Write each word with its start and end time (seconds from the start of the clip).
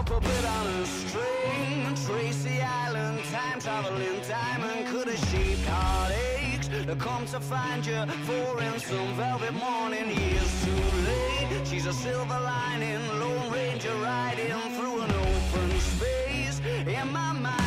a 0.00 0.04
puppet 0.04 0.44
on 0.44 0.66
a 0.66 0.86
string. 0.86 1.94
Tracy 2.06 2.60
Island, 2.60 3.20
time 3.32 3.60
traveling 3.60 4.20
diamond. 4.28 4.86
Could 4.88 5.08
a 5.08 5.16
sheep 5.26 5.58
heartaches 5.66 6.68
To 6.86 6.96
come 6.96 7.26
to 7.26 7.40
find 7.40 7.84
you? 7.84 8.06
For 8.26 8.62
in 8.62 8.78
some 8.80 9.14
velvet 9.14 9.52
morning, 9.52 10.08
years 10.08 10.64
too 10.64 10.84
late. 11.08 11.66
She's 11.66 11.86
a 11.86 11.92
silver 11.92 12.40
lining, 12.40 13.02
Lone 13.20 13.52
Ranger 13.52 13.94
riding 14.02 14.52
through 14.76 15.02
an 15.02 15.10
open 15.10 15.70
space. 15.80 16.60
In 16.86 17.12
my 17.12 17.32
mind, 17.32 17.59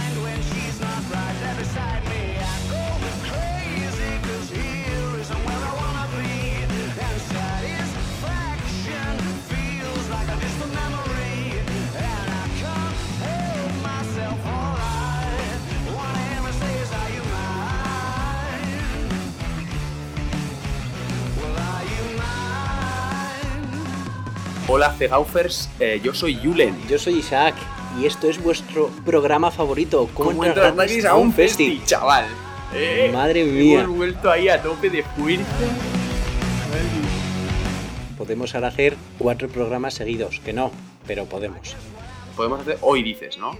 Hola 24.65 24.93
Cegaufers, 24.93 25.69
eh, 25.79 25.99
yo 26.01 26.13
soy 26.13 26.35
Julen. 26.41 26.75
Yo 26.87 26.97
soy 26.97 27.15
Isaac 27.19 27.53
y 27.99 28.05
esto 28.05 28.29
es 28.29 28.41
vuestro 28.41 28.89
programa 29.05 29.51
favorito. 29.51 30.09
¿Cómo, 30.13 30.29
¿Cómo 30.29 30.45
entras 30.45 30.73
gratis 30.73 31.03
a 31.03 31.15
un 31.15 31.33
festi, 31.33 31.81
chaval? 31.85 32.25
Eh, 32.73 33.09
Madre 33.13 33.43
mía. 33.43 33.81
Hemos 33.81 33.97
vuelto 33.97 34.31
ahí 34.31 34.47
a 34.47 34.61
tope 34.61 34.89
de 34.89 35.03
fuerza. 35.03 35.43
Podemos 38.17 38.55
ahora 38.55 38.69
hacer 38.69 38.95
cuatro 39.19 39.49
programas 39.49 39.95
seguidos, 39.95 40.39
que 40.39 40.53
no, 40.53 40.71
pero 41.05 41.25
podemos. 41.25 41.75
Podemos 42.37 42.61
hacer 42.61 42.77
hoy, 42.81 43.03
dices, 43.03 43.37
¿no? 43.37 43.57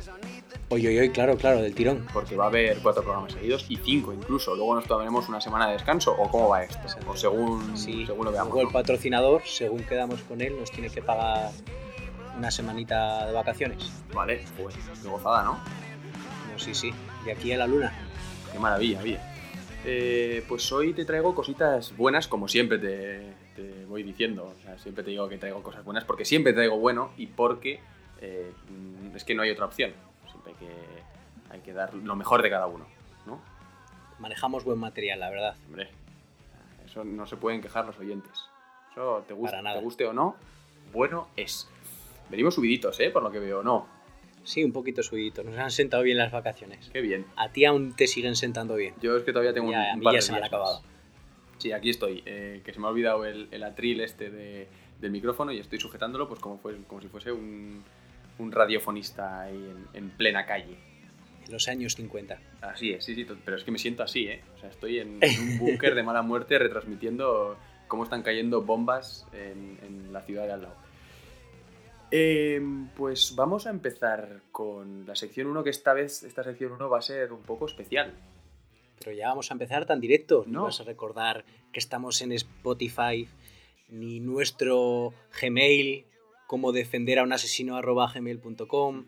Hoy, 0.73 0.87
hoy, 0.87 1.09
claro, 1.11 1.37
claro, 1.37 1.61
del 1.61 1.75
tirón. 1.75 2.07
Porque 2.11 2.35
va 2.35 2.45
a 2.45 2.47
haber 2.47 2.79
cuatro 2.79 3.03
programas 3.03 3.31
seguidos 3.31 3.63
y 3.69 3.75
cinco 3.75 4.11
incluso. 4.11 4.55
Luego 4.55 4.73
nos 4.73 4.85
tomaremos 4.85 5.29
una 5.29 5.39
semana 5.39 5.67
de 5.67 5.73
descanso. 5.73 6.15
¿O 6.17 6.27
cómo 6.31 6.49
va 6.49 6.63
esto? 6.63 6.79
O 7.07 7.15
según, 7.15 7.77
Sí, 7.77 8.07
según 8.07 8.25
lo 8.25 8.31
veamos. 8.31 8.51
luego 8.51 8.61
el 8.61 8.73
¿no? 8.73 8.73
patrocinador, 8.73 9.43
según 9.45 9.83
quedamos 9.83 10.21
con 10.23 10.41
él, 10.41 10.57
nos 10.59 10.71
tiene 10.71 10.89
que 10.89 11.03
pagar 11.03 11.51
una 12.35 12.49
semanita 12.49 13.27
de 13.27 13.33
vacaciones. 13.33 13.91
Vale, 14.15 14.43
pues 14.59 14.73
qué 15.03 15.07
gozada, 15.07 15.43
¿no? 15.43 15.51
No, 16.51 16.57
sí, 16.57 16.73
sí, 16.73 16.91
de 17.23 17.33
aquí 17.33 17.51
a 17.51 17.59
la 17.59 17.67
luna. 17.67 17.93
Qué 18.51 18.57
maravilla, 18.57 18.99
oye. 19.03 19.19
Eh, 19.85 20.43
pues 20.47 20.71
hoy 20.71 20.93
te 20.93 21.05
traigo 21.05 21.35
cositas 21.35 21.95
buenas, 21.95 22.27
como 22.27 22.47
siempre 22.47 22.79
te, 22.79 23.31
te 23.55 23.85
voy 23.85 24.01
diciendo. 24.01 24.55
O 24.57 24.63
sea, 24.63 24.79
siempre 24.79 25.03
te 25.03 25.11
digo 25.11 25.29
que 25.29 25.37
traigo 25.37 25.61
cosas 25.61 25.85
buenas 25.85 26.03
porque 26.03 26.25
siempre 26.25 26.51
traigo 26.51 26.79
bueno 26.79 27.11
y 27.15 27.27
porque 27.27 27.79
eh, 28.21 28.51
es 29.13 29.23
que 29.23 29.35
no 29.35 29.43
hay 29.43 29.51
otra 29.51 29.65
opción. 29.65 29.91
Hay 31.53 31.59
que, 31.61 31.71
dar 31.71 31.93
lo 31.93 32.15
mejor 32.15 32.41
de 32.41 32.49
cada 32.49 32.67
uno, 32.67 32.85
¿no? 33.25 33.39
Manejamos 34.19 34.63
buen 34.65 34.79
material, 34.79 35.19
la 35.19 35.29
verdad. 35.29 35.55
Hombre, 35.67 35.89
eso 36.85 37.03
no 37.03 37.25
se 37.25 37.37
pueden 37.37 37.61
quejar 37.61 37.85
los 37.85 37.97
oyentes. 37.99 38.31
Eso 38.91 39.23
te, 39.27 39.33
nada. 39.35 39.77
te 39.77 39.81
guste 39.83 40.05
o 40.05 40.13
no, 40.13 40.35
bueno 40.91 41.27
es. 41.37 41.69
Venimos 42.29 42.55
subiditos, 42.55 42.99
¿eh? 42.99 43.09
Por 43.09 43.23
lo 43.23 43.31
que 43.31 43.39
veo, 43.39 43.63
¿no? 43.63 43.87
Sí, 44.43 44.63
un 44.63 44.71
poquito 44.73 45.01
subidito. 45.03 45.41
Nos 45.43 45.57
han 45.57 45.71
sentado 45.71 46.03
bien 46.03 46.17
las 46.17 46.31
vacaciones. 46.31 46.89
Qué 46.91 46.99
bien. 47.01 47.25
A 47.37 47.49
ti 47.49 47.63
aún 47.65 47.93
te 47.95 48.07
siguen 48.07 48.35
sentando 48.35 48.75
bien. 48.75 48.93
Yo 49.01 49.15
es 49.15 49.23
que 49.23 49.31
todavía 49.31 49.53
tengo 49.53 49.67
un, 49.67 49.73
Ya, 49.73 49.91
a 49.91 49.93
un 49.93 49.99
mí 49.99 50.03
par 50.03 50.13
ya 50.13 50.17
de 50.17 50.21
se 50.21 50.31
me 50.33 50.39
han 50.39 50.43
acabado. 50.43 50.81
Sí, 51.59 51.71
aquí 51.71 51.89
estoy. 51.89 52.23
eh, 52.25 52.61
que 52.65 52.73
se 52.73 52.79
me 52.79 52.87
ha 52.87 52.89
olvidado 52.89 53.25
el, 53.25 53.47
el 53.51 53.63
atril 53.63 54.01
este 54.01 54.29
de- 54.29 54.67
del 54.99 55.11
micrófono 55.11 55.51
y 55.51 55.59
estoy 55.59 55.79
sujetándolo 55.79 56.27
pues 56.27 56.39
como, 56.39 56.57
fue, 56.57 56.77
como 56.87 57.01
si 57.01 57.07
fuese 57.09 57.31
un, 57.31 57.83
un 58.39 58.51
radiofonista 58.51 59.41
ahí 59.41 59.55
en, 59.55 59.87
en 59.93 60.09
plena 60.11 60.45
calle. 60.45 60.77
En 61.45 61.51
los 61.51 61.67
años 61.67 61.95
50. 61.95 62.39
Así 62.61 62.91
es, 62.91 63.03
sí, 63.03 63.15
sí, 63.15 63.25
pero 63.43 63.57
es 63.57 63.63
que 63.63 63.71
me 63.71 63.77
siento 63.77 64.03
así, 64.03 64.27
¿eh? 64.27 64.41
O 64.55 64.59
sea, 64.59 64.69
estoy 64.69 64.99
en, 64.99 65.19
en 65.21 65.41
un 65.41 65.57
búnker 65.59 65.95
de 65.95 66.03
mala 66.03 66.21
muerte 66.21 66.57
retransmitiendo 66.57 67.57
cómo 67.87 68.03
están 68.03 68.23
cayendo 68.23 68.61
bombas 68.63 69.27
en, 69.33 69.77
en 69.83 70.13
la 70.13 70.21
ciudad 70.21 70.45
de 70.45 70.53
al 70.53 70.61
lado. 70.63 70.75
Em, 72.15 72.89
pues 72.89 73.33
vamos 73.35 73.65
a 73.65 73.71
empezar 73.71 74.41
con 74.51 75.05
la 75.07 75.15
sección 75.15 75.47
1, 75.47 75.63
que 75.63 75.71
esta 75.71 75.93
vez, 75.93 76.21
esta 76.21 76.43
sección 76.43 76.71
1 76.73 76.87
va 76.87 76.99
a 76.99 77.01
ser 77.01 77.33
un 77.33 77.41
poco 77.41 77.65
especial. 77.65 78.13
Pero 78.99 79.15
ya 79.15 79.29
vamos 79.29 79.49
a 79.49 79.55
empezar 79.55 79.87
tan 79.87 79.99
directo. 79.99 80.43
No 80.45 80.65
vas 80.65 80.79
a 80.79 80.83
recordar 80.83 81.43
que 81.71 81.79
estamos 81.79 82.21
en 82.21 82.31
Spotify, 82.33 83.27
ni 83.89 84.19
nuestro 84.19 85.11
Gmail, 85.41 86.05
cómo 86.45 86.71
defender 86.71 87.17
a 87.17 87.23
un 87.23 87.33
asesino 87.33 87.77
arroba 87.77 88.11
gmail.com, 88.13 89.05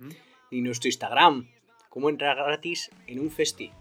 ni 0.49 0.61
nuestro 0.61 0.87
Instagram, 0.87 1.47
cómo 1.95 2.09
entrar 2.09 2.35
gratis 2.35 2.91
en 3.07 3.21
un 3.21 3.31
festi. 3.31 3.71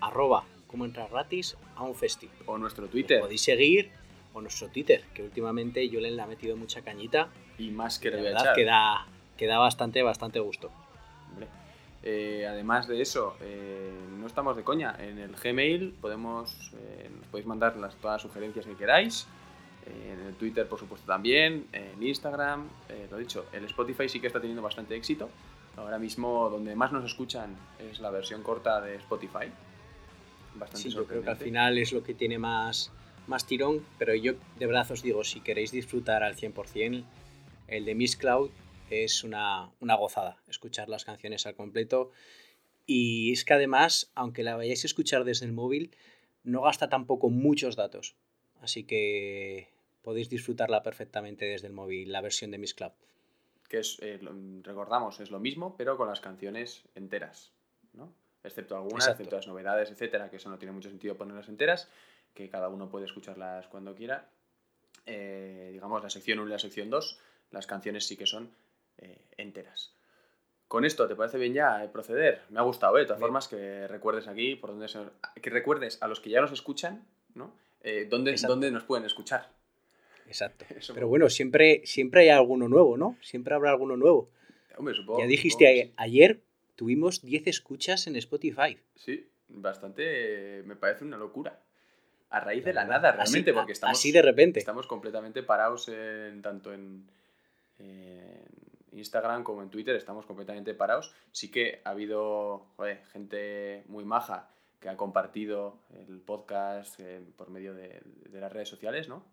Arroba, 0.00 0.44
cómo 0.66 0.86
entrar 0.86 1.10
gratis 1.10 1.58
a 1.76 1.82
un 1.82 1.94
festi. 1.94 2.30
O 2.46 2.56
nuestro 2.56 2.84
Nos 2.84 2.90
Twitter. 2.90 3.20
podéis 3.20 3.42
seguir 3.42 3.90
o 4.32 4.40
nuestro 4.40 4.68
Twitter, 4.68 5.04
que 5.12 5.22
últimamente 5.22 5.86
yo 5.90 6.00
le 6.00 6.18
ha 6.20 6.26
metido 6.26 6.56
mucha 6.56 6.80
cañita. 6.80 7.28
Y 7.58 7.68
más 7.70 7.98
que 7.98 8.10
La 8.10 8.22
verdad 8.22 8.40
echar. 8.42 8.54
que 8.54 8.64
da, 8.64 9.06
que 9.36 9.46
da 9.46 9.58
bastante, 9.58 10.02
bastante 10.02 10.40
gusto. 10.40 10.70
Hombre. 11.30 11.48
Eh, 12.02 12.46
además 12.48 12.88
de 12.88 13.02
eso, 13.02 13.36
eh, 13.42 13.92
no 14.18 14.26
estamos 14.26 14.56
de 14.56 14.64
coña. 14.64 14.96
En 14.98 15.18
el 15.18 15.36
Gmail 15.36 15.96
podemos, 16.00 16.72
eh, 16.78 17.10
nos 17.14 17.26
podéis 17.26 17.46
mandar 17.46 17.76
las, 17.76 17.94
todas 17.96 18.14
las 18.14 18.22
sugerencias 18.22 18.64
que 18.64 18.74
queráis. 18.74 19.26
Eh, 19.84 20.14
en 20.14 20.26
el 20.28 20.34
Twitter, 20.36 20.66
por 20.66 20.78
supuesto, 20.78 21.06
también. 21.06 21.66
En 21.72 22.02
Instagram, 22.02 22.68
eh, 22.88 23.06
lo 23.10 23.18
dicho, 23.18 23.44
el 23.52 23.66
Spotify 23.66 24.08
sí 24.08 24.18
que 24.18 24.28
está 24.28 24.40
teniendo 24.40 24.62
bastante 24.62 24.96
éxito. 24.96 25.28
Ahora 25.78 25.98
mismo, 25.98 26.50
donde 26.50 26.74
más 26.74 26.92
nos 26.92 27.04
escuchan 27.04 27.56
es 27.78 28.00
la 28.00 28.10
versión 28.10 28.42
corta 28.42 28.80
de 28.80 28.96
Spotify. 28.96 29.46
Bastante 30.54 30.88
Sí, 30.88 30.90
yo 30.90 31.06
creo 31.06 31.22
que 31.22 31.30
al 31.30 31.36
final 31.36 31.78
es 31.78 31.92
lo 31.92 32.02
que 32.02 32.14
tiene 32.14 32.38
más, 32.38 32.90
más 33.26 33.46
tirón, 33.46 33.84
pero 33.98 34.14
yo 34.14 34.34
de 34.58 34.66
verdad 34.66 34.90
os 34.90 35.02
digo, 35.02 35.22
si 35.24 35.40
queréis 35.40 35.70
disfrutar 35.70 36.22
al 36.22 36.36
100%, 36.36 37.04
el 37.68 37.84
de 37.84 37.94
Miss 37.94 38.16
Cloud 38.16 38.50
es 38.90 39.22
una, 39.22 39.70
una 39.80 39.94
gozada, 39.94 40.38
escuchar 40.48 40.88
las 40.88 41.04
canciones 41.04 41.46
al 41.46 41.54
completo. 41.54 42.10
Y 42.86 43.32
es 43.32 43.44
que 43.44 43.54
además, 43.54 44.10
aunque 44.14 44.42
la 44.42 44.56
vayáis 44.56 44.84
a 44.84 44.86
escuchar 44.86 45.24
desde 45.24 45.46
el 45.46 45.52
móvil, 45.52 45.94
no 46.42 46.62
gasta 46.62 46.88
tampoco 46.88 47.28
muchos 47.28 47.76
datos. 47.76 48.16
Así 48.60 48.84
que 48.84 49.68
podéis 50.02 50.30
disfrutarla 50.30 50.82
perfectamente 50.82 51.44
desde 51.44 51.66
el 51.66 51.74
móvil, 51.74 52.10
la 52.10 52.22
versión 52.22 52.50
de 52.50 52.58
Miss 52.58 52.74
Cloud. 52.74 52.92
Que 53.68 53.78
es, 53.80 53.98
eh, 54.00 54.18
lo- 54.22 54.32
recordamos, 54.62 55.20
es 55.20 55.30
lo 55.30 55.38
mismo, 55.40 55.76
pero 55.76 55.96
con 55.96 56.08
las 56.08 56.20
canciones 56.20 56.82
enteras, 56.94 57.52
¿no? 57.92 58.12
Excepto 58.42 58.76
algunas, 58.76 59.04
Exacto. 59.04 59.22
excepto 59.22 59.36
las 59.36 59.46
novedades, 59.46 59.90
etcétera, 59.90 60.30
que 60.30 60.36
eso 60.36 60.48
no 60.48 60.58
tiene 60.58 60.72
mucho 60.72 60.88
sentido 60.88 61.16
ponerlas 61.16 61.48
enteras, 61.48 61.88
que 62.34 62.48
cada 62.48 62.68
uno 62.68 62.88
puede 62.88 63.04
escucharlas 63.06 63.66
cuando 63.68 63.94
quiera. 63.94 64.28
Eh, 65.06 65.70
digamos, 65.72 66.02
la 66.02 66.10
sección 66.10 66.38
1 66.38 66.48
y 66.48 66.52
la 66.52 66.58
sección 66.58 66.90
2, 66.90 67.18
las 67.50 67.66
canciones 67.66 68.06
sí 68.06 68.16
que 68.16 68.26
son 68.26 68.50
eh, 68.98 69.26
enteras. 69.36 69.92
Con 70.66 70.84
esto, 70.84 71.08
¿te 71.08 71.14
parece 71.16 71.38
bien 71.38 71.54
ya 71.54 71.88
proceder? 71.92 72.42
Me 72.50 72.58
ha 72.60 72.62
gustado, 72.62 72.96
¿eh? 72.98 73.00
De 73.00 73.06
todas 73.06 73.18
Bien. 73.18 73.26
formas, 73.28 73.48
que 73.48 73.86
recuerdes 73.88 74.28
aquí, 74.28 74.54
por 74.54 74.70
donde 74.70 74.88
se- 74.88 75.08
que 75.40 75.50
recuerdes 75.50 76.02
a 76.02 76.08
los 76.08 76.20
que 76.20 76.30
ya 76.30 76.40
nos 76.40 76.52
escuchan, 76.52 77.06
¿no? 77.34 77.54
Eh, 77.80 78.06
dónde, 78.10 78.34
dónde 78.46 78.70
nos 78.70 78.84
pueden 78.84 79.06
escuchar. 79.06 79.48
Exacto. 80.28 80.64
Eso 80.76 80.94
Pero 80.94 81.08
bueno, 81.08 81.28
siempre, 81.28 81.82
siempre 81.84 82.20
hay 82.22 82.28
alguno 82.28 82.68
nuevo, 82.68 82.96
¿no? 82.96 83.16
Siempre 83.20 83.54
habrá 83.54 83.70
alguno 83.70 83.96
nuevo. 83.96 84.30
Hombre, 84.76 84.94
supongo. 84.94 85.18
Ya 85.20 85.26
dijiste 85.26 85.66
supongo 85.66 85.94
a- 85.98 86.02
ayer, 86.04 86.40
tuvimos 86.76 87.22
10 87.22 87.48
escuchas 87.48 88.06
en 88.06 88.14
Spotify. 88.16 88.78
Sí, 88.94 89.26
bastante. 89.48 90.62
me 90.64 90.76
parece 90.76 91.04
una 91.04 91.16
locura. 91.16 91.60
A 92.30 92.40
raíz 92.40 92.62
de 92.64 92.74
la 92.74 92.84
nada, 92.84 93.08
Así- 93.10 93.16
realmente, 93.32 93.50
a- 93.50 93.54
porque 93.54 93.72
estamos, 93.72 93.98
así 93.98 94.12
de 94.12 94.22
repente. 94.22 94.60
estamos 94.60 94.86
completamente 94.86 95.42
parados 95.42 95.88
en, 95.88 96.42
tanto 96.42 96.72
en, 96.74 97.08
en 97.78 98.44
Instagram 98.92 99.42
como 99.44 99.62
en 99.62 99.70
Twitter, 99.70 99.96
estamos 99.96 100.26
completamente 100.26 100.74
parados. 100.74 101.14
Sí 101.32 101.50
que 101.50 101.80
ha 101.84 101.90
habido 101.90 102.66
joder, 102.76 103.02
gente 103.12 103.82
muy 103.88 104.04
maja 104.04 104.50
que 104.80 104.88
ha 104.88 104.96
compartido 104.96 105.78
el 106.06 106.20
podcast 106.20 107.00
eh, 107.00 107.20
por 107.36 107.50
medio 107.50 107.74
de, 107.74 108.00
de 108.30 108.40
las 108.40 108.52
redes 108.52 108.68
sociales, 108.68 109.08
¿no? 109.08 109.24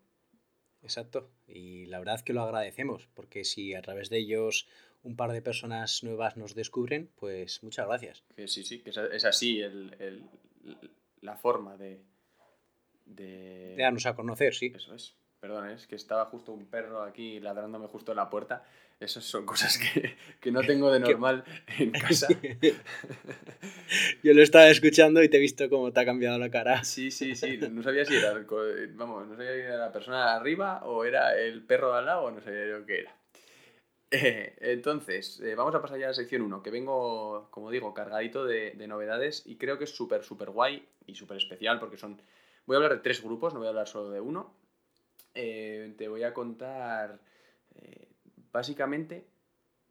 Exacto. 0.85 1.29
Y 1.47 1.87
la 1.87 1.99
verdad 1.99 2.21
que 2.21 2.33
lo 2.33 2.41
agradecemos, 2.43 3.07
porque 3.15 3.43
si 3.43 3.73
a 3.73 3.81
través 3.81 4.09
de 4.09 4.17
ellos 4.19 4.67
un 5.03 5.15
par 5.15 5.31
de 5.31 5.41
personas 5.41 6.03
nuevas 6.03 6.37
nos 6.37 6.55
descubren, 6.55 7.09
pues 7.19 7.61
muchas 7.63 7.87
gracias. 7.87 8.23
Que 8.35 8.47
sí, 8.47 8.63
sí, 8.63 8.79
que 8.79 8.91
es, 8.91 8.97
es 8.97 9.25
así 9.25 9.59
el- 9.61 9.95
el- 9.99 10.23
la 11.21 11.35
forma 11.37 11.75
de, 11.77 12.01
de, 13.05 13.75
De 13.75 13.83
darnos 13.83 14.05
a 14.05 14.15
conocer, 14.15 14.53
sí. 14.53 14.71
Eso 14.75 14.95
es. 14.95 15.15
Perdón, 15.39 15.69
es 15.69 15.85
que 15.85 15.95
estaba 15.95 16.25
justo 16.25 16.51
un 16.53 16.65
perro 16.65 17.03
aquí 17.03 17.39
ladrándome 17.39 17.87
justo 17.87 18.11
en 18.11 18.17
la 18.17 18.29
puerta. 18.29 18.63
Esas 18.99 19.25
son 19.25 19.45
cosas 19.45 19.77
que, 19.77 20.15
que 20.39 20.51
no 20.51 20.61
tengo 20.61 20.89
de 20.91 20.99
normal 21.01 21.43
en 21.77 21.91
casa. 21.91 22.27
Yo 24.23 24.33
lo 24.33 24.41
estaba 24.41 24.69
escuchando 24.69 25.21
y 25.21 25.29
te 25.29 25.37
he 25.37 25.39
visto 25.39 25.69
cómo 25.69 25.91
te 25.91 25.99
ha 25.99 26.05
cambiado 26.05 26.39
la 26.39 26.49
cara. 26.49 26.83
Sí, 26.83 27.11
sí, 27.11 27.35
sí. 27.35 27.57
No 27.57 27.83
sabía 27.83 28.05
si 28.05 28.15
era, 28.15 28.31
el 28.31 28.45
vamos, 28.93 29.27
no 29.27 29.35
sabía 29.35 29.53
si 29.53 29.59
era 29.59 29.77
la 29.77 29.91
persona 29.91 30.33
arriba 30.35 30.85
o 30.85 31.03
era 31.03 31.37
el 31.37 31.61
perro 31.63 31.91
de 31.91 31.99
al 31.99 32.05
lado 32.05 32.23
o 32.23 32.31
no 32.31 32.41
sabía 32.41 32.67
yo 32.67 32.85
qué 32.85 33.01
era. 33.01 33.15
Eh, 34.11 34.55
entonces, 34.61 35.41
eh, 35.41 35.55
vamos 35.55 35.75
a 35.75 35.81
pasar 35.81 35.99
ya 35.99 36.05
a 36.05 36.09
la 36.09 36.13
sección 36.13 36.43
1, 36.43 36.63
que 36.63 36.71
vengo, 36.71 37.49
como 37.51 37.69
digo, 37.69 37.93
cargadito 37.93 38.45
de, 38.45 38.71
de 38.71 38.87
novedades 38.87 39.43
y 39.45 39.57
creo 39.57 39.77
que 39.77 39.83
es 39.83 39.93
súper, 39.93 40.23
súper 40.23 40.51
guay 40.51 40.87
y 41.05 41.15
súper 41.15 41.37
especial 41.37 41.79
porque 41.79 41.97
son... 41.97 42.21
Voy 42.65 42.75
a 42.75 42.77
hablar 42.77 42.93
de 42.93 43.03
tres 43.03 43.21
grupos, 43.21 43.53
no 43.53 43.59
voy 43.59 43.67
a 43.67 43.69
hablar 43.69 43.87
solo 43.87 44.09
de 44.09 44.21
uno. 44.21 44.55
Eh, 45.33 45.93
te 45.97 46.07
voy 46.07 46.23
a 46.23 46.33
contar 46.33 47.19
básicamente 48.55 49.25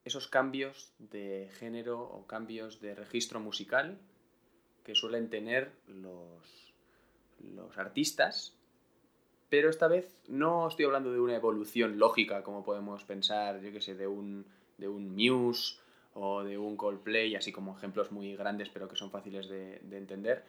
esos 0.06 0.26
cambios 0.26 0.94
de 0.98 1.50
género 1.58 2.00
o 2.00 2.26
cambios 2.26 2.80
de 2.80 2.94
registro 2.94 3.38
musical 3.38 3.98
que 4.84 4.94
suelen 4.94 5.28
tener 5.28 5.70
los, 5.86 6.72
los 7.56 7.76
artistas 7.76 8.56
pero 9.50 9.68
esta 9.68 9.86
vez 9.86 10.16
no 10.28 10.66
estoy 10.66 10.86
hablando 10.86 11.12
de 11.12 11.20
una 11.20 11.36
evolución 11.36 11.98
lógica 11.98 12.42
como 12.42 12.64
podemos 12.64 13.04
pensar, 13.04 13.60
yo 13.60 13.70
que 13.70 13.82
sé, 13.82 13.94
de 13.94 14.06
un, 14.06 14.46
de 14.78 14.88
un 14.88 15.14
Muse 15.14 15.78
o 16.14 16.42
de 16.42 16.56
un 16.56 16.74
Coldplay, 16.76 17.36
así 17.36 17.52
como 17.52 17.76
ejemplos 17.76 18.12
muy 18.12 18.34
grandes 18.34 18.70
pero 18.70 18.88
que 18.88 18.96
son 18.96 19.10
fáciles 19.10 19.46
de, 19.50 19.78
de 19.80 19.98
entender, 19.98 20.42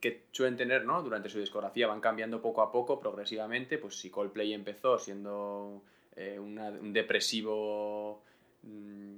que 0.00 0.24
suelen 0.32 0.56
tener, 0.56 0.84
¿no? 0.84 1.00
Durante 1.00 1.28
su 1.28 1.38
discografía 1.38 1.86
van 1.86 2.00
cambiando 2.00 2.42
poco 2.42 2.62
a 2.62 2.72
poco, 2.72 2.98
progresivamente, 2.98 3.78
pues 3.78 3.94
si 4.00 4.10
Coldplay 4.10 4.52
empezó 4.52 4.98
siendo 4.98 5.82
eh, 6.16 6.38
una- 6.38 6.70
un 6.70 6.92
depresivo 6.92 8.22
mm, 8.62 9.16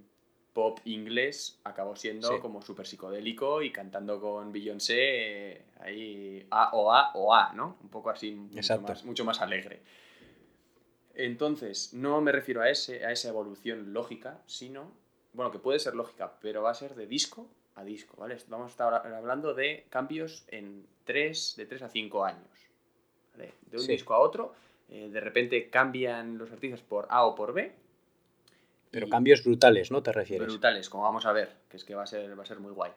pop 0.53 0.81
inglés, 0.85 1.59
acabó 1.65 1.95
siendo 1.97 2.29
Sí. 2.35 2.41
como 2.41 2.61
súper 2.61 2.87
psicodélico 2.87 3.63
y 3.63 3.71
cantando 3.71 4.21
con 4.21 4.51
Beyoncé 4.53 4.97
eh, 5.53 5.65
ahí 5.81 6.47
A 6.51 6.71
o 6.75 6.93
A 6.93 7.13
o 7.15 7.33
A, 7.35 7.53
¿no? 7.55 7.77
Un 7.83 7.89
poco 7.89 8.11
así, 8.11 8.33
mucho 8.33 8.81
más, 8.81 9.05
mucho 9.05 9.25
más 9.25 9.41
alegre. 9.41 9.81
Entonces, 11.15 11.93
no 11.95 12.21
me 12.21 12.33
refiero 12.33 12.61
a, 12.63 12.71
ese, 12.71 13.05
a 13.05 13.11
esa 13.13 13.29
evolución 13.29 13.93
lógica, 13.93 14.41
sino, 14.47 14.93
bueno, 15.33 15.51
que 15.51 15.59
puede 15.59 15.79
ser 15.79 15.95
lógica, 15.95 16.39
pero 16.41 16.63
va 16.63 16.71
a 16.71 16.75
ser 16.75 16.95
de 16.95 17.07
disco 17.07 17.49
a 17.75 17.85
disco, 17.85 18.17
¿vale? 18.19 18.37
Vamos 18.49 18.67
a 18.69 18.71
estar 18.71 19.07
hablando 19.15 19.55
de 19.55 19.87
cambios 19.89 20.45
en 20.49 20.87
3, 21.05 21.55
de 21.57 21.67
3 21.67 21.83
a 21.83 21.89
5 21.89 22.25
años, 22.25 22.49
¿vale? 23.33 23.53
De 23.67 23.77
un 23.79 23.85
Sí. 23.85 23.93
disco 23.93 24.15
a 24.15 24.19
otro, 24.19 24.53
eh, 24.91 25.09
de 25.11 25.21
repente 25.21 25.71
cambian 25.71 26.39
los 26.39 26.51
artistas 26.51 26.83
por 26.83 27.07
A 27.11 27.25
o 27.25 27.35
por 27.35 27.53
B. 27.53 27.73
Pero 28.91 29.09
cambios 29.09 29.45
brutales, 29.45 29.91
¿no 29.91 30.03
te 30.03 30.13
refieres? 30.13 30.49
brutales, 30.49 30.89
como 30.89 31.05
vamos 31.05 31.27
a 31.27 31.33
ver, 31.33 31.51
que 31.69 31.77
es 31.77 31.85
que 31.85 31.95
va 31.95 32.05
a 32.05 32.07
ser, 32.07 32.39
va 32.39 32.43
a 32.43 32.47
ser 32.47 32.59
muy 32.59 32.73
guay. 32.73 32.93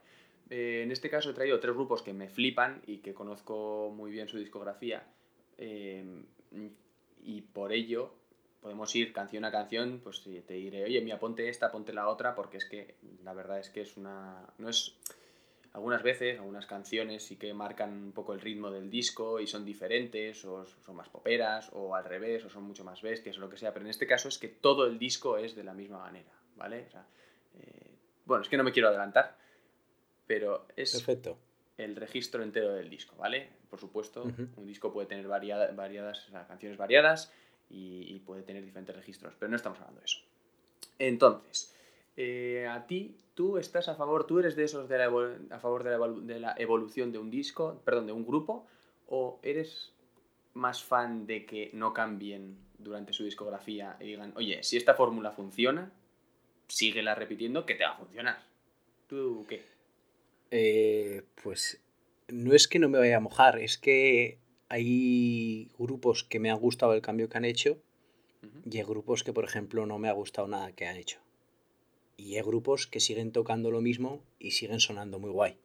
Eh, 0.49 0.81
en 0.83 0.91
este 0.91 1.09
caso 1.09 1.31
he 1.31 1.33
traído 1.33 1.59
tres 1.59 1.75
grupos 1.75 2.01
que 2.01 2.13
me 2.13 2.29
flipan 2.29 2.81
y 2.87 2.99
que 2.99 3.13
conozco 3.13 3.91
muy 3.93 4.11
bien 4.11 4.27
su 4.27 4.37
discografía. 4.37 5.03
eh, 5.57 6.23
y 7.23 7.41
por 7.41 7.71
ello 7.71 8.13
podemos 8.61 8.95
ir 8.95 9.11
canción 9.11 9.43
a 9.43 9.51
canción, 9.51 9.99
pues 10.03 10.21
te 10.23 10.53
diré, 10.53 10.83
oye, 10.83 11.01
mira, 11.01 11.19
ponte 11.19 11.49
esta, 11.49 11.71
ponte 11.71 11.93
la 11.93 12.07
otra, 12.07 12.35
porque 12.35 12.57
es 12.57 12.65
que 12.65 12.95
la 13.23 13.33
verdad 13.33 13.59
es 13.59 13.69
que 13.69 13.81
es 13.81 13.97
una... 13.97 14.45
No 14.59 14.69
es... 14.69 14.95
Algunas 15.73 16.03
veces, 16.03 16.37
algunas 16.37 16.65
canciones 16.65 17.23
sí 17.23 17.37
que 17.37 17.53
marcan 17.53 17.91
un 17.93 18.11
poco 18.11 18.33
el 18.33 18.41
ritmo 18.41 18.69
del 18.71 18.89
disco 18.89 19.39
y 19.39 19.47
son 19.47 19.63
diferentes, 19.63 20.43
o 20.43 20.65
son 20.65 20.95
más 20.97 21.07
poperas, 21.07 21.69
o 21.71 21.95
al 21.95 22.03
revés, 22.03 22.43
o 22.43 22.49
son 22.49 22.63
mucho 22.63 22.83
más 22.83 23.01
bestias, 23.01 23.37
o 23.37 23.39
lo 23.39 23.49
que 23.49 23.55
sea, 23.57 23.71
pero 23.73 23.85
en 23.85 23.89
este 23.89 24.05
caso 24.05 24.27
es 24.27 24.37
que 24.37 24.49
todo 24.49 24.85
el 24.85 24.99
disco 24.99 25.37
es 25.37 25.55
de 25.55 25.63
la 25.63 25.73
misma 25.73 25.99
manera, 25.99 26.31
¿vale? 26.57 26.85
O 26.87 26.91
sea, 26.91 27.05
eh, 27.57 27.91
bueno, 28.25 28.43
es 28.43 28.49
que 28.49 28.57
no 28.57 28.65
me 28.65 28.73
quiero 28.73 28.89
adelantar, 28.89 29.37
pero 30.27 30.67
es 30.75 30.91
Perfecto. 30.91 31.37
el 31.77 31.95
registro 31.95 32.43
entero 32.43 32.73
del 32.73 32.89
disco, 32.89 33.15
¿vale? 33.15 33.49
Por 33.69 33.79
supuesto, 33.79 34.23
un 34.23 34.67
disco 34.67 34.91
puede 34.91 35.07
tener 35.07 35.25
variada- 35.27 35.71
variadas, 35.71 36.27
o 36.27 36.31
sea, 36.31 36.45
canciones 36.47 36.77
variadas 36.77 37.31
y, 37.69 38.13
y 38.13 38.19
puede 38.19 38.43
tener 38.43 38.65
diferentes 38.65 38.93
registros, 38.93 39.33
pero 39.39 39.49
no 39.49 39.55
estamos 39.55 39.79
hablando 39.79 40.01
de 40.01 40.05
eso. 40.05 40.19
Entonces, 40.99 41.73
eh, 42.23 42.67
a 42.67 42.85
ti, 42.85 43.15
tú 43.33 43.57
estás 43.57 43.87
a 43.89 43.95
favor, 43.95 44.27
tú 44.27 44.37
eres 44.37 44.55
de 44.55 44.63
esos 44.65 44.87
de 44.87 44.97
la 44.99 45.05
a 45.49 45.59
favor 45.59 45.83
de 45.83 45.97
la, 45.97 46.07
de 46.07 46.39
la 46.39 46.55
evolución 46.59 47.11
de 47.11 47.17
un 47.17 47.31
disco, 47.31 47.81
perdón, 47.83 48.05
de 48.05 48.13
un 48.13 48.25
grupo, 48.25 48.67
o 49.07 49.39
eres 49.41 49.91
más 50.53 50.83
fan 50.83 51.25
de 51.25 51.47
que 51.47 51.71
no 51.73 51.93
cambien 51.93 52.57
durante 52.77 53.11
su 53.11 53.23
discografía 53.23 53.97
y 53.99 54.05
digan, 54.05 54.33
oye, 54.35 54.61
si 54.61 54.77
esta 54.77 54.93
fórmula 54.93 55.31
funciona, 55.31 55.91
síguela 56.67 57.15
repitiendo 57.15 57.65
que 57.65 57.73
te 57.73 57.85
va 57.85 57.93
a 57.93 57.97
funcionar. 57.97 58.37
¿Tú 59.07 59.43
qué? 59.49 59.63
Eh, 60.51 61.23
pues 61.41 61.81
no 62.27 62.53
es 62.53 62.67
que 62.67 62.77
no 62.77 62.87
me 62.87 62.99
vaya 62.99 63.17
a 63.17 63.21
mojar, 63.21 63.57
es 63.57 63.79
que 63.79 64.37
hay 64.69 65.71
grupos 65.79 66.23
que 66.23 66.39
me 66.39 66.51
han 66.51 66.59
gustado 66.59 66.93
el 66.93 67.01
cambio 67.01 67.29
que 67.29 67.37
han 67.37 67.45
hecho 67.45 67.79
y 68.69 68.77
hay 68.77 68.83
grupos 68.83 69.23
que, 69.23 69.33
por 69.33 69.43
ejemplo, 69.43 69.87
no 69.87 69.97
me 69.97 70.07
ha 70.07 70.13
gustado 70.13 70.47
nada 70.47 70.71
que 70.71 70.85
han 70.85 70.97
hecho. 70.97 71.19
Y 72.21 72.35
hay 72.35 72.43
grupos 72.43 72.85
que 72.85 72.99
siguen 72.99 73.31
tocando 73.31 73.71
lo 73.71 73.81
mismo 73.81 74.21
y 74.37 74.51
siguen 74.51 74.79
sonando 74.79 75.17
muy 75.17 75.31
guay. 75.31 75.57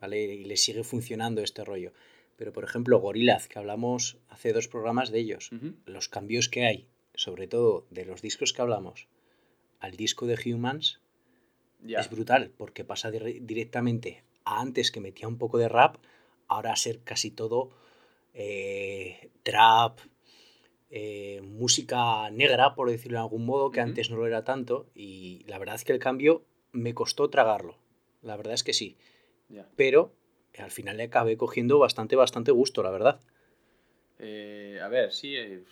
¿Vale? 0.00 0.24
Y 0.24 0.44
les 0.44 0.64
sigue 0.64 0.82
funcionando 0.82 1.42
este 1.42 1.64
rollo. 1.64 1.92
Pero, 2.36 2.52
por 2.52 2.64
ejemplo, 2.64 2.98
Gorillaz, 2.98 3.46
que 3.46 3.60
hablamos 3.60 4.16
hace 4.28 4.52
dos 4.52 4.66
programas 4.66 5.12
de 5.12 5.20
ellos, 5.20 5.50
los 5.86 6.08
cambios 6.08 6.48
que 6.48 6.66
hay, 6.66 6.86
sobre 7.14 7.46
todo 7.46 7.86
de 7.90 8.04
los 8.04 8.20
discos 8.20 8.52
que 8.52 8.62
hablamos 8.62 9.06
al 9.78 9.96
disco 9.96 10.26
de 10.26 10.36
Humans, 10.44 10.98
es 12.00 12.10
brutal, 12.10 12.50
porque 12.56 12.84
pasa 12.84 13.12
dire- 13.12 13.38
directamente 13.40 14.24
a 14.44 14.60
antes 14.60 14.90
que 14.90 15.00
metía 15.00 15.28
un 15.28 15.38
poco 15.38 15.56
de 15.58 15.68
rap, 15.68 15.96
ahora 16.48 16.72
a 16.72 16.76
ser 16.76 16.98
casi 17.04 17.30
todo 17.30 17.70
eh, 18.34 19.30
trap, 19.44 20.00
eh, 20.94 21.40
música 21.42 22.30
negra, 22.30 22.74
por 22.74 22.90
decirlo 22.90 23.18
de 23.18 23.22
algún 23.22 23.46
modo, 23.46 23.70
que 23.70 23.80
antes 23.80 24.10
no 24.10 24.18
lo 24.18 24.26
era 24.26 24.44
tanto, 24.44 24.90
y 24.94 25.42
la 25.48 25.58
verdad 25.58 25.76
es 25.76 25.84
que 25.84 25.92
el 25.92 25.98
cambio 25.98 26.44
me 26.70 26.92
costó 26.92 27.30
tragarlo, 27.30 27.78
la 28.20 28.36
verdad 28.36 28.52
es 28.52 28.62
que 28.62 28.74
sí, 28.74 28.98
pero 29.74 30.12
al 30.58 30.70
final 30.70 30.98
le 30.98 31.04
acabé 31.04 31.38
cogiendo 31.38 31.78
bastante, 31.78 32.14
bastante 32.14 32.52
gusto, 32.52 32.82
la 32.82 32.90
verdad. 32.90 33.20
Eh, 34.18 34.78
a 34.82 34.88
ver, 34.88 35.12
sí, 35.12 35.34
eh, 35.34 35.64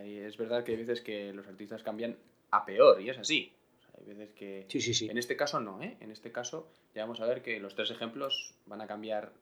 es 0.00 0.36
verdad 0.38 0.64
que 0.64 0.72
hay 0.72 0.78
veces 0.78 1.02
que 1.02 1.34
los 1.34 1.46
artistas 1.46 1.82
cambian 1.82 2.16
a 2.50 2.64
peor, 2.64 3.02
y 3.02 3.10
es 3.10 3.18
así. 3.18 3.52
O 3.78 3.82
sea, 3.82 4.00
hay 4.00 4.06
veces 4.06 4.32
que... 4.32 4.64
Sí, 4.68 4.80
sí, 4.80 4.94
sí. 4.94 5.08
En 5.10 5.18
este 5.18 5.36
caso 5.36 5.60
no, 5.60 5.82
¿eh? 5.82 5.98
En 6.00 6.10
este 6.10 6.32
caso 6.32 6.68
ya 6.94 7.02
vamos 7.02 7.20
a 7.20 7.26
ver 7.26 7.42
que 7.42 7.60
los 7.60 7.74
tres 7.74 7.90
ejemplos 7.90 8.54
van 8.64 8.80
a 8.80 8.86
cambiar 8.86 9.32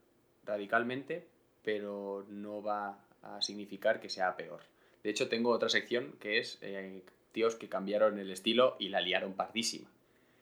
radicalmente, 0.45 1.29
pero 1.63 2.27
no 2.29 2.61
va 2.61 3.05
a 3.23 3.41
significar 3.41 4.01
que 4.01 4.09
sea 4.09 4.37
peor. 4.37 4.63
De 5.03 5.11
hecho, 5.11 5.29
tengo 5.29 5.51
otra 5.51 5.69
sección 5.69 6.15
que 6.21 6.39
es 6.39 6.59
eh, 6.63 7.03
tíos 7.33 7.55
que 7.55 7.69
cambiaron 7.69 8.19
el 8.19 8.31
estilo 8.31 8.77
y 8.79 8.89
la 8.89 9.01
liaron 9.01 9.35
pardísima. 9.35 9.89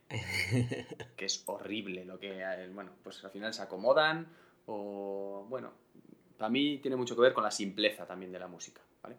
que 1.16 1.24
es 1.26 1.42
horrible 1.46 2.04
lo 2.04 2.18
que, 2.18 2.40
eh, 2.40 2.68
bueno, 2.72 2.92
pues 3.02 3.22
al 3.24 3.30
final 3.30 3.52
se 3.52 3.62
acomodan 3.62 4.26
o, 4.66 5.46
bueno, 5.48 5.72
para 6.38 6.48
mí 6.48 6.78
tiene 6.78 6.96
mucho 6.96 7.14
que 7.14 7.22
ver 7.22 7.34
con 7.34 7.44
la 7.44 7.50
simpleza 7.50 8.06
también 8.06 8.32
de 8.32 8.38
la 8.38 8.48
música, 8.48 8.80
¿vale? 9.02 9.16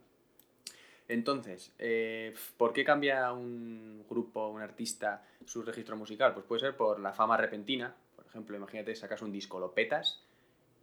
Entonces, 1.08 1.74
eh, 1.80 2.34
¿por 2.58 2.72
qué 2.72 2.84
cambia 2.84 3.32
un 3.34 4.06
grupo, 4.10 4.48
un 4.48 4.62
artista, 4.62 5.26
su 5.46 5.62
registro 5.64 5.98
musical? 5.98 6.34
Pues 6.34 6.46
puede 6.46 6.62
ser 6.62 6.78
por 6.78 7.00
la 7.00 7.14
fama 7.14 7.36
repentina. 7.36 7.96
Por 8.16 8.26
ejemplo, 8.28 8.56
imagínate, 8.56 8.96
sacas 8.96 9.22
un 9.22 9.32
disco, 9.32 9.60
lo 9.60 9.74
petas 9.74 10.24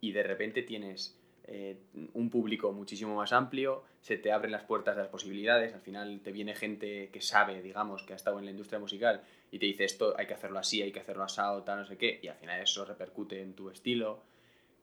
y 0.01 0.11
de 0.11 0.23
repente 0.23 0.63
tienes 0.63 1.17
eh, 1.49 1.77
un 2.13 2.29
público 2.29 2.73
muchísimo 2.73 3.15
más 3.15 3.31
amplio, 3.31 3.83
se 4.01 4.17
te 4.17 4.33
abren 4.33 4.51
las 4.51 4.63
puertas 4.63 4.97
de 4.97 5.03
las 5.03 5.11
posibilidades, 5.11 5.73
al 5.73 5.79
final 5.79 6.19
te 6.21 6.33
viene 6.33 6.53
gente 6.53 7.09
que 7.09 7.21
sabe, 7.21 7.61
digamos, 7.61 8.03
que 8.03 8.11
ha 8.11 8.15
estado 8.17 8.39
en 8.39 8.45
la 8.45 8.51
industria 8.51 8.79
musical 8.79 9.21
y 9.49 9.57
te 9.57 9.65
dice 9.65 9.85
esto 9.85 10.13
hay 10.17 10.27
que 10.27 10.33
hacerlo 10.33 10.59
así, 10.59 10.81
hay 10.81 10.91
que 10.91 10.99
hacerlo 10.99 11.23
asado, 11.23 11.63
tal, 11.63 11.79
no 11.79 11.85
sé 11.85 11.97
qué, 11.97 12.19
y 12.21 12.27
al 12.27 12.35
final 12.35 12.61
eso 12.61 12.83
repercute 12.83 13.41
en 13.41 13.53
tu 13.53 13.69
estilo, 13.69 14.23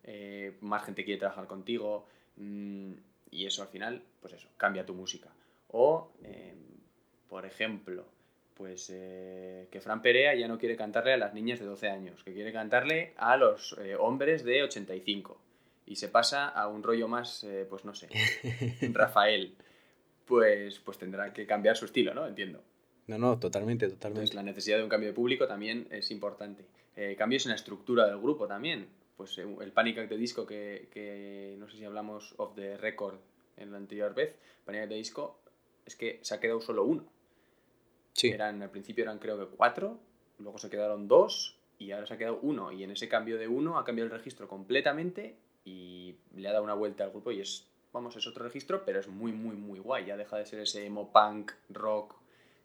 eh, 0.04 0.56
más 0.62 0.84
gente 0.84 1.04
quiere 1.04 1.20
trabajar 1.20 1.46
contigo, 1.46 2.06
mm, 2.36 2.92
y 3.30 3.44
eso 3.44 3.62
al 3.62 3.68
final, 3.68 4.02
pues 4.22 4.32
eso, 4.32 4.48
cambia 4.56 4.86
tu 4.86 4.94
música. 4.94 5.28
O, 5.68 6.12
eh, 6.22 6.54
por 7.28 7.44
ejemplo, 7.44 8.06
pues 8.54 8.90
eh, 8.90 9.68
que 9.70 9.80
Fran 9.82 10.00
Perea 10.00 10.34
ya 10.34 10.48
no 10.48 10.58
quiere 10.58 10.76
cantarle 10.76 11.12
a 11.12 11.18
las 11.18 11.34
niñas 11.34 11.58
de 11.58 11.66
12 11.66 11.90
años, 11.90 12.24
que 12.24 12.32
quiere 12.32 12.52
cantarle 12.52 13.12
a 13.18 13.36
los 13.36 13.76
hombres 13.98 14.44
de 14.44 14.62
85. 14.62 15.43
Y 15.86 15.96
se 15.96 16.08
pasa 16.08 16.48
a 16.48 16.68
un 16.68 16.82
rollo 16.82 17.08
más, 17.08 17.44
eh, 17.44 17.66
pues 17.68 17.84
no 17.84 17.94
sé, 17.94 18.08
Rafael. 18.92 19.54
Pues, 20.24 20.78
pues 20.78 20.96
tendrá 20.96 21.32
que 21.34 21.46
cambiar 21.46 21.76
su 21.76 21.84
estilo, 21.84 22.14
¿no? 22.14 22.26
Entiendo. 22.26 22.62
No, 23.06 23.18
no, 23.18 23.38
totalmente, 23.38 23.84
Entonces 23.84 24.00
totalmente. 24.00 24.34
la 24.36 24.42
necesidad 24.42 24.78
de 24.78 24.84
un 24.84 24.88
cambio 24.88 25.10
de 25.10 25.14
público 25.14 25.46
también 25.46 25.86
es 25.90 26.10
importante. 26.10 26.64
Eh, 26.96 27.14
cambios 27.18 27.44
en 27.44 27.50
la 27.50 27.56
estructura 27.56 28.06
del 28.06 28.18
grupo 28.18 28.46
también. 28.46 28.88
Pues 29.18 29.36
eh, 29.38 29.46
el 29.60 29.72
Panic 29.72 29.98
Act 29.98 30.08
de 30.08 30.16
Disco 30.16 30.46
que, 30.46 30.88
que 30.90 31.56
no 31.58 31.68
sé 31.68 31.76
si 31.76 31.84
hablamos 31.84 32.34
of 32.38 32.54
the 32.54 32.78
record 32.78 33.16
en 33.58 33.70
la 33.72 33.76
anterior 33.76 34.14
vez, 34.14 34.34
Panic 34.64 34.82
Act 34.82 34.90
de 34.90 34.96
Disco 34.96 35.38
es 35.84 35.94
que 35.96 36.18
se 36.22 36.34
ha 36.34 36.40
quedado 36.40 36.62
solo 36.62 36.84
uno. 36.84 37.04
Sí, 38.14 38.30
Eran, 38.30 38.62
al 38.62 38.70
principio 38.70 39.04
eran 39.04 39.18
creo 39.18 39.38
que 39.38 39.54
cuatro, 39.54 39.98
luego 40.38 40.56
se 40.58 40.70
quedaron 40.70 41.06
dos 41.06 41.58
y 41.78 41.90
ahora 41.90 42.06
se 42.06 42.14
ha 42.14 42.18
quedado 42.18 42.38
uno. 42.42 42.72
Y 42.72 42.82
en 42.84 42.92
ese 42.92 43.08
cambio 43.08 43.36
de 43.36 43.48
uno 43.48 43.78
ha 43.78 43.84
cambiado 43.84 44.06
el 44.06 44.16
registro 44.16 44.48
completamente 44.48 45.36
y 45.64 46.16
le 46.34 46.48
ha 46.48 46.52
dado 46.52 46.64
una 46.64 46.74
vuelta 46.74 47.04
al 47.04 47.10
grupo 47.10 47.30
y 47.32 47.40
es, 47.40 47.66
vamos, 47.92 48.16
es 48.16 48.26
otro 48.26 48.44
registro, 48.44 48.84
pero 48.84 49.00
es 49.00 49.08
muy, 49.08 49.32
muy, 49.32 49.56
muy 49.56 49.78
guay. 49.78 50.04
Ya 50.06 50.16
deja 50.16 50.36
de 50.36 50.46
ser 50.46 50.60
ese 50.60 50.84
emo 50.86 51.10
punk, 51.12 51.52
rock 51.70 52.14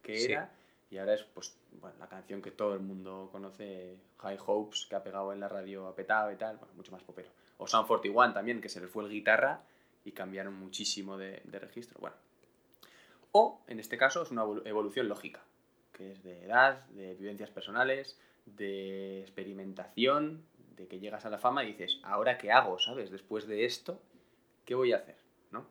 que 0.02 0.18
Sí. 0.18 0.32
era. 0.34 0.52
Y 0.92 0.98
ahora 0.98 1.14
es 1.14 1.24
pues 1.24 1.56
bueno, 1.80 1.96
la 2.00 2.08
canción 2.10 2.42
que 2.42 2.50
todo 2.52 2.74
el 2.74 2.80
mundo 2.80 3.30
conoce, 3.32 3.96
High 4.18 4.40
Hopes, 4.46 4.88
que 4.90 4.96
ha 4.96 5.04
pegado 5.04 5.32
en 5.34 5.40
la 5.40 5.48
radio, 5.48 5.88
ha 5.88 5.96
petado 5.96 6.32
y 6.32 6.36
tal, 6.36 6.58
bueno, 6.58 6.74
mucho 6.76 6.92
más 6.92 7.04
popero. 7.04 7.30
O 7.60 7.68
Sound 7.68 7.88
41 7.88 8.34
también, 8.34 8.60
que 8.60 8.70
se 8.70 8.82
les 8.82 8.90
fue 8.90 9.04
el 9.04 9.10
guitarra 9.12 9.62
y 10.04 10.14
cambiaron 10.14 10.56
muchísimo 10.56 11.18
de, 11.18 11.42
de 11.44 11.60
registro. 11.60 12.00
Bueno. 12.00 12.16
O, 13.32 13.62
en 13.68 13.80
este 13.80 13.98
caso, 13.98 14.24
es 14.24 14.32
una 14.32 14.44
evolu- 14.44 14.64
evolución 14.66 15.08
lógica, 15.08 15.44
que 15.94 16.12
es 16.14 16.24
de 16.24 16.44
edad, 16.46 16.86
de 16.88 17.14
vivencias 17.14 17.52
personales, 17.52 18.18
de 18.48 19.22
experimentación, 19.22 20.44
de 20.80 20.88
que 20.88 21.00
llegas 21.00 21.26
a 21.26 21.30
la 21.30 21.38
fama 21.38 21.64
y 21.64 21.74
dices, 21.74 22.00
¿ahora 22.04 22.38
qué 22.38 22.52
hago? 22.52 22.80
¿Sabes? 22.80 23.12
Después 23.12 23.46
de 23.48 23.66
esto, 23.66 24.02
¿qué 24.66 24.76
voy 24.76 24.94
a 24.94 24.98
hacer? 24.98 25.18
¿No? 25.52 25.68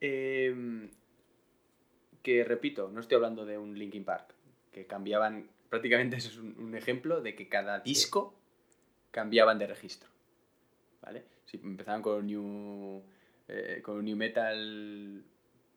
Em, 0.00 0.88
que 2.22 2.44
repito, 2.44 2.88
no 2.88 3.00
estoy 3.00 3.16
hablando 3.16 3.44
de 3.44 3.58
un 3.58 3.76
Linkin 3.76 4.04
Park, 4.04 4.34
que 4.70 4.86
cambiaban, 4.86 5.50
prácticamente 5.68 6.16
ese 6.16 6.28
es 6.28 6.38
un, 6.38 6.56
un 6.58 6.76
ejemplo 6.76 7.20
de 7.20 7.34
que 7.34 7.48
cada 7.48 7.80
disco 7.80 8.34
cambiaban 9.10 9.58
de 9.58 9.66
registro. 9.66 10.08
¿Vale? 11.02 11.24
Si 11.44 11.56
empezaban 11.56 12.02
con 12.02 12.18
un 12.18 12.26
new, 12.26 13.02
eh, 13.48 13.80
con 13.82 13.96
un 13.96 14.04
new 14.04 14.16
metal 14.16 15.24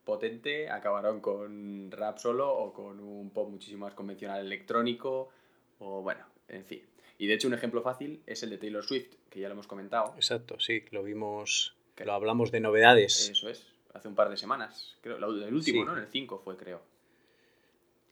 potente, 0.04 0.70
acabaron 0.70 1.20
con 1.20 1.90
rap 1.90 2.18
solo 2.18 2.52
o 2.52 2.72
con 2.72 3.00
un 3.00 3.30
pop 3.30 3.50
muchísimo 3.50 3.86
más 3.86 3.94
convencional 3.94 4.44
electrónico, 4.44 5.30
o 5.78 6.02
bueno, 6.02 6.24
en 6.48 6.64
fin. 6.64 6.89
Y 7.20 7.26
de 7.26 7.34
hecho 7.34 7.48
un 7.48 7.54
ejemplo 7.54 7.82
fácil 7.82 8.22
es 8.26 8.42
el 8.42 8.48
de 8.48 8.56
Taylor 8.56 8.82
Swift, 8.82 9.14
que 9.28 9.40
ya 9.40 9.48
lo 9.48 9.52
hemos 9.52 9.66
comentado. 9.66 10.14
Exacto, 10.16 10.58
sí, 10.58 10.84
lo 10.90 11.02
vimos, 11.02 11.76
lo 11.98 12.12
hablamos 12.14 12.50
de 12.50 12.60
novedades. 12.60 13.28
Eso 13.28 13.50
es, 13.50 13.66
hace 13.92 14.08
un 14.08 14.14
par 14.14 14.30
de 14.30 14.38
semanas. 14.38 14.96
Creo, 15.02 15.18
el 15.18 15.24
último, 15.54 15.82
Sí. 15.82 15.86
¿no? 15.86 15.92
En 15.92 16.02
el 16.02 16.06
5 16.08 16.38
fue, 16.42 16.56
creo. 16.56 16.80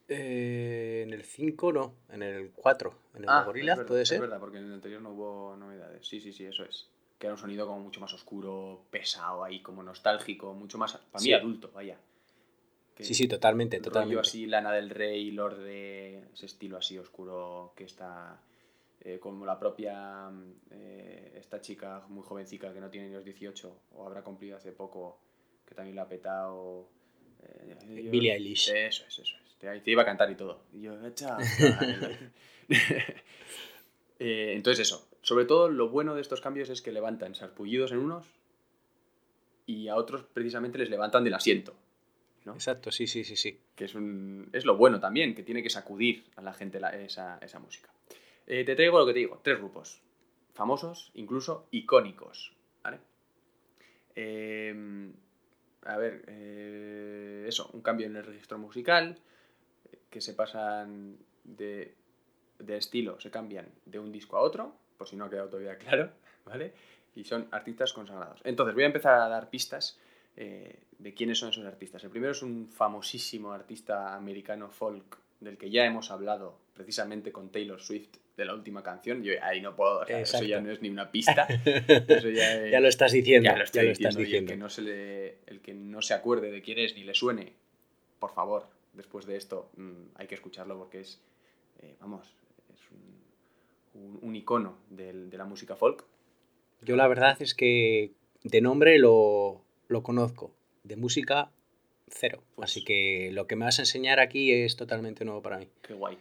Eh, 0.09 1.05
en 1.07 1.13
el 1.15 1.23
5 1.25 1.73
no, 1.73 1.95
en 2.11 2.23
el 2.23 2.51
4, 2.53 2.95
en 3.15 3.23
el 3.25 3.29
Ah, 3.31 3.47
es 3.47 3.53
verdad, 3.53 3.87
puede 3.87 4.03
Es 4.03 4.09
ser. 4.09 4.21
verdad, 4.21 4.41
porque 4.41 4.59
en 4.59 4.65
el 4.67 4.73
anterior 4.75 5.01
no 5.03 5.11
hubo 5.13 5.57
novedades. 5.57 6.07
Sí, 6.07 6.21
sí, 6.21 6.33
sí, 6.33 6.45
eso 6.45 6.65
es. 6.65 6.89
Que 7.19 7.27
era 7.27 7.35
un 7.35 7.39
sonido 7.41 7.67
como 7.67 7.81
mucho 7.81 8.01
más 8.01 8.13
oscuro, 8.13 8.85
pesado 8.91 9.43
ahí, 9.45 9.61
como 9.61 9.83
nostálgico, 9.83 10.53
mucho 10.55 10.77
más, 10.79 10.93
para 10.97 11.21
mí, 11.23 11.29
Sí. 11.29 11.33
adulto, 11.33 11.71
vaya. 11.75 11.99
Que 12.95 13.05
Sí, 13.05 13.15
sí, 13.15 13.29
totalmente, 13.29 13.77
rollo 13.79 13.85
totalmente. 13.85 14.21
así, 14.21 14.47
Lana 14.47 14.73
del 14.73 14.91
Rey, 14.91 15.31
Lord 15.31 15.59
de 15.59 16.25
ese 16.35 16.47
estilo 16.47 16.77
así 16.79 16.99
oscuro 16.99 17.73
que 17.77 17.85
está 17.85 18.41
eh, 19.01 19.19
como 19.19 19.45
la 19.47 19.59
propia 19.59 20.31
eh, 20.71 21.33
esta 21.37 21.61
chica 21.61 22.05
muy 22.09 22.23
jovencica 22.23 22.73
que 22.73 22.81
no 22.81 22.91
tiene 22.91 23.09
ni 23.09 23.15
los 23.15 23.25
18 23.25 23.81
o 23.95 24.07
habrá 24.07 24.23
cumplido 24.23 24.57
hace 24.57 24.73
poco 24.73 25.19
que 25.67 25.75
también 25.75 25.97
la 25.97 26.03
ha 26.03 26.09
petado 26.09 26.89
eh, 27.43 28.09
Billie 28.11 28.33
Eilish. 28.35 28.69
eso 28.71 29.05
es, 29.07 29.19
eso 29.19 29.23
es. 29.23 29.59
Te, 29.59 29.81
te 29.81 29.91
iba 29.91 30.03
a 30.03 30.05
cantar 30.07 30.31
y 30.31 30.35
todo. 30.37 30.63
Y 30.73 30.83
yo, 30.83 31.11
"Chao". 31.11 31.39
Eh, 34.21 34.55
entonces 34.57 34.85
eso, 34.89 35.09
sobre 35.23 35.45
todo 35.45 35.69
lo 35.69 35.91
bueno 35.91 36.17
de 36.17 36.21
estos 36.23 36.41
cambios 36.41 36.69
es 36.71 36.83
que 36.83 36.91
levantan 36.91 37.37
sarpullidos 37.37 37.93
en 37.93 37.99
unos 37.99 38.27
y 39.65 39.87
a 39.87 39.95
otros 39.95 40.25
precisamente 40.25 40.77
les 40.77 40.91
levantan 40.91 41.23
del 41.23 41.35
asiento. 41.35 41.77
¿no? 42.45 42.55
Exacto, 42.55 42.91
sí, 42.91 43.07
sí, 43.07 43.23
sí, 43.23 43.37
sí. 43.37 43.61
que 43.77 43.85
es, 43.85 43.95
un, 43.95 44.49
es 44.53 44.65
lo 44.65 44.77
bueno 44.77 44.99
también, 44.99 45.37
que 45.37 45.45
tiene 45.45 45.63
que 45.63 45.71
sacudir 45.71 46.25
a 46.35 46.43
la 46.43 46.53
gente 46.53 46.81
la- 46.81 46.91
esa, 46.97 47.39
esa 47.41 47.61
música. 47.61 47.91
Eh, 48.51 48.65
te 48.65 48.75
traigo 48.75 48.99
lo 48.99 49.07
que 49.07 49.13
te 49.13 49.19
digo, 49.19 49.41
tres 49.45 49.59
grupos, 49.59 50.01
famosos, 50.55 51.13
incluso 51.15 51.69
icónicos. 51.71 52.55
Eh, 54.21 55.13
a 55.85 55.97
ver, 55.97 56.25
eh, 56.27 57.45
eso, 57.47 57.71
un 57.73 57.83
cambio 57.83 58.07
en 58.07 58.17
el 58.17 58.25
registro 58.25 58.59
musical, 58.59 59.17
que 60.11 60.21
se 60.21 60.35
pasan 60.35 61.19
de, 61.45 61.95
de 62.59 62.77
estilo, 62.77 63.21
se 63.21 63.31
cambian 63.31 63.69
de 63.85 63.99
un 64.01 64.11
disco 64.11 64.37
a 64.37 64.41
otro, 64.41 64.75
por 64.97 65.07
si 65.07 65.15
no 65.15 65.27
ha 65.27 65.31
quedado 65.31 65.51
todavía 65.51 65.79
claro, 65.79 66.11
¿vale? 66.45 66.73
Y 67.15 67.25
son 67.25 67.47
artistas 67.53 67.93
consagrados. 67.93 68.41
Entonces, 68.45 68.75
voy 68.75 68.85
a 68.85 68.87
empezar 68.87 69.21
a 69.21 69.29
dar 69.29 69.51
pistas 69.51 70.01
eh, 70.37 70.81
de 70.99 71.15
quiénes 71.15 71.39
son 71.39 71.51
esos 71.51 71.65
artistas. 71.65 72.03
El 72.03 72.11
primero 72.11 72.33
es 72.33 72.43
un 72.43 72.69
famosísimo 72.69 73.53
artista 73.53 74.15
americano 74.15 74.71
folk 74.71 75.19
del 75.41 75.59
que 75.59 75.71
ya 75.71 75.85
hemos 75.85 76.11
hablado 76.11 76.59
precisamente 76.79 77.31
con 77.33 77.51
Taylor 77.53 77.81
Swift 77.83 78.09
de 78.37 78.45
la 78.47 78.55
última 78.55 78.83
canción. 78.83 79.23
Yo 79.23 79.33
ahí 79.43 79.61
no 79.61 79.75
puedo, 79.77 79.99
o 79.99 80.07
sea, 80.07 80.21
eso 80.21 80.43
ya 80.45 80.61
no 80.61 80.71
es 80.71 80.81
ni 80.81 80.89
una 80.89 81.11
pista. 81.11 81.43
Eso 82.09 82.31
ya, 82.31 82.55
es- 82.65 82.71
Ya 82.73 82.81
lo 82.81 82.89
estás 82.89 83.13
diciendo, 83.13 83.51
ya 83.51 83.59
lo 83.59 83.65
estás 83.65 83.83
diciendo, 83.85 84.21
el 84.21 84.47
que, 84.47 84.57
no 84.57 84.71
se 84.71 84.83
le, 84.83 85.39
el 85.47 85.61
que 85.61 85.75
no 85.75 86.01
se 86.01 86.15
acuerde 86.15 86.51
de 86.51 86.63
quién 86.63 86.79
es 86.79 86.95
ni 86.95 87.03
le 87.05 87.15
suene, 87.15 87.53
por 88.21 88.33
favor, 88.33 88.67
después 88.95 89.27
de 89.27 89.37
esto 89.37 89.71
mm, 89.77 90.03
hay 90.15 90.27
que 90.29 90.37
escucharlo 90.37 90.79
porque 90.79 91.01
es, 91.01 91.21
eh, 91.83 91.97
vamos, 92.01 92.27
es 92.75 92.81
un, 92.93 94.01
un- 94.03 94.19
un 94.23 94.37
icono 94.37 94.79
del- 94.89 95.29
de 95.31 95.37
la 95.37 95.45
música 95.45 95.75
folk. 95.77 96.05
Yo 96.83 96.95
la 96.97 97.09
verdad 97.09 97.37
es 97.43 97.55
que 97.55 98.13
de 98.45 98.61
nombre 98.61 98.99
lo, 99.01 99.63
lo 99.89 100.03
conozco, 100.05 100.55
de 100.85 100.95
música 100.97 101.51
cero. 102.09 102.43
Pues- 102.55 102.71
Así 102.71 102.85
que 102.85 103.31
lo 103.33 103.47
que 103.49 103.57
me 103.57 103.65
vas 103.65 103.81
a 103.81 103.83
enseñar 103.83 104.21
aquí 104.21 104.53
es 104.53 104.77
totalmente 104.77 105.25
nuevo 105.25 105.43
para 105.43 105.59
mí. 105.59 105.69
Qué 105.83 105.93
guay. 105.95 106.17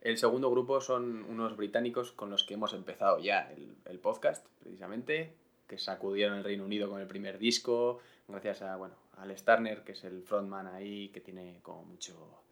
El 0.00 0.16
segundo 0.16 0.50
grupo 0.50 0.80
son 0.80 1.24
unos 1.24 1.56
británicos 1.56 2.12
con 2.12 2.30
los 2.30 2.44
que 2.44 2.54
hemos 2.54 2.72
empezado 2.72 3.18
ya 3.18 3.50
el, 3.52 3.76
el 3.84 3.98
podcast, 3.98 4.46
precisamente, 4.60 5.34
que 5.70 5.78
sacudieron 5.78 6.38
el 6.38 6.44
Reino 6.44 6.64
Unido 6.64 6.88
con 6.88 7.00
el 7.00 7.06
primer 7.06 7.38
disco, 7.38 8.00
gracias 8.26 8.62
a, 8.62 8.76
bueno, 8.76 8.94
Al 9.18 9.36
Starner, 9.36 9.84
que 9.84 9.92
es 9.92 10.02
el 10.04 10.22
frontman 10.22 10.66
ahí, 10.66 11.10
que 11.10 11.20
tiene 11.20 11.60
como 11.62 11.84
mucho, 11.84 12.42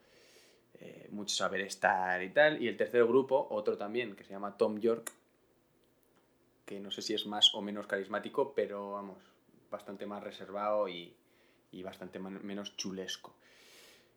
eh, 0.75 1.09
mucho 1.11 1.35
saber 1.35 1.62
estar 1.62 2.23
y 2.23 2.31
tal. 2.31 2.62
Y 2.62 2.69
el 2.69 2.76
tercer 2.76 3.05
grupo, 3.05 3.49
otro 3.50 3.76
también, 3.76 4.14
que 4.14 4.25
se 4.25 4.31
llama 4.31 4.57
Tom 4.57 4.78
York, 4.78 5.11
que 6.64 6.78
no 6.81 6.90
sé 6.90 7.02
si 7.02 7.14
es 7.14 7.26
más 7.26 7.55
o 7.55 7.62
menos 7.62 7.87
carismático, 7.87 8.52
pero 8.55 8.93
vamos, 8.93 9.19
bastante 9.71 10.07
más 10.07 10.23
reservado 10.23 10.88
y, 10.88 11.14
y 11.73 11.83
bastante 11.83 12.19
menos 12.19 12.76
chulesco. 12.76 13.35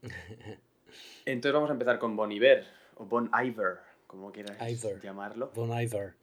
Entonces 1.25 1.53
vamos 1.53 1.69
a 1.69 1.73
empezar 1.73 1.97
con 1.97 2.15
Bon 2.15 2.31
Iver, 2.31 2.67
o 3.01 3.05
Bon 3.05 3.29
Iver, 3.34 3.79
como 4.08 4.31
quieras 4.31 4.58
Iver. 4.62 5.00
llamarlo, 5.01 5.51
Bon 5.55 5.72
Iver. 5.72 6.13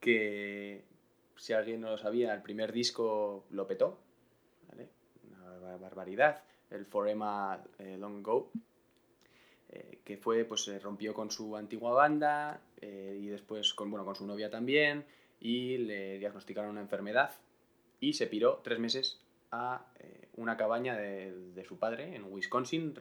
que 0.00 0.82
si 1.36 1.52
alguien 1.52 1.80
no 1.80 1.90
lo 1.90 1.98
sabía, 1.98 2.34
el 2.34 2.42
primer 2.42 2.72
disco 2.72 3.44
lo 3.50 3.66
petó, 3.66 3.98
¿vale? 4.68 4.88
Una 5.30 5.58
bar- 5.58 5.80
barbaridad, 5.80 6.42
el 6.70 6.86
Forema 6.86 7.62
eh, 7.78 7.96
Long 7.98 8.22
Go, 8.22 8.50
eh, 9.70 9.98
que 10.04 10.16
fue, 10.16 10.44
pues 10.44 10.64
se 10.64 10.78
rompió 10.78 11.14
con 11.14 11.30
su 11.30 11.56
antigua 11.56 11.92
banda 11.92 12.60
eh, 12.80 13.18
y 13.20 13.26
después 13.28 13.74
con, 13.74 13.90
bueno, 13.90 14.04
con 14.04 14.14
su 14.16 14.26
novia 14.26 14.50
también 14.50 15.04
y 15.40 15.78
le 15.78 16.18
diagnosticaron 16.18 16.70
una 16.70 16.80
enfermedad 16.80 17.30
y 18.00 18.12
se 18.14 18.26
piró 18.26 18.60
tres 18.62 18.78
meses 18.78 19.20
a 19.50 19.86
una 20.36 20.56
cabaña 20.56 20.96
de, 20.96 21.32
de 21.54 21.64
su 21.64 21.78
padre 21.78 22.16
en 22.16 22.24
Wisconsin, 22.24 22.92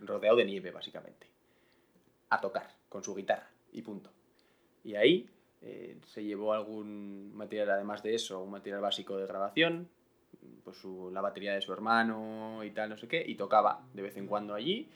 rodeado 0.00 0.36
de 0.36 0.44
nieve 0.44 0.72
básicamente, 0.72 1.28
a 2.30 2.40
tocar 2.40 2.68
con 2.88 3.02
su 3.04 3.14
guitarra 3.14 3.48
y 3.72 3.82
punto. 3.82 4.10
Y 4.84 4.94
ahí 4.94 5.28
eh, 5.62 5.98
se 6.06 6.22
llevó 6.22 6.52
algún 6.52 7.34
material, 7.34 7.70
además 7.70 8.02
de 8.02 8.14
eso, 8.14 8.42
un 8.42 8.50
material 8.50 8.80
básico 8.80 9.16
de 9.16 9.26
grabación, 9.26 9.88
pues 10.64 10.76
su- 10.76 11.10
la 11.12 11.20
batería 11.20 11.54
de 11.54 11.60
su 11.62 11.72
hermano 11.72 12.62
y 12.64 12.70
tal, 12.70 12.90
no 12.90 12.96
sé 12.96 13.08
qué, 13.08 13.24
y 13.26 13.34
tocaba 13.36 13.82
de 13.94 14.02
vez 14.02 14.16
en 14.16 14.26
cuando 14.26 14.54
allí, 14.54 14.88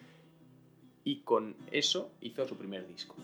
y 1.05 1.21
con 1.23 1.57
eso 1.73 2.13
hizo 2.21 2.47
su 2.47 2.57
primer 2.57 2.87
disco. 2.87 3.15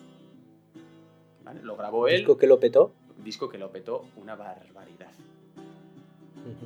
¿Vale? 1.43 1.61
Lo 1.61 1.75
grabó 1.77 2.07
él, 2.07 2.17
¿Disco 2.17 2.37
que 2.37 2.47
lo 2.47 2.59
petó? 2.59 2.93
disco 3.23 3.49
que 3.49 3.57
lo 3.57 3.71
petó 3.71 4.05
una 4.17 4.35
barbaridad 4.35 5.11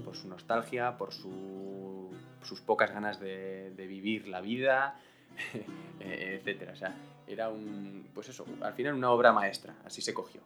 por 0.05 0.15
su 0.15 0.27
nostalgia, 0.27 0.98
por 0.98 1.12
su- 1.13 2.10
sus 2.43 2.62
pocas 2.62 2.91
ganas 2.91 3.19
de, 3.19 3.71
de 3.71 3.88
vivir 3.88 4.27
la 4.27 4.41
vida, 4.41 5.00
etcétera. 6.00 6.73
O 6.73 6.75
sea, 6.75 6.95
era 7.27 7.50
un, 7.50 8.07
pues 8.13 8.29
eso, 8.29 8.45
al 8.61 8.73
final 8.73 8.93
una 8.95 9.11
obra 9.11 9.31
maestra, 9.31 9.75
así 9.85 10.01
se 10.01 10.13
cogió. 10.13 10.41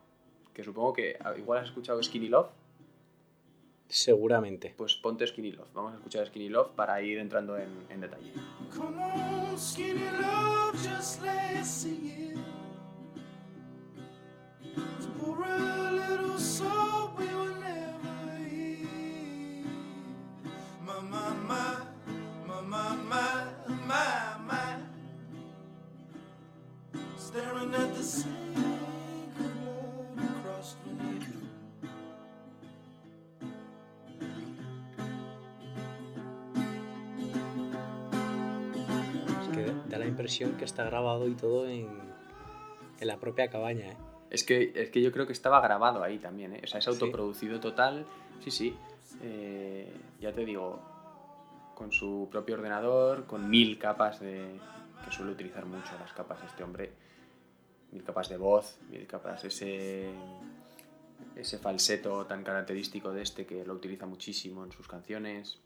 Que 0.54 0.64
supongo 0.64 0.94
que 0.94 1.18
ah, 1.24 1.34
igual 1.38 1.60
has 1.60 1.66
escuchado 1.66 2.02
Skinny 2.02 2.30
Love, 2.30 2.50
Seguramente. 3.88 4.74
pues 4.76 4.96
ponte 4.96 5.28
Skinny 5.28 5.52
Love. 5.52 5.70
Vamos 5.74 5.94
a 5.94 5.98
escuchar 5.98 6.26
Skinny 6.28 6.50
Love 6.50 6.72
para 6.72 7.02
ir 7.02 7.20
entrando 7.20 7.58
en, 7.58 7.70
en 7.90 8.02
detalle. 8.02 8.32
Come 8.76 9.04
on, 9.04 9.58
skinny 9.60 10.06
love, 10.20 10.74
just 10.74 11.22
let's 11.22 11.68
sing 11.68 12.06
it. 12.06 12.38
To 14.76 15.08
pour 15.20 15.46
a 15.46 15.92
little 15.92 16.38
salt 16.40 16.95
Staring 27.36 27.76
at 27.76 27.92
the 27.94 28.00
of 28.00 28.24
blood 30.16 30.24
across 30.24 30.78
beneath. 30.86 31.36
impresión 40.08 40.54
que 40.54 40.64
está 40.64 40.86
grabado 40.86 41.28
y 41.28 41.34
todo 41.34 41.68
en, 41.68 41.90
en 43.00 43.08
la 43.08 43.18
propia 43.18 43.50
cabaña, 43.50 43.92
¿eh? 43.92 43.98
Es 44.30 44.46
que, 44.46 44.72
es 44.74 44.90
que 44.90 45.02
yo 45.02 45.12
creo 45.12 45.28
que 45.28 45.34
estaba 45.34 45.60
grabado 45.60 46.04
ahí 46.04 46.20
también, 46.20 46.54
¿eh? 46.54 46.62
O 46.64 46.68
sea, 46.68 46.80
es 46.80 46.86
Sí. 46.86 46.90
autoproducido 46.92 47.60
total. 47.60 48.06
Sí, 48.42 48.50
sí. 48.50 48.78
Eh, 49.22 49.94
ya 50.22 50.32
te 50.32 50.46
digo, 50.46 50.80
con 51.76 51.92
su 51.92 52.30
propio 52.32 52.56
ordenador, 52.56 53.26
con 53.26 53.50
mil 53.50 53.78
capas 53.78 54.22
de... 54.22 54.58
que 55.04 55.12
suele 55.12 55.34
utilizar 55.34 55.66
mucho 55.66 55.92
las 56.00 56.14
capas 56.14 56.40
este 56.46 56.64
hombre. 56.64 56.94
Mil 57.92 58.04
capas 58.04 58.30
de 58.30 58.38
voz, 58.38 58.78
mil 58.90 59.08
capas, 59.08 59.44
ese... 59.44 60.10
ese 61.36 61.58
falseto 61.58 62.26
tan 62.26 62.44
característico 62.44 63.12
de 63.12 63.22
este 63.22 63.46
que 63.46 63.66
lo 63.66 63.74
utiliza 63.74 64.06
muchísimo 64.06 64.64
en 64.64 64.72
sus 64.72 64.88
canciones. 64.88 65.60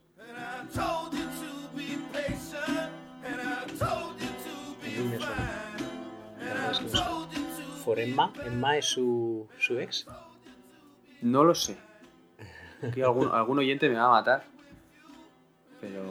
¿For 7.83 7.99
Emma? 7.99 8.33
¿Emma 8.45 8.77
es 8.77 8.85
su, 8.85 9.47
su 9.57 9.79
ex? 9.79 10.05
No 11.21 11.43
lo 11.43 11.55
sé. 11.55 11.77
Aquí 12.81 13.01
algún, 13.01 13.29
algún 13.31 13.59
oyente 13.59 13.89
me 13.89 13.95
va 13.95 14.05
a 14.05 14.09
matar. 14.09 14.45
Pero... 15.81 16.03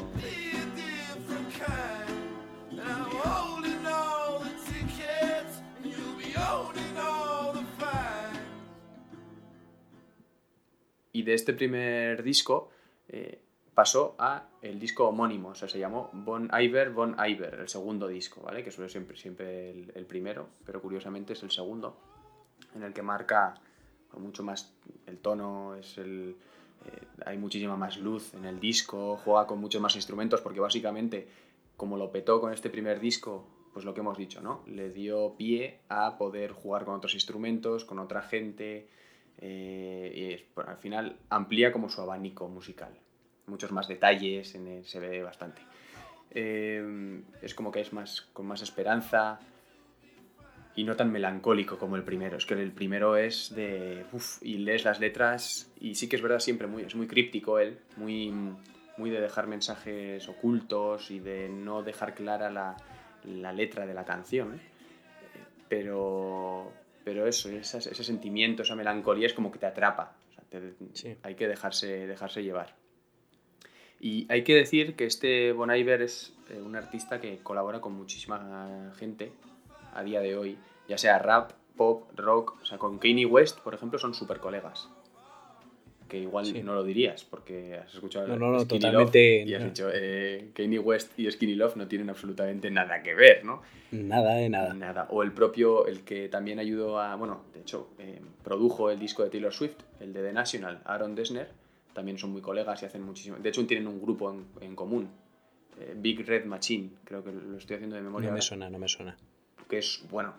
Y 11.18 11.24
de 11.24 11.34
este 11.34 11.52
primer 11.52 12.22
disco 12.22 12.70
eh, 13.08 13.40
pasó 13.74 14.14
a 14.20 14.50
el 14.62 14.78
disco 14.78 15.08
homónimo, 15.08 15.48
o 15.48 15.54
sea, 15.56 15.68
se 15.68 15.80
llamó 15.80 16.10
Bon 16.12 16.48
Iver, 16.56 16.90
Bon 16.90 17.16
Iver, 17.18 17.54
el 17.54 17.68
segundo 17.68 18.06
disco, 18.06 18.40
¿vale? 18.42 18.62
Que 18.62 18.70
suele 18.70 18.88
siempre, 18.88 19.16
siempre 19.16 19.70
el, 19.70 19.90
el 19.96 20.06
primero, 20.06 20.48
pero 20.64 20.80
curiosamente 20.80 21.32
es 21.32 21.42
el 21.42 21.50
segundo, 21.50 21.98
en 22.76 22.84
el 22.84 22.92
que 22.92 23.02
marca 23.02 23.54
mucho 24.16 24.44
más 24.44 24.72
el 25.06 25.18
tono, 25.18 25.74
es 25.74 25.98
el, 25.98 26.36
eh, 26.86 27.06
hay 27.26 27.36
muchísima 27.36 27.76
más 27.76 27.98
luz 27.98 28.32
en 28.34 28.44
el 28.44 28.60
disco, 28.60 29.16
juega 29.16 29.48
con 29.48 29.58
muchos 29.58 29.82
más 29.82 29.96
instrumentos, 29.96 30.40
porque 30.40 30.60
básicamente, 30.60 31.26
como 31.76 31.96
lo 31.96 32.12
petó 32.12 32.40
con 32.40 32.52
este 32.52 32.70
primer 32.70 33.00
disco, 33.00 33.44
pues 33.72 33.84
lo 33.84 33.92
que 33.92 34.02
hemos 34.02 34.16
dicho, 34.16 34.40
¿no? 34.40 34.62
Le 34.68 34.90
dio 34.90 35.34
pie 35.36 35.80
a 35.88 36.16
poder 36.16 36.52
jugar 36.52 36.84
con 36.84 36.94
otros 36.94 37.14
instrumentos, 37.14 37.84
con 37.84 37.98
otra 37.98 38.22
gente, 38.22 38.88
eh, 39.40 40.12
y 40.14 40.32
es- 40.34 40.44
al 40.66 40.76
final 40.78 41.16
amplía 41.30 41.72
como 41.72 41.88
su 41.88 42.00
abanico 42.00 42.48
musical. 42.48 42.92
Muchos 43.46 43.72
más 43.72 43.88
detalles, 43.88 44.54
en 44.54 44.66
él 44.68 44.84
se 44.84 45.00
ve 45.00 45.22
bastante. 45.22 45.62
Eh, 46.30 47.22
es 47.40 47.54
como 47.54 47.70
que 47.72 47.80
es 47.80 47.92
más 47.92 48.22
con 48.32 48.46
más 48.46 48.60
esperanza 48.62 49.40
y 50.76 50.84
no 50.84 50.94
tan 50.96 51.10
melancólico 51.10 51.78
como 51.78 51.96
el 51.96 52.04
primero. 52.04 52.36
Es 52.36 52.46
que 52.46 52.54
el 52.54 52.70
primero 52.72 53.16
es 53.16 53.54
de... 53.54 54.04
uf, 54.12 54.42
y 54.42 54.58
lees 54.58 54.84
las 54.84 55.00
letras 55.00 55.72
y 55.80 55.94
sí 55.94 56.08
que 56.08 56.16
es 56.16 56.22
verdad 56.22 56.38
siempre, 56.40 56.66
muy, 56.68 56.82
es 56.82 56.94
muy 56.94 57.06
críptico 57.08 57.58
él, 57.58 57.78
muy, 57.96 58.32
muy 58.96 59.10
de 59.10 59.20
dejar 59.20 59.46
mensajes 59.46 60.28
ocultos 60.28 61.10
y 61.10 61.18
de 61.20 61.48
no 61.48 61.82
dejar 61.82 62.14
clara 62.14 62.50
la, 62.50 62.76
la 63.24 63.52
letra 63.52 63.86
de 63.86 63.94
la 63.94 64.04
canción. 64.04 64.54
¿eh? 64.54 64.60
Pero, 65.68 66.72
pero 67.08 67.26
eso, 67.26 67.48
esas- 67.48 67.86
ese 67.86 68.04
sentimiento, 68.04 68.64
esa 68.64 68.76
melancolía 68.76 69.26
es 69.26 69.32
como 69.32 69.50
que 69.50 69.58
te 69.58 69.64
atrapa. 69.64 70.12
O 70.30 70.34
sea, 70.34 70.44
te- 70.50 70.74
Sí. 70.92 71.16
Hay 71.22 71.36
que 71.36 71.48
dejarse, 71.48 72.06
dejarse 72.06 72.42
llevar. 72.42 72.74
Y 73.98 74.30
hay 74.30 74.44
que 74.44 74.54
decir 74.54 74.94
que 74.94 75.06
este 75.06 75.52
Bon 75.52 75.74
Iver 75.74 76.02
es 76.02 76.34
eh, 76.50 76.60
un 76.60 76.76
artista 76.76 77.18
que 77.18 77.38
colabora 77.38 77.80
con 77.80 77.94
muchísima 77.94 78.92
gente 78.98 79.32
a 79.94 80.02
día 80.02 80.20
de 80.20 80.36
hoy, 80.36 80.58
ya 80.86 80.98
sea 80.98 81.18
rap, 81.18 81.52
pop, 81.78 82.10
rock, 82.14 82.58
o 82.60 82.66
sea, 82.66 82.76
con 82.76 82.98
Kanye 82.98 83.24
West, 83.24 83.58
por 83.60 83.72
ejemplo, 83.74 83.98
son 83.98 84.12
súper 84.12 84.38
colegas. 84.38 84.90
Que 86.08 86.18
igual 86.18 86.46
Sí. 86.46 86.62
no 86.62 86.74
lo 86.74 86.82
dirías, 86.84 87.22
porque 87.24 87.74
has 87.76 87.92
escuchado 87.94 88.26
No, 88.28 88.36
no, 88.38 88.50
no, 88.52 88.60
Skinny 88.60 88.80
totalmente 88.80 89.40
Love 89.40 89.48
y 89.50 89.54
has 89.54 89.64
dicho, 89.64 89.90
eh, 89.92 90.48
Kanye 90.54 90.78
West 90.78 91.18
y 91.18 91.30
Skinny 91.30 91.54
Love 91.54 91.76
no 91.76 91.86
tienen 91.86 92.08
absolutamente 92.08 92.70
nada 92.70 93.02
que 93.02 93.14
ver, 93.14 93.44
¿no? 93.44 93.60
Nada 93.90 94.34
de 94.36 94.48
nada. 94.48 94.72
Nada. 94.72 95.06
O 95.10 95.22
el 95.22 95.32
propio, 95.32 95.86
el 95.86 96.00
que 96.04 96.28
también 96.30 96.58
ayudó 96.58 96.98
a, 96.98 97.14
bueno, 97.16 97.42
de 97.52 97.60
hecho, 97.60 97.90
eh, 97.98 98.20
produjo 98.42 98.90
el 98.90 98.98
disco 98.98 99.22
de 99.22 99.28
Taylor 99.30 99.52
Swift, 99.52 99.76
el 100.00 100.14
de 100.14 100.22
The 100.22 100.32
National, 100.32 100.80
Aaron 100.86 101.14
Dessner, 101.14 101.48
también 101.92 102.16
son 102.16 102.30
muy 102.30 102.40
colegas 102.40 102.82
y 102.82 102.86
hacen 102.86 103.02
muchísimo. 103.02 103.36
De 103.36 103.48
hecho, 103.50 103.66
tienen 103.66 103.86
un 103.86 104.00
grupo 104.00 104.30
en, 104.32 104.46
en 104.62 104.74
común, 104.74 105.08
eh, 105.78 105.92
Big 105.94 106.26
Red 106.26 106.46
Machine, 106.46 106.90
creo 107.04 107.22
que 107.22 107.32
lo 107.32 107.58
estoy 107.58 107.76
haciendo 107.76 107.96
de 107.96 108.02
memoria, 108.02 108.28
No 108.28 108.32
me 108.32 108.36
ahora, 108.38 108.42
suena, 108.42 108.70
no 108.70 108.78
me 108.78 108.88
suena. 108.88 109.14
que 109.68 109.78
es, 109.78 110.02
bueno, 110.10 110.32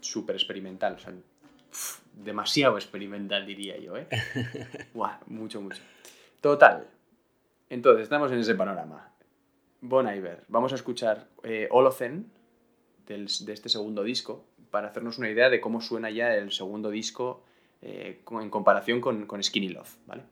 súper 0.00 0.36
experimental, 0.36 0.94
o 0.94 0.98
sea, 0.98 1.14
demasiado 2.14 2.76
experimental 2.76 3.46
diría 3.46 3.76
yo, 3.78 3.96
¿eh? 3.96 4.06
Buah, 4.94 5.18
mucho, 5.26 5.60
mucho. 5.60 5.82
Total. 6.40 6.86
Entonces, 7.70 8.04
estamos 8.04 8.30
en 8.32 8.38
ese 8.38 8.54
panorama. 8.54 9.10
Bon 9.80 10.06
Iver. 10.08 10.44
Vamos 10.48 10.72
a 10.72 10.76
escuchar 10.76 11.26
eh, 11.42 11.68
Holocene 11.70 12.24
del- 13.06 13.26
de 13.40 13.52
este 13.52 13.68
segundo 13.68 14.02
disco 14.02 14.44
para 14.70 14.88
hacernos 14.88 15.18
una 15.18 15.28
idea 15.30 15.50
de 15.50 15.60
cómo 15.60 15.80
suena 15.80 16.10
ya 16.10 16.34
el 16.34 16.52
segundo 16.52 16.90
disco 16.90 17.42
eh, 17.82 18.22
en 18.30 18.50
comparación 18.50 19.00
con, 19.00 19.26
con 19.26 19.42
Skinny 19.42 19.68
Love, 19.68 19.96
¿vale? 20.06 20.22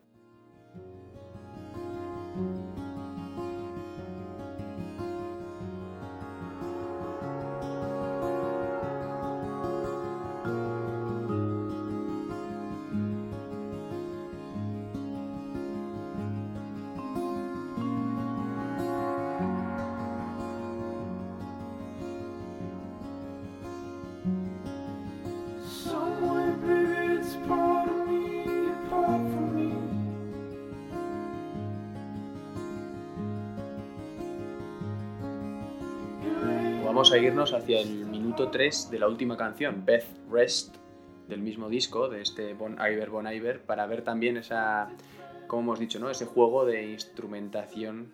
A 37.13 37.17
irnos 37.19 37.53
hacia 37.53 37.79
el 37.79 38.05
minuto 38.05 38.49
3 38.49 38.89
de 38.89 38.97
la 38.97 39.07
última 39.07 39.37
canción, 39.37 39.85
Beth 39.85 40.07
Rest, 40.31 40.77
del 41.27 41.41
mismo 41.41 41.69
disco, 41.69 42.09
de 42.09 42.21
este 42.21 42.55
Bon 42.55 42.75
Iver 42.79 43.11
Bon 43.11 43.27
Iver, 43.31 43.61
para 43.61 43.85
ver 43.85 44.03
también 44.03 44.35
esa, 44.37 44.89
como 45.45 45.61
hemos 45.61 45.79
dicho, 45.79 45.99
¿no? 45.99 46.09
ese 46.09 46.25
juego 46.25 46.65
de 46.65 46.89
instrumentación 46.89 48.13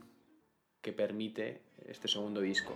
que 0.81 0.91
permite 0.91 1.61
este 1.87 2.09
segundo 2.09 2.41
disco. 2.41 2.73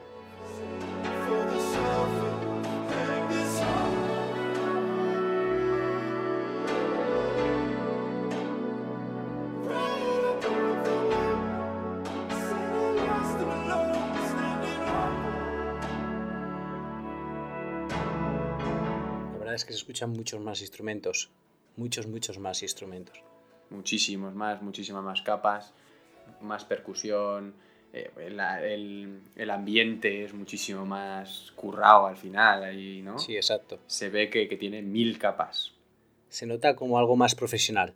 Escuchan 19.83 20.11
muchos 20.11 20.39
más 20.39 20.61
instrumentos. 20.61 21.29
Muchos, 21.75 22.07
muchos 22.07 22.39
más 22.39 22.63
instrumentos. 22.63 23.17
Muchísimos 23.69 24.33
más, 24.33 24.61
muchísimas 24.61 25.03
más 25.03 25.21
capas, 25.21 25.73
más 26.41 26.63
percusión, 26.63 27.53
eh, 27.91 28.09
el, 28.17 28.39
el- 28.39 29.21
el 29.35 29.49
ambiente 29.49 30.23
es 30.23 30.33
muchísimo 30.33 30.85
más 30.85 31.51
currado 31.55 32.05
al 32.07 32.15
final, 32.17 32.63
ahí, 32.63 33.01
¿no? 33.01 33.19
Sí, 33.19 33.35
exacto. 33.35 33.79
Se 33.87 34.09
ve 34.09 34.29
que, 34.29 34.47
que 34.47 34.55
tiene 34.57 34.81
mil 34.81 35.17
capas. 35.19 35.73
Se 36.29 36.45
nota 36.45 36.75
como 36.75 36.97
algo 36.97 37.15
más 37.15 37.35
profesional. 37.35 37.93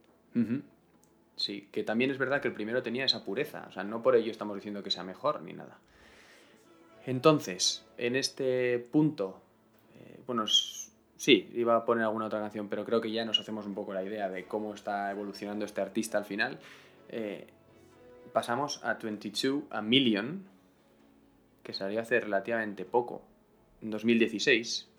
Sí, 1.35 1.67
que 1.71 1.83
también 1.83 2.11
es 2.11 2.17
verdad 2.17 2.41
que 2.41 2.47
el 2.49 2.53
primero 2.53 2.83
tenía 2.83 3.05
esa 3.05 3.23
pureza, 3.23 3.65
o 3.69 3.71
sea, 3.71 3.83
no 3.83 4.03
por 4.03 4.15
ello 4.15 4.29
estamos 4.31 4.55
diciendo 4.55 4.83
que 4.83 4.91
sea 4.91 5.03
mejor 5.03 5.41
ni 5.41 5.53
nada. 5.53 5.77
Entonces, 7.05 7.85
en 7.97 8.15
este 8.15 8.79
punto, 8.91 9.39
eh, 9.95 10.19
bueno, 10.27 10.45
sí, 11.17 11.49
iba 11.53 11.75
a 11.75 11.83
poner 11.85 12.03
alguna 12.05 12.27
otra 12.27 12.39
canción, 12.39 12.69
pero 12.69 12.85
creo 12.85 13.01
que 13.01 13.11
ya 13.11 13.25
nos 13.25 13.39
hacemos 13.39 13.65
un 13.65 13.73
poco 13.75 13.93
la 13.93 14.03
idea 14.03 14.29
de 14.29 14.45
cómo 14.45 14.73
está 14.73 15.11
evolucionando 15.11 15.65
este 15.65 15.81
artista 15.81 16.17
al 16.17 16.25
final. 16.25 16.59
Eh, 17.09 17.47
pasamos 18.33 18.83
a 18.85 18.93
22 18.93 19.63
a 19.69 19.81
Million, 19.81 20.45
que 21.63 21.73
salió 21.73 21.99
hace 21.99 22.19
relativamente 22.19 22.85
poco, 22.85 23.21
en 23.81 23.89
2016 23.91 24.89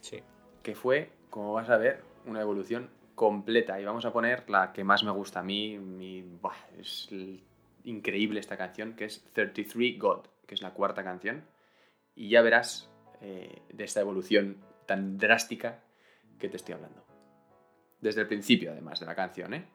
Sí. 0.00 0.18
que 0.62 0.74
fue, 0.74 1.10
como 1.30 1.54
vas 1.54 1.70
a 1.70 1.76
ver, 1.78 2.02
una 2.26 2.40
evolución 2.40 2.90
completa. 3.14 3.80
Y 3.80 3.84
vamos 3.84 4.04
a 4.04 4.12
poner 4.12 4.48
la 4.50 4.72
que 4.72 4.84
más 4.84 5.04
me 5.04 5.10
gusta 5.10 5.40
a 5.40 5.42
mí, 5.42 5.78
mi- 5.78 6.22
buah, 6.22 6.54
es 6.78 7.08
increíble 7.84 8.40
esta 8.40 8.56
canción, 8.56 8.94
que 8.94 9.04
es 9.06 9.24
33 9.32 9.98
God, 9.98 10.26
que 10.46 10.54
es 10.54 10.62
la 10.62 10.72
cuarta 10.74 11.02
canción. 11.04 11.44
y 12.14 12.28
ya 12.28 12.42
verás 12.42 12.90
eh, 13.22 13.62
de 13.72 13.84
esta 13.84 14.00
evolución 14.00 14.58
tan 14.86 15.18
drástica 15.18 15.80
que 16.38 16.48
te 16.48 16.56
estoy 16.56 16.74
hablando. 16.74 17.04
Desde 18.00 18.22
el 18.22 18.26
principio, 18.26 18.72
además, 18.72 19.00
de 19.00 19.06
la 19.06 19.14
canción, 19.14 19.54
¿eh? 19.54 19.68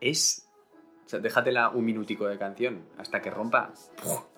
Es... 0.00 0.48
O 1.04 1.08
sea, 1.08 1.20
déjatela 1.20 1.70
un 1.70 1.84
minutico 1.84 2.26
de 2.28 2.38
canción 2.38 2.86
hasta 2.98 3.20
que 3.22 3.30
rompa. 3.30 3.72
Hostia. 3.72 4.37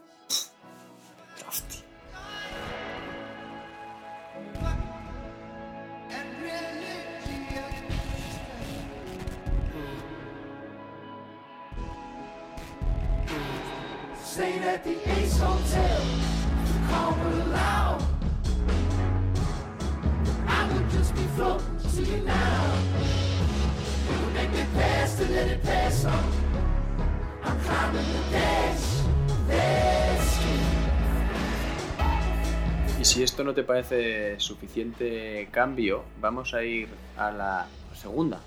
Te 33.61 33.67
parece 33.67 34.41
suficiente 34.41 35.47
cambio, 35.51 36.03
vamos 36.19 36.55
a 36.55 36.63
ir 36.63 36.89
a 37.19 37.31
la 37.31 37.69
segunda, 37.95 38.41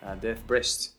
a 0.00 0.16
Death 0.16 0.46
Breast. 0.46 0.94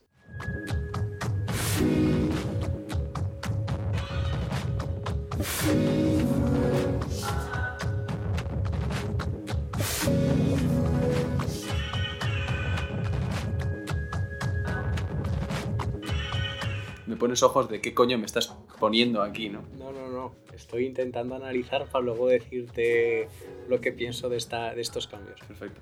Me 17.16 17.20
pones 17.20 17.42
ojos 17.44 17.70
de 17.70 17.80
qué 17.80 17.94
coño 17.94 18.18
me 18.18 18.26
estás 18.26 18.54
poniendo 18.78 19.22
aquí, 19.22 19.48
¿no? 19.48 19.62
No, 19.80 19.94
no, 19.94 20.10
no. 20.10 20.36
Estoy 20.54 20.86
intentando 20.86 21.34
analizar 21.34 21.86
para 21.90 22.04
luego 22.04 22.28
decirte 22.28 23.30
lo 23.70 23.80
que 23.80 23.94
pienso 23.94 24.28
de, 24.28 24.36
esta, 24.36 24.76
de 24.76 24.82
estos 24.82 25.08
cambios. 25.08 25.40
Perfecto. 25.48 25.80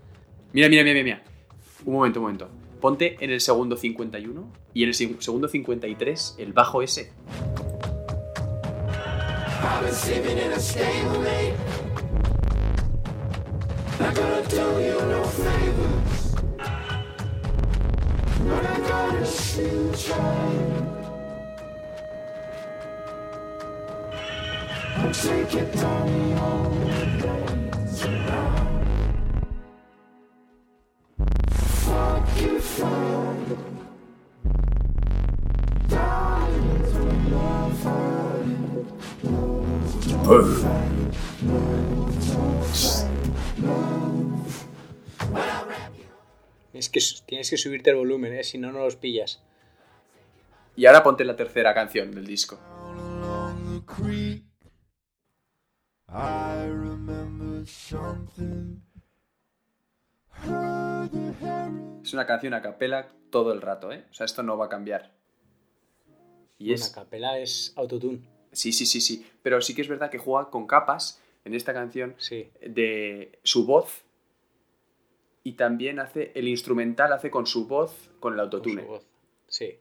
Mira, 0.51 0.69
mira, 0.69 0.83
mira, 0.83 1.01
mira. 1.03 1.23
Un 1.85 1.93
momento, 1.95 2.19
un 2.19 2.25
momento. 2.25 2.49
Ponte 2.79 3.17
en 3.19 3.31
el 3.31 3.41
segundo 3.41 3.77
51 3.77 4.47
y 4.75 4.83
en 4.83 4.89
el 4.89 4.93
seg- 4.93 5.19
segundo 5.21 5.47
53 5.47 6.35
el 6.37 6.53
bajo 6.53 6.83
ese. 6.83 7.11
I've 9.63 9.81
been 9.81 9.91
sleeping 9.95 10.37
in 10.37 10.51
a 10.53 10.59
stablemate. 10.59 11.55
Not 13.99 14.13
gonna 14.15 14.41
do 14.49 14.81
you 14.85 14.99
no 15.09 15.23
favors. 15.23 16.35
But 18.37 18.65
I 18.65 18.79
gotta 18.87 19.25
shoot 19.25 20.07
you. 20.09 20.13
I'll 20.13 21.02
Es 46.73 46.89
que 46.89 46.99
tienes 47.25 47.49
que 47.49 47.57
subirte 47.57 47.89
el 47.89 47.97
volumen, 47.97 48.33
¿eh? 48.33 48.43
si 48.43 48.57
no, 48.57 48.71
no 48.71 48.79
los 48.79 48.95
pillas. 48.95 49.41
Y 50.75 50.85
ahora 50.85 51.03
ponte 51.03 51.23
la 51.23 51.35
tercera 51.35 51.73
canción 51.73 52.11
del 52.11 52.25
disco. 52.25 52.59
I 56.13 56.67
remember 56.67 57.65
something. 57.65 58.82
Es 62.04 62.13
una 62.13 62.26
canción 62.28 62.54
a 62.54 62.62
capela 62.62 63.08
todo 63.30 63.52
el 63.54 63.62
rato, 63.62 63.91
¿eh? 63.91 64.06
O 64.12 64.13
sea, 64.13 64.26
esto 64.26 64.43
no 64.43 64.58
va 64.58 64.65
a 64.65 64.69
cambiar. 64.69 65.12
Y 66.60 66.67
Una 66.67 66.76
es... 66.76 66.89
capela 66.89 67.39
es 67.39 67.73
autotune. 67.76 68.19
Sí, 68.52 68.71
sí, 68.71 68.86
sí, 68.86 69.02
sí. 69.02 69.26
Pero 69.41 69.62
sí 69.62 69.73
que 69.73 69.82
es 69.82 69.88
verdad 69.88 70.12
que 70.12 70.17
juega 70.19 70.49
con 70.52 70.67
capas 70.67 71.19
en 71.45 71.56
esta 71.56 71.73
canción 71.73 72.13
Sí. 72.17 72.49
de 72.62 73.39
su 73.43 73.65
voz 73.65 74.04
y 75.43 75.54
también 75.54 75.99
hace 75.99 76.32
el 76.36 76.47
instrumental, 76.47 77.12
hace 77.12 77.32
con 77.32 77.47
su 77.47 77.67
voz, 77.67 78.10
con 78.19 78.34
el 78.34 78.38
con 78.38 78.39
autotune. 78.45 78.82
su 78.84 78.88
voz. 78.88 79.04
Sí. 79.47 79.80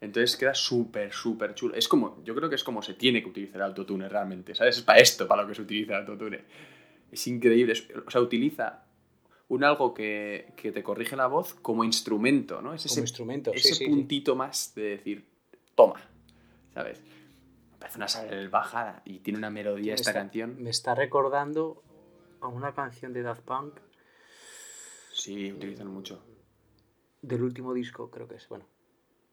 Entonces 0.00 0.36
queda 0.36 0.54
súper, 0.54 1.12
súper 1.12 1.54
chulo. 1.54 1.74
Es 1.74 1.86
como, 1.86 2.22
yo 2.24 2.34
creo 2.34 2.48
que 2.48 2.54
es 2.54 2.64
como 2.64 2.80
se 2.82 2.94
tiene 2.94 3.22
que 3.22 3.28
utilizar 3.28 3.56
el 3.56 3.62
autotune 3.62 4.08
realmente, 4.08 4.54
¿sabes? 4.54 4.78
Es 4.78 4.82
para 4.82 4.98
esto, 4.98 5.28
para 5.28 5.42
lo 5.42 5.48
que 5.48 5.54
se 5.54 5.62
utiliza 5.62 5.92
el 5.94 6.00
autotune. 6.00 6.44
Es 7.12 7.26
increíble. 7.26 7.72
es- 7.74 7.86
o 8.06 8.10
sea, 8.10 8.20
utiliza 8.20 8.84
un 9.48 9.64
algo 9.64 9.92
que, 9.92 10.52
que 10.56 10.72
te 10.72 10.82
corrige 10.82 11.16
la 11.16 11.26
voz 11.26 11.54
como 11.54 11.84
instrumento, 11.84 12.62
¿no? 12.62 12.72
Es 12.72 12.82
Como 12.84 12.92
ese, 12.92 13.00
instrumento, 13.00 13.50
sí, 13.52 13.58
ese 13.58 13.68
sí, 13.74 13.74
sí. 13.84 13.90
puntito 13.90 14.36
más 14.36 14.74
de 14.74 14.82
decir, 14.82 15.26
toma, 15.74 16.00
¿sabes? 16.72 17.02
Me 17.72 17.78
parece 17.78 17.98
una 17.98 18.08
salvajada 18.08 19.02
y 19.04 19.18
tiene 19.18 19.38
una 19.38 19.50
melodía 19.50 19.92
Me 19.92 19.94
esta 19.96 20.10
está- 20.10 20.20
canción. 20.20 20.62
Me 20.62 20.70
está 20.70 20.94
recordando 20.94 21.82
a 22.40 22.46
una 22.48 22.72
canción 22.74 23.12
de 23.12 23.22
Daft 23.22 23.42
Punk 23.42 23.80
Sí, 25.12 25.52
utilizan 25.52 25.88
mucho. 25.88 26.22
del 27.20 27.42
último 27.42 27.74
disco, 27.74 28.10
creo 28.10 28.26
que 28.28 28.36
es. 28.36 28.48
Bueno, 28.48 28.64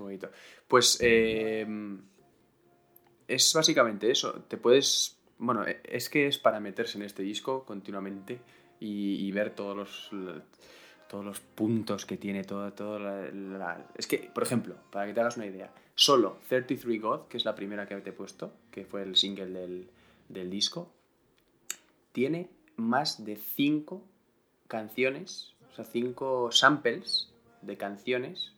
Qué 0.00 0.04
bonito. 0.04 0.30
Pues 0.66 0.96
eh, 1.02 1.66
es 3.28 3.52
básicamente 3.54 4.10
eso. 4.10 4.32
Te 4.48 4.56
puedes. 4.56 5.18
Bueno, 5.36 5.66
e- 5.66 5.80
es 5.84 6.08
que 6.08 6.26
es 6.26 6.38
para 6.38 6.58
meterse 6.58 6.96
en 6.96 7.04
este 7.04 7.22
disco 7.22 7.64
continuamente 7.66 8.40
y, 8.80 9.30
ver 9.32 9.50
todos 9.54 9.76
los. 9.76 10.10
todos 11.06 11.24
los 11.24 11.40
puntos 11.40 12.06
que 12.06 12.16
tiene, 12.16 12.44
todo, 12.44 12.72
todo 12.72 12.98
la- 12.98 13.86
Es 13.94 14.06
que, 14.06 14.30
por 14.32 14.42
ejemplo, 14.42 14.76
para 14.90 15.06
que 15.06 15.12
te 15.12 15.20
hagas 15.20 15.36
una 15.36 15.46
idea, 15.46 15.70
solo 15.94 16.38
33 16.48 17.00
God, 17.02 17.28
que 17.28 17.36
es 17.36 17.44
la 17.44 17.54
primera 17.54 17.86
que 17.86 17.96
te 17.96 18.10
he 18.10 18.12
puesto, 18.14 18.54
que 18.70 18.86
fue 18.86 19.02
el 19.02 19.16
single 19.16 19.46
del, 19.50 19.90
del 20.30 20.48
disco, 20.48 20.90
tiene 22.12 22.48
más 22.76 23.22
de 23.24 23.36
5 23.36 24.02
canciones, 24.66 25.54
o 25.72 25.74
sea, 25.74 25.84
5 25.84 26.50
samples 26.52 27.28
de 27.60 27.76
canciones 27.76 28.54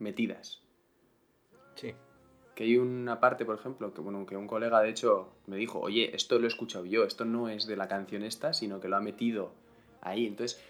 metidas. 0.00 0.62
Sí. 1.76 1.94
Que 2.54 2.64
hay 2.64 2.76
una 2.76 3.20
parte, 3.20 3.44
por 3.44 3.58
ejemplo, 3.58 3.94
que, 3.94 4.00
bueno, 4.00 4.26
que 4.26 4.36
un 4.36 4.46
colega 4.46 4.80
de 4.82 4.90
hecho 4.90 5.32
me 5.46 5.56
dijo, 5.56 5.80
oye, 5.80 6.14
esto 6.14 6.38
lo 6.38 6.44
he 6.44 6.48
escuchado 6.48 6.84
yo, 6.84 7.04
esto 7.04 7.24
no 7.24 7.48
es 7.48 7.66
de 7.66 7.76
la 7.76 7.88
canción 7.88 8.22
esta, 8.22 8.52
sino 8.52 8.80
que 8.80 8.88
lo 8.88 8.96
ha 8.96 9.00
metido 9.00 9.52
ahí. 10.02 10.26
Entonces, 10.26 10.60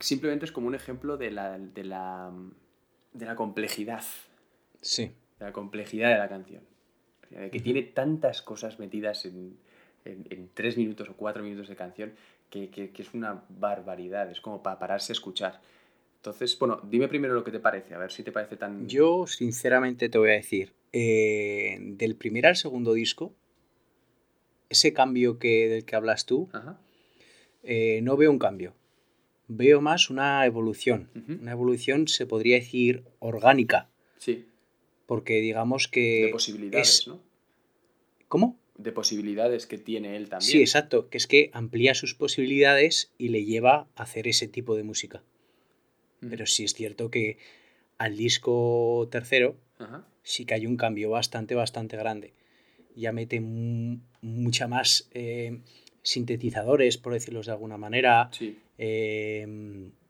simplemente 0.00 0.44
es 0.44 0.52
como 0.52 0.66
un 0.66 0.74
ejemplo 0.74 1.16
de 1.16 1.30
la, 1.30 1.58
de 1.58 1.84
la, 1.84 2.32
de 3.12 3.26
la 3.26 3.36
complejidad, 3.36 4.02
Sí. 4.80 5.12
de 5.38 5.44
la 5.46 5.52
complejidad 5.52 6.10
de 6.10 6.18
la 6.18 6.28
canción. 6.28 6.62
O 7.24 7.28
sea, 7.28 7.40
de 7.40 7.50
que 7.50 7.60
tiene 7.60 7.82
tantas 7.82 8.42
cosas 8.42 8.78
metidas 8.78 9.24
en, 9.24 9.58
en, 10.04 10.26
en 10.30 10.50
tres 10.54 10.76
minutos 10.76 11.08
o 11.08 11.14
cuatro 11.16 11.42
minutos 11.42 11.68
de 11.68 11.76
canción 11.76 12.12
que, 12.50 12.70
que- 12.70 12.90
que 12.90 13.02
es 13.02 13.12
una 13.14 13.42
barbaridad, 13.48 14.30
es 14.30 14.40
como 14.40 14.62
para 14.62 14.78
pararse 14.78 15.12
a 15.12 15.14
escuchar. 15.14 15.60
Entonces, 16.18 16.58
bueno, 16.58 16.80
dime 16.84 17.08
primero 17.08 17.34
lo 17.34 17.44
que 17.44 17.52
te 17.52 17.60
parece, 17.60 17.94
a 17.94 17.98
ver 17.98 18.10
si 18.10 18.22
te 18.24 18.32
parece 18.32 18.56
tan... 18.56 18.88
Yo, 18.88 19.26
sinceramente, 19.26 20.08
te 20.08 20.18
voy 20.18 20.30
a 20.30 20.34
decir, 20.34 20.74
eh, 20.92 21.78
del 21.80 22.16
primer 22.16 22.46
al 22.46 22.56
segundo 22.56 22.92
disco, 22.92 23.34
ese 24.68 24.92
cambio 24.92 25.38
que, 25.38 25.68
del 25.68 25.84
que 25.84 25.94
hablas 25.96 26.26
tú, 26.26 26.48
Ajá. 26.52 26.80
eh, 27.62 28.00
no 28.02 28.16
veo 28.16 28.30
un 28.32 28.38
cambio. 28.38 28.74
Veo 29.46 29.80
más 29.80 30.10
una 30.10 30.44
evolución. 30.44 31.08
Una 31.40 31.52
evolución, 31.52 32.08
se 32.08 32.26
podría 32.26 32.56
decir, 32.56 33.04
orgánica. 33.20 33.88
Sí, 34.18 34.46
porque 35.06 35.40
digamos 35.40 35.88
que... 35.88 36.24
de 36.26 36.28
posibilidades, 36.28 36.98
es- 37.00 37.08
¿no? 37.08 37.22
¿Cómo? 38.26 38.58
De 38.76 38.92
posibilidades 38.92 39.66
que 39.66 39.78
tiene 39.78 40.16
él 40.16 40.28
también. 40.28 40.50
Sí, 40.50 40.60
exacto, 40.60 41.08
que 41.08 41.16
es 41.16 41.26
que 41.26 41.50
amplía 41.54 41.94
sus 41.94 42.14
posibilidades 42.14 43.12
y 43.18 43.28
le 43.28 43.44
lleva 43.44 43.88
a 43.96 44.02
hacer 44.02 44.28
ese 44.28 44.48
tipo 44.48 44.76
de 44.76 44.82
música. 44.82 45.22
Pero 46.20 46.46
sí 46.46 46.64
es 46.64 46.74
cierto 46.74 47.10
que 47.10 47.38
al 47.98 48.16
disco 48.16 49.08
tercero 49.10 49.56
Ajá. 49.78 50.06
sí 50.22 50.44
que 50.44 50.54
hay 50.54 50.66
un 50.66 50.76
cambio 50.76 51.10
bastante, 51.10 51.54
bastante 51.54 51.96
grande. 51.96 52.32
Ya 52.96 53.12
mete 53.12 53.40
mu- 53.40 53.98
mucha 54.22 54.66
más 54.66 55.08
eh, 55.12 55.58
sintetizadores, 56.02 56.98
por 56.98 57.12
decirlo 57.12 57.42
de 57.42 57.50
alguna 57.52 57.76
manera, 57.76 58.30
Sí, 58.32 58.58
eh, 58.78 59.46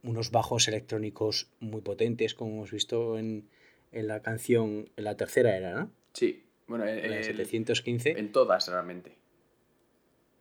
unos 0.02 0.30
bajos 0.30 0.68
electrónicos 0.68 1.48
muy 1.60 1.82
potentes, 1.82 2.34
como 2.34 2.52
hemos 2.52 2.70
visto 2.70 3.18
en, 3.18 3.48
en 3.92 4.06
la 4.06 4.22
canción, 4.22 4.88
en 4.96 5.04
la 5.04 5.16
tercera 5.16 5.56
era, 5.56 5.74
¿no? 5.74 5.90
sí. 6.14 6.44
Bueno, 6.66 6.86
En 6.86 7.12
el- 7.12 7.24
715. 7.24 8.18
en 8.18 8.32
todas 8.32 8.68
realmente. 8.68 9.17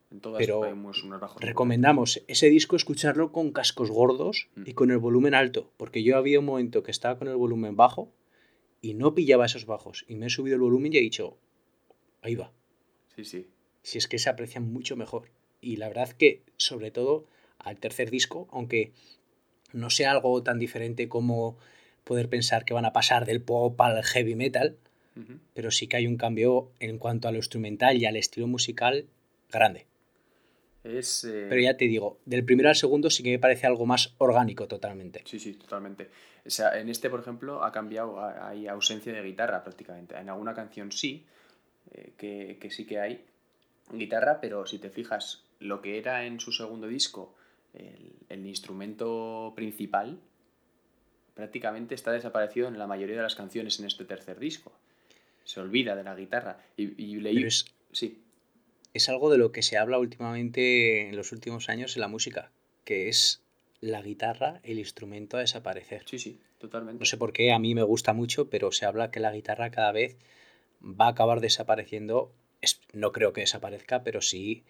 En 0.09 0.21
todas 0.21 0.39
Pero 0.39 0.59
unos 0.61 1.19
bajos. 1.19 1.41
Recomendamos 1.41 2.23
ese 2.27 2.49
disco 2.49 2.75
escucharlo 2.75 3.31
con 3.31 3.51
cascos 3.51 3.91
gordos 3.91 4.47
Mm. 4.55 4.63
y 4.65 4.73
con 4.73 4.91
el 4.91 4.97
volumen 4.99 5.33
alto, 5.33 5.71
porque 5.77 6.01
yo 6.03 6.17
había 6.17 6.39
un 6.39 6.45
momento 6.45 6.81
que 6.83 6.91
estaba 6.91 7.17
con 7.17 7.27
el 7.27 7.35
volumen 7.35 7.75
bajo 7.75 8.11
y 8.81 8.93
no 8.93 9.13
pillaba 9.13 9.45
esos 9.45 9.65
bajos 9.65 10.05
y 10.07 10.15
me 10.15 10.27
he 10.27 10.29
subido 10.29 10.55
el 10.55 10.61
volumen 10.61 10.93
y 10.93 10.97
he 10.97 11.01
dicho, 11.01 11.37
ahí 12.21 12.35
va. 12.35 12.51
Sí, 13.15 13.25
sí. 13.25 13.47
si 13.83 13.97
es 13.97 14.07
que 14.07 14.19
se 14.19 14.29
aprecian 14.29 14.71
mucho 14.71 14.95
mejor. 14.95 15.29
Y 15.61 15.77
la 15.77 15.87
verdad 15.87 16.09
que, 16.11 16.43
sobre 16.57 16.91
todo, 16.91 17.25
al 17.57 17.77
tercer 17.79 18.11
disco, 18.11 18.47
aunque 18.51 18.91
no 19.73 19.89
sea 19.89 20.11
algo 20.11 20.43
tan 20.43 20.59
diferente 20.59 21.07
como 21.09 21.57
poder 22.03 22.29
pensar 22.29 22.63
que 22.65 22.73
van 22.73 22.85
a 22.85 22.93
pasar 22.93 23.25
del 23.25 23.41
pop 23.41 23.79
al 23.81 24.03
heavy 24.03 24.35
metal, 24.35 24.77
pero 25.53 25.71
sí 25.71 25.87
que 25.87 25.97
hay 25.97 26.05
un 26.07 26.17
cambio 26.17 26.69
en 26.79 26.97
cuanto 26.99 27.27
a 27.27 27.31
lo 27.31 27.37
instrumental 27.37 27.97
y 27.97 28.05
al 28.05 28.15
estilo 28.17 28.45
musical 28.47 29.05
grande. 29.51 29.85
Es. 30.83 31.23
eh, 31.25 31.47
Pero 31.49 31.61
ya 31.61 31.75
te 31.75 31.85
digo, 31.85 32.19
del 32.25 32.45
primero 32.45 32.69
al 32.69 32.75
segundo 32.75 33.09
sí 33.09 33.23
que 33.23 33.31
me 33.31 33.39
parece 33.39 33.67
algo 33.67 33.85
más 33.85 34.13
orgánico 34.19 34.67
totalmente. 34.67 35.21
Sí, 35.25 35.39
sí, 35.39 35.53
totalmente. 35.55 36.09
O 36.45 36.49
sea, 36.49 36.79
en 36.79 36.87
este, 36.89 37.09
por 37.09 37.19
ejemplo, 37.19 37.63
ha 37.63 37.71
cambiado, 37.71 38.19
ha- 38.19 38.47
hay 38.49 38.67
ausencia 38.67 39.11
de 39.13 39.21
guitarra 39.23 39.63
prácticamente. 39.63 40.15
En 40.17 40.29
alguna 40.29 40.53
canción 40.53 40.91
sí, 40.91 41.25
eh, 41.93 42.13
que, 42.17 42.57
que 42.61 42.69
sí 42.71 42.85
que 42.85 42.99
hay 42.99 43.25
guitarra, 43.91 44.39
pero 44.41 44.65
si 44.65 44.79
te 44.79 44.89
fijas, 44.89 45.43
lo 45.59 45.81
que 45.81 45.97
era 45.97 46.25
en 46.25 46.39
su 46.39 46.51
segundo 46.51 46.87
disco 46.87 47.35
el, 47.73 48.13
el 48.29 48.45
instrumento 48.45 49.53
principal, 49.55 50.19
prácticamente 51.33 51.95
está 51.95 52.11
desaparecido 52.11 52.67
en 52.67 52.77
la 52.79 52.87
mayoría 52.87 53.15
de 53.17 53.21
las 53.23 53.35
canciones 53.35 53.79
en 53.79 53.85
este 53.85 54.05
tercer 54.05 54.39
disco. 54.39 54.71
Se 55.43 55.59
olvida 55.59 55.95
de 55.95 56.03
la 56.03 56.15
guitarra. 56.15 56.59
Y, 56.75 57.01
y 57.03 57.15
leí... 57.19 57.35
Pero 57.35 57.47
es, 57.47 57.65
Sí, 57.91 58.21
es 58.93 59.09
algo 59.09 59.29
de 59.29 59.37
lo 59.37 59.51
que 59.51 59.61
se 59.63 59.77
habla 59.77 59.99
últimamente 59.99 61.07
en 61.09 61.15
los 61.15 61.31
últimos 61.31 61.69
años 61.69 61.95
en 61.95 62.01
la 62.01 62.07
música, 62.07 62.51
que 62.83 63.09
es 63.09 63.43
la 63.79 64.01
guitarra, 64.01 64.59
el 64.63 64.79
instrumento 64.79 65.37
a 65.37 65.41
desaparecer. 65.41 66.03
sí, 66.05 66.17
sí, 66.19 66.39
totalmente. 66.57 66.99
No 66.99 67.05
sé 67.05 67.17
por 67.17 67.31
qué, 67.33 67.51
a 67.51 67.59
mí 67.59 67.75
me 67.75 67.83
gusta 67.83 68.13
mucho, 68.13 68.49
pero 68.49 68.71
se 68.71 68.85
habla 68.85 69.11
que 69.11 69.19
la 69.19 69.31
guitarra 69.31 69.69
cada 69.69 69.91
vez 69.91 70.17
va 70.81 71.05
a 71.05 71.09
acabar 71.09 71.41
desapareciendo. 71.41 72.31
Es- 72.61 72.81
no 72.93 73.11
creo 73.11 73.33
que 73.33 73.41
desaparezca, 73.41 74.03
pero 74.03 74.21
sí 74.21 74.63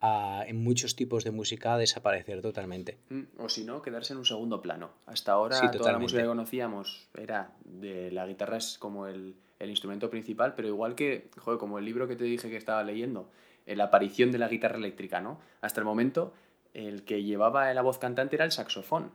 ah, 0.00 0.44
en 0.46 0.62
muchos 0.62 0.94
tipos 0.94 1.24
de 1.24 1.32
música 1.32 1.76
desaparecer 1.76 2.40
totalmente. 2.40 2.98
Mm, 3.10 3.24
O 3.38 3.48
si 3.48 3.64
no, 3.64 3.82
quedarse 3.82 4.12
en 4.12 4.20
un 4.20 4.24
segundo 4.24 4.62
plano. 4.62 4.90
Hasta 5.06 5.32
ahora 5.32 5.60
Sí, 5.60 5.76
toda 5.76 5.92
la 5.92 5.98
música 5.98 6.22
que 6.22 6.28
conocíamos 6.28 7.08
era 7.16 7.52
de 7.64 8.12
la 8.12 8.26
guitarra 8.26 8.58
es 8.58 8.78
como 8.78 9.06
el, 9.08 9.34
el 9.58 9.70
instrumento 9.70 10.08
principal, 10.10 10.54
pero 10.54 10.68
igual 10.68 10.94
que, 10.94 11.30
joder, 11.38 11.58
como 11.58 11.78
el 11.78 11.84
libro 11.84 12.06
que 12.08 12.16
te 12.16 12.24
dije 12.24 12.48
que 12.50 12.56
estaba 12.56 12.82
leyendo, 12.82 13.28
eh, 13.66 13.74
la 13.76 13.84
aparición 13.84 14.30
de 14.30 14.38
la 14.38 14.48
guitarra 14.48 14.76
eléctrica, 14.76 15.20
¿no? 15.20 15.40
Hasta 15.60 15.80
el 15.80 15.84
momento, 15.84 16.32
el 16.74 17.04
que 17.04 17.22
llevaba 17.24 17.72
la 17.74 17.82
voz 17.82 17.98
cantante 17.98 18.36
era 18.36 18.44
el 18.44 18.52
saxofón, 18.52 19.10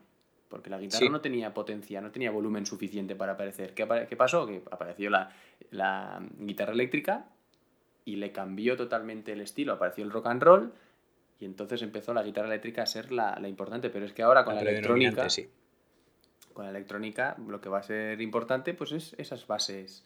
porque 0.50 0.70
la 0.70 0.78
guitarra 0.80 1.00
Sí. 1.06 1.10
no 1.10 1.22
tenía 1.22 1.54
potencia, 1.54 2.02
no 2.02 2.12
tenía 2.12 2.30
volumen 2.32 2.66
suficiente 2.66 3.16
para 3.16 3.34
aparecer. 3.34 3.74
¿Qué, 3.74 3.88
apare- 3.88 4.08
qué 4.08 4.16
pasó? 4.16 4.46
Que 4.46 4.62
apareció 4.70 5.10
la, 5.10 5.32
la 5.72 6.22
guitarra 6.40 6.74
eléctrica 6.74 7.26
y 8.06 8.18
le 8.18 8.32
cambió 8.32 8.76
totalmente 8.76 9.32
el 9.32 9.42
estilo, 9.42 9.74
apareció 9.74 10.04
el 10.04 10.12
rock 10.12 10.28
and 10.28 10.44
roll. 10.44 10.74
Y 11.40 11.46
entonces 11.46 11.82
empezó 11.82 12.14
la 12.14 12.22
guitarra 12.24 12.48
eléctrica 12.48 12.84
a 12.84 12.86
ser 12.86 13.12
la, 13.12 13.38
la 13.42 13.48
importante, 13.48 13.90
pero 13.90 14.06
es 14.06 14.14
que 14.14 14.22
ahora 14.24 14.46
con 14.46 14.56
la, 14.56 14.62
electrónica, 14.62 15.30
sí. 15.30 15.50
con 16.54 16.66
la 16.66 16.70
electrónica 16.72 17.36
lo 17.48 17.60
que 17.60 17.70
va 17.70 17.80
a 17.80 17.84
ser 17.84 18.22
importante 18.22 18.74
pues 18.74 18.92
es 18.92 19.16
esas 19.18 19.48
bases, 19.48 20.06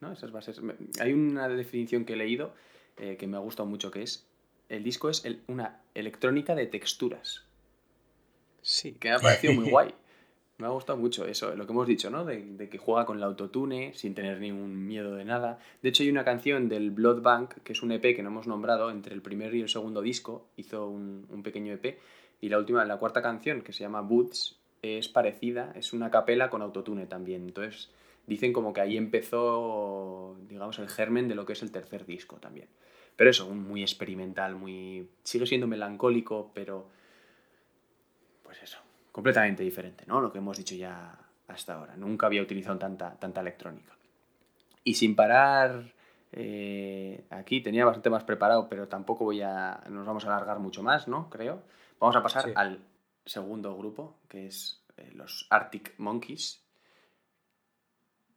¿no? 0.00 0.12
Esas 0.12 0.32
bases. 0.32 0.60
Hay 1.00 1.12
una 1.12 1.48
definición 1.48 2.04
que 2.04 2.14
he 2.14 2.16
leído 2.16 2.52
eh, 2.98 3.16
que 3.18 3.26
me 3.26 3.36
ha 3.36 3.40
gustado 3.40 3.68
mucho 3.68 3.90
que 3.90 4.02
es 4.02 4.26
el 4.68 4.82
disco 4.82 5.08
es 5.10 5.24
el- 5.24 5.40
una 5.48 5.80
electrónica 5.94 6.54
de 6.54 6.66
texturas, 6.66 7.44
Sí. 8.62 8.92
que 8.98 9.08
me 9.10 9.14
ha 9.14 9.18
parecido 9.18 9.52
muy 9.54 9.64
guay. 9.70 9.94
Me 10.58 10.66
ha 10.66 10.70
gustado 10.70 10.98
mucho 10.98 11.26
eso, 11.26 11.54
lo 11.54 11.66
que 11.66 11.72
hemos 11.72 11.86
dicho, 11.86 12.08
¿no? 12.10 12.24
De, 12.24 12.42
de 12.42 12.68
que 12.70 12.78
juega 12.78 13.04
con 13.04 13.18
el 13.18 13.22
autotune 13.24 13.92
sin 13.94 14.14
tener 14.14 14.40
ningún 14.40 14.86
miedo 14.86 15.14
de 15.14 15.24
nada. 15.26 15.58
De 15.82 15.90
hecho, 15.90 16.02
hay 16.02 16.08
una 16.08 16.24
canción 16.24 16.70
del 16.70 16.90
Blood 16.90 17.20
Bank, 17.20 17.56
que 17.62 17.74
es 17.74 17.82
un 17.82 17.92
EP 17.92 18.16
que 18.16 18.22
no 18.22 18.30
hemos 18.30 18.46
nombrado, 18.46 18.90
entre 18.90 19.14
el 19.14 19.20
primer 19.20 19.54
y 19.54 19.60
el 19.60 19.68
segundo 19.68 20.00
disco, 20.00 20.46
hizo 20.56 20.88
un, 20.88 21.26
un 21.28 21.42
pequeño 21.42 21.74
EP. 21.74 21.98
Y 22.40 22.48
la 22.48 22.56
última, 22.58 22.84
la 22.86 22.96
cuarta 22.96 23.20
canción, 23.20 23.60
que 23.60 23.74
se 23.74 23.80
llama 23.80 24.00
Boots, 24.00 24.56
es 24.80 25.08
parecida, 25.08 25.72
es 25.76 25.92
una 25.92 26.10
capela 26.10 26.48
con 26.48 26.62
autotune 26.62 27.04
también. 27.06 27.42
Entonces, 27.42 27.90
dicen 28.26 28.52
como 28.52 28.72
que 28.72 28.80
ahí 28.80 28.96
empezó, 28.96 30.36
digamos, 30.48 30.78
el 30.78 30.88
germen 30.88 31.28
de 31.28 31.34
lo 31.34 31.46
que 31.46 31.52
es 31.54 31.62
el 31.62 31.70
tercer 31.72 32.06
disco 32.06 32.36
también. 32.36 32.68
Pero 33.16 33.30
eso, 33.30 33.48
muy 33.54 33.82
experimental, 33.82 34.54
muy. 34.56 35.08
Sigue 35.22 35.46
siendo 35.46 35.66
melancólico, 35.66 36.50
pero. 36.54 36.88
Pues 38.42 38.62
eso, 38.62 38.78
completamente 39.12 39.62
diferente, 39.62 40.04
¿no? 40.06 40.20
Lo 40.20 40.30
que 40.32 40.38
hemos 40.38 40.56
dicho 40.58 40.74
ya 40.74 41.18
hasta 41.48 41.74
ahora. 41.74 41.96
Nunca 41.96 42.26
había 42.26 42.42
utilizado 42.42 42.78
tanta, 42.78 43.18
tanta 43.18 43.40
electrónica. 43.40 43.92
Y 44.84 44.94
sin 44.94 45.16
parar. 45.16 45.92
eh, 46.32 47.24
aquí 47.30 47.60
tenía 47.62 47.84
bastante 47.86 48.10
más 48.10 48.24
preparado, 48.24 48.68
pero 48.68 48.88
tampoco 48.88 49.24
voy 49.24 49.40
a. 49.42 49.82
Nos 49.88 50.06
vamos 50.06 50.24
a 50.24 50.28
alargar 50.34 50.58
mucho 50.58 50.82
más, 50.82 51.08
¿no? 51.08 51.30
Creo. 51.30 51.62
Vamos 51.98 52.16
a 52.16 52.22
pasar 52.22 52.44
Sí. 52.44 52.50
al 52.54 52.80
segundo 53.24 53.74
grupo, 53.76 54.18
que 54.28 54.46
es 54.46 54.84
eh, 54.98 55.10
los 55.14 55.46
Arctic 55.50 55.94
Monkeys. 55.98 56.62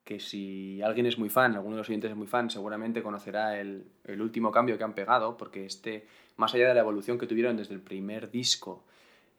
Que 0.10 0.20
si 0.20 0.82
alguien 0.82 1.06
es 1.06 1.20
muy 1.20 1.30
fan, 1.30 1.54
alguno 1.54 1.76
de 1.76 1.82
los 1.82 1.90
oyentes 1.90 2.10
es 2.10 2.18
muy 2.18 2.26
fan, 2.26 2.50
seguramente 2.50 3.04
conocerá 3.04 3.60
el, 3.60 3.84
el 4.06 4.20
último 4.24 4.50
cambio 4.50 4.76
que 4.76 4.84
han 4.84 4.96
pegado, 4.96 5.38
porque 5.38 5.68
este, 5.68 6.08
más 6.36 6.52
allá 6.56 6.70
de 6.70 6.74
la 6.74 6.80
evolución 6.80 7.20
que 7.20 7.28
tuvieron 7.28 7.56
desde 7.58 7.76
el 7.76 7.80
primer 7.80 8.32
disco, 8.32 8.84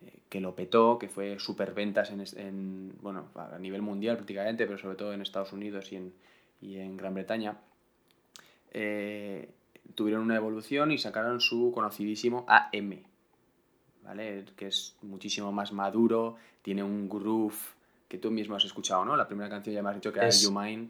eh, 0.06 0.20
que 0.28 0.40
lo 0.40 0.54
petó, 0.54 0.96
que 1.00 1.08
fue 1.08 1.40
superventas 1.40 2.12
en, 2.12 2.22
en, 2.36 2.92
bueno, 3.02 3.30
a 3.34 3.58
nivel 3.58 3.82
mundial 3.82 4.14
prácticamente, 4.14 4.64
pero 4.64 4.78
sobre 4.78 4.94
todo 4.94 5.12
en 5.12 5.22
Estados 5.22 5.52
Unidos 5.52 5.90
y 5.90 5.96
en, 5.96 6.12
y 6.60 6.76
en 6.76 6.96
Gran 6.96 7.14
Bretaña, 7.14 7.58
eh, 8.70 9.48
tuvieron 9.96 10.22
una 10.22 10.36
evolución 10.36 10.92
y 10.92 10.98
sacaron 10.98 11.40
su 11.40 11.72
conocidísimo 11.74 12.46
AM, 12.46 13.02
¿vale? 14.04 14.44
Que 14.54 14.68
es 14.68 14.94
muchísimo 15.02 15.50
más 15.50 15.72
maduro, 15.72 16.36
tiene 16.62 16.84
un 16.84 17.08
groove 17.08 17.58
que 18.10 18.18
tú 18.18 18.30
mismo 18.30 18.56
has 18.56 18.64
escuchado, 18.64 19.04
¿no? 19.04 19.16
La 19.16 19.26
primera 19.28 19.48
canción 19.48 19.72
ya 19.74 19.82
me 19.82 19.88
has 19.90 19.94
dicho 19.94 20.12
que 20.12 20.20
Es- 20.26 20.42
You 20.42 20.50
Mine. 20.50 20.88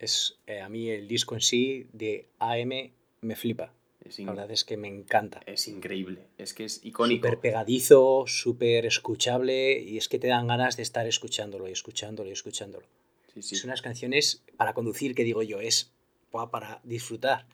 Es, 0.00 0.36
eh, 0.46 0.60
a 0.60 0.68
mí 0.68 0.88
el 0.90 1.06
disco 1.06 1.34
en 1.36 1.40
sí 1.42 1.86
de 1.92 2.26
AM 2.40 2.92
me 3.20 3.36
flipa. 3.36 3.72
Es, 4.04 4.18
La 4.18 4.32
verdad 4.32 4.50
es 4.50 4.64
que 4.64 4.76
me 4.76 4.88
encanta. 4.88 5.40
es 5.46 5.68
increíble, 5.68 6.26
es 6.38 6.52
que 6.54 6.64
es 6.64 6.84
icónico. 6.84 7.26
Súper 7.28 7.38
pegadizo, 7.40 8.24
súper 8.26 8.86
escuchable 8.86 9.78
y 9.78 9.96
es 9.98 10.08
que 10.08 10.18
te 10.18 10.26
dan 10.26 10.46
ganas 10.48 10.76
de 10.76 10.82
estar 10.82 11.06
escuchándolo 11.06 11.68
y 11.68 11.72
escuchándolo 11.72 12.28
y 12.28 12.32
escuchándolo. 12.32 12.86
Sí, 13.34 13.42
sí. 13.42 13.54
Es 13.54 13.64
unas 13.64 13.80
canciones 13.82 14.42
para 14.56 14.72
conducir, 14.72 15.14
que 15.14 15.22
digo 15.22 15.42
yo, 15.42 15.60
es 15.60 15.92
pa- 16.32 16.50
para 16.50 16.80
disfrutar. 16.82 17.46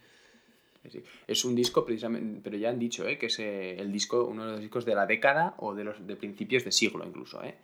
Sí, 0.85 0.91
sí. 0.91 1.03
Es 1.27 1.45
un 1.45 1.55
disco 1.57 1.85
precisamente, 1.85 2.41
pero 2.43 2.57
ya 2.57 2.71
han 2.71 2.79
dicho 2.79 3.07
¿eh? 3.09 3.19
que 3.19 3.27
es 3.27 3.39
eh, 3.41 3.77
el 3.79 3.91
disco, 3.93 4.25
uno 4.25 4.47
de 4.47 4.53
los 4.53 4.61
discos 4.61 4.85
de 4.87 4.95
la 4.95 5.05
década 5.05 5.55
o 5.59 5.75
de 5.75 5.83
los 5.85 6.07
de 6.07 6.15
principios 6.17 6.65
de 6.65 6.71
siglo 6.73 7.05
incluso, 7.05 7.43
¿eh? 7.43 7.57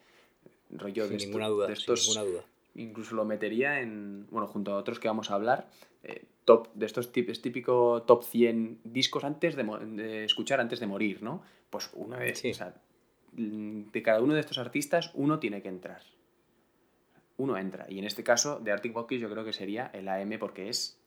Rollo 0.73 1.07
sin 1.07 1.19
de, 1.19 1.27
ninguna 1.27 1.49
duda, 1.49 1.67
de 1.69 1.77
sin 1.77 1.81
estos, 1.81 2.09
ninguna 2.09 2.25
duda. 2.31 2.45
incluso 2.75 3.15
lo 3.15 3.25
metería 3.25 3.81
en, 3.81 4.27
bueno, 4.31 4.47
junto 4.47 4.73
a 4.73 4.77
otros 4.77 4.99
que 4.99 5.09
vamos 5.09 5.31
a 5.31 5.35
hablar, 5.35 5.69
eh, 6.03 6.25
top, 6.45 6.69
de 6.75 6.87
estos 6.87 7.11
es 7.15 7.43
típico 7.43 8.03
top 8.07 8.25
100 8.25 8.81
discos 8.85 9.25
antes 9.25 9.55
de, 9.57 9.65
de 9.65 10.25
escuchar 10.25 10.61
antes 10.61 10.81
de 10.81 10.87
morir, 10.87 11.23
¿no? 11.23 11.43
Pues 11.71 11.91
de, 12.19 12.35
Sí. 12.35 12.51
o 12.51 12.55
sea, 12.55 12.75
mm, 13.33 13.91
de 13.93 14.03
cada 14.03 14.21
uno 14.21 14.35
de 14.35 14.41
estos 14.41 14.59
artistas, 14.59 15.11
uno 15.15 15.39
tiene 15.39 15.63
que 15.63 15.69
entrar. 15.69 16.03
Uno 17.39 17.57
entra. 17.57 17.87
Y 17.89 17.99
en 17.99 18.05
este 18.05 18.23
caso, 18.23 18.61
de 18.61 18.73
Arctic 18.73 18.93
Monkeys, 18.95 19.21
yo 19.21 19.31
creo 19.31 19.45
que 19.45 19.53
sería 19.53 19.91
el 19.95 20.09
AM 20.09 20.39
porque 20.39 20.69
es. 20.69 20.99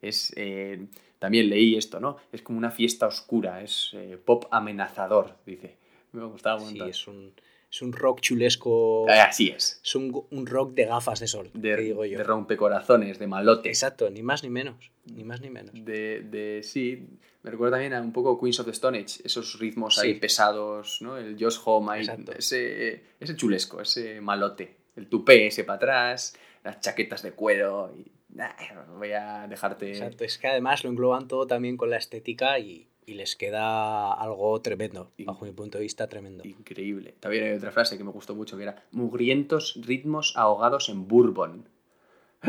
Es. 0.00 0.32
eh, 0.36 0.86
también 1.18 1.50
leí 1.50 1.76
esto, 1.76 2.00
¿no? 2.00 2.16
Es 2.32 2.40
como 2.42 2.56
una 2.58 2.70
fiesta 2.70 3.06
oscura, 3.06 3.62
es 3.62 3.90
eh, 3.92 4.18
pop 4.24 4.46
amenazador, 4.50 5.36
dice. 5.44 5.76
Me 6.12 6.24
gustaba 6.24 6.56
un 6.62 6.68
Sí, 6.68 6.74
montón. 6.74 6.88
es 6.88 7.06
un, 7.06 7.32
es 7.70 7.82
un 7.82 7.92
rock 7.92 8.20
chulesco. 8.20 9.06
Eh, 9.08 9.12
Así 9.20 9.48
es. 9.50 9.80
Es 9.84 9.94
un, 9.94 10.26
un 10.30 10.46
rock 10.46 10.74
de 10.74 10.86
gafas 10.86 11.20
de 11.20 11.26
sol, 11.28 11.50
De, 11.54 11.76
que 11.76 11.82
digo 11.82 12.04
yo. 12.04 12.18
de 12.18 12.24
rompecorazones, 12.24 13.18
de 13.18 13.26
malote. 13.26 13.68
Exacto, 13.68 14.10
ni 14.10 14.22
más 14.22 14.42
ni 14.42 14.50
menos. 14.50 14.90
Ni 15.04 15.24
más 15.24 15.40
ni 15.40 15.50
menos. 15.50 15.72
De, 15.74 16.22
de- 16.22 16.62
sí, 16.64 17.06
me 17.42 17.50
recuerda 17.50 17.76
también 17.76 17.94
a 17.94 18.00
un 18.00 18.12
poco 18.12 18.38
Queens 18.40 18.58
of 18.60 18.66
the 18.66 18.72
Stone 18.72 18.98
Age, 18.98 19.20
esos 19.24 19.58
ritmos 19.58 19.98
ahí 19.98 20.14
pesados, 20.14 21.00
¿no? 21.00 21.16
El 21.16 21.36
Josh 21.38 21.58
Home 21.64 21.92
ahí, 21.92 22.00
Exacto. 22.00 22.32
ese, 22.32 23.04
ese 23.20 23.36
chulesco, 23.36 23.80
ese 23.80 24.20
malote. 24.20 24.76
El 24.96 25.06
tupé 25.08 25.46
ese 25.46 25.62
para 25.64 25.76
atrás, 25.76 26.34
las 26.64 26.80
chaquetas 26.80 27.22
de 27.22 27.32
cuero 27.32 27.94
y... 27.96 28.10
nah, 28.34 28.50
voy 28.98 29.12
a 29.12 29.46
dejarte... 29.48 29.90
Exacto, 29.90 30.24
es 30.24 30.38
que 30.38 30.48
además 30.48 30.84
lo 30.84 30.90
engloban 30.90 31.28
todo 31.28 31.46
también 31.46 31.76
con 31.76 31.90
la 31.90 31.96
estética 31.96 32.58
y, 32.58 32.88
y 33.06 33.14
les 33.14 33.36
queda 33.36 34.12
algo 34.12 34.60
tremendo, 34.60 35.10
bajo 35.18 35.44
mi 35.44 35.52
punto 35.52 35.78
de 35.78 35.82
vista, 35.82 36.08
tremendo. 36.08 36.44
Increíble. 36.46 37.14
También 37.20 37.44
hay 37.44 37.52
otra 37.52 37.72
frase 37.72 37.98
que 37.98 38.04
me 38.04 38.10
gustó 38.10 38.34
mucho 38.34 38.56
que 38.56 38.62
era 38.64 38.84
mugrientos 38.92 39.78
ritmos 39.84 40.34
ahogados 40.36 40.88
en 40.88 41.08
bourbon. 41.08 41.68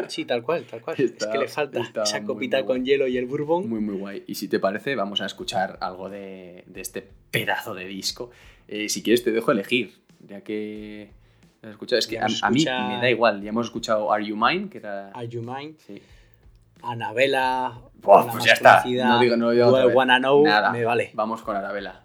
Sí, 0.08 0.24
tal 0.24 0.42
cual, 0.44 0.66
tal 0.66 0.82
cual. 0.82 0.96
Está- 1.00 1.26
es 1.26 1.32
que 1.32 1.38
le 1.38 1.48
falta 1.50 1.82
esa 2.04 2.24
copita 2.24 2.58
muy 2.60 2.66
con 2.66 2.86
hielo 2.86 3.08
y 3.08 3.18
el 3.18 3.26
bourbon. 3.26 3.68
Muy, 3.68 3.82
muy 3.82 3.96
guay. 3.98 4.24
Y 4.26 4.36
si 4.36 4.48
te 4.48 4.60
parece, 4.60 4.96
vamos 4.96 5.20
a 5.20 5.26
escuchar 5.26 5.78
algo 5.82 6.10
de, 6.10 6.64
de 6.68 6.82
este 6.82 7.06
pedazo 7.30 7.74
de 7.74 7.86
disco. 7.86 8.32
Eh, 8.70 8.88
si 8.88 9.04
quieres, 9.04 9.24
te 9.24 9.32
dejo 9.32 9.52
elegir, 9.52 9.96
ya 10.26 10.42
que 10.42 11.12
lo 11.62 11.70
has 11.70 11.74
escuchado. 11.74 12.00
Es 12.00 12.08
que 12.08 12.20
a, 12.20 12.50
mí 12.50 12.66
me 12.66 12.98
da 13.02 13.10
igual. 13.10 13.42
Ya 13.42 13.50
hemos 13.50 13.68
escuchado 13.68 14.12
Are 14.12 14.24
You 14.26 14.36
Mine, 14.36 14.70
que 14.70 14.80
era. 14.80 15.10
Are 15.14 15.28
You 15.28 15.42
Mine? 15.42 15.76
Sí. 15.86 16.02
Anabela, 16.84 17.78
Buah, 18.02 18.32
pues 18.32 18.44
ya 18.44 18.54
está. 18.54 18.82
conocida, 18.82 19.06
No 19.08 19.20
digo, 19.20 19.38
no 19.38 19.52
digo 19.52 19.68
otra 19.68 19.84
I 19.84 19.88
vez. 19.88 19.96
Wanna 19.96 20.18
Know, 20.20 20.44
Nada. 20.44 20.72
me 20.72 20.84
vale. 20.84 21.12
Vamos 21.14 21.42
con 21.44 21.56
Arabella. 21.56 22.02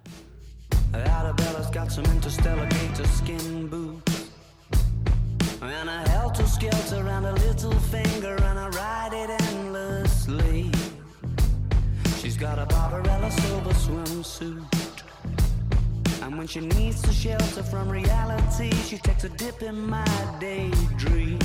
Arabella's 0.92 1.70
got 1.70 1.90
some 1.90 2.06
interstellar 2.12 2.66
gator 2.68 3.06
skin 3.06 3.68
boots. 3.68 4.30
And 5.62 5.88
a 5.88 6.08
helter 6.10 6.46
skelter 6.46 7.08
and 7.08 7.26
a 7.26 7.32
little 7.32 7.72
finger, 7.90 8.36
and 8.36 8.58
I 8.58 8.68
ride 8.68 9.12
it 9.14 9.30
endlessly. 9.50 10.70
She's 12.20 12.36
got 12.36 12.58
a 12.58 12.66
Barbarella 12.66 13.30
silver 13.30 13.72
swimsuit. 13.72 14.85
And 16.26 16.36
when 16.38 16.48
she 16.48 16.58
needs 16.58 17.00
to 17.02 17.12
shelter 17.12 17.62
from 17.62 17.88
reality, 17.88 18.72
she 18.88 18.98
takes 18.98 19.22
a 19.22 19.28
dip 19.28 19.62
in 19.62 19.88
my 19.88 20.04
daydream. 20.40 21.38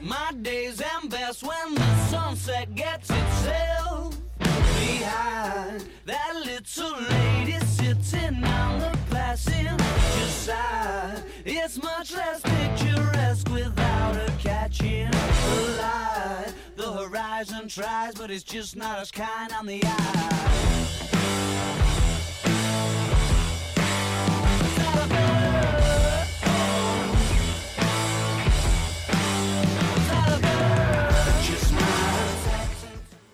My 0.00 0.32
days 0.40 0.80
end 0.80 1.10
best 1.10 1.42
when 1.42 1.74
the 1.74 2.06
sunset 2.06 2.74
gets 2.74 3.10
itself 3.10 4.16
behind 4.38 5.84
that 6.06 6.36
little 6.36 7.02
lady 7.10 7.58
sitting 7.66 8.44
on 8.44 8.80
the 8.80 8.98
passenger 9.10 10.24
side. 10.26 11.22
It's 11.44 11.82
much 11.82 12.14
less 12.14 12.40
picturesque 12.40 13.50
without 13.50 14.16
her 14.16 14.32
catching 14.38 15.10
the 15.10 15.76
light. 15.78 16.54
The 16.76 16.92
horizon 16.92 17.68
tries, 17.68 18.14
but 18.14 18.30
it's 18.30 18.42
just 18.42 18.74
not 18.74 19.00
as 19.00 19.10
kind 19.10 19.52
on 19.52 19.66
the 19.66 19.82
eye. 19.84 20.30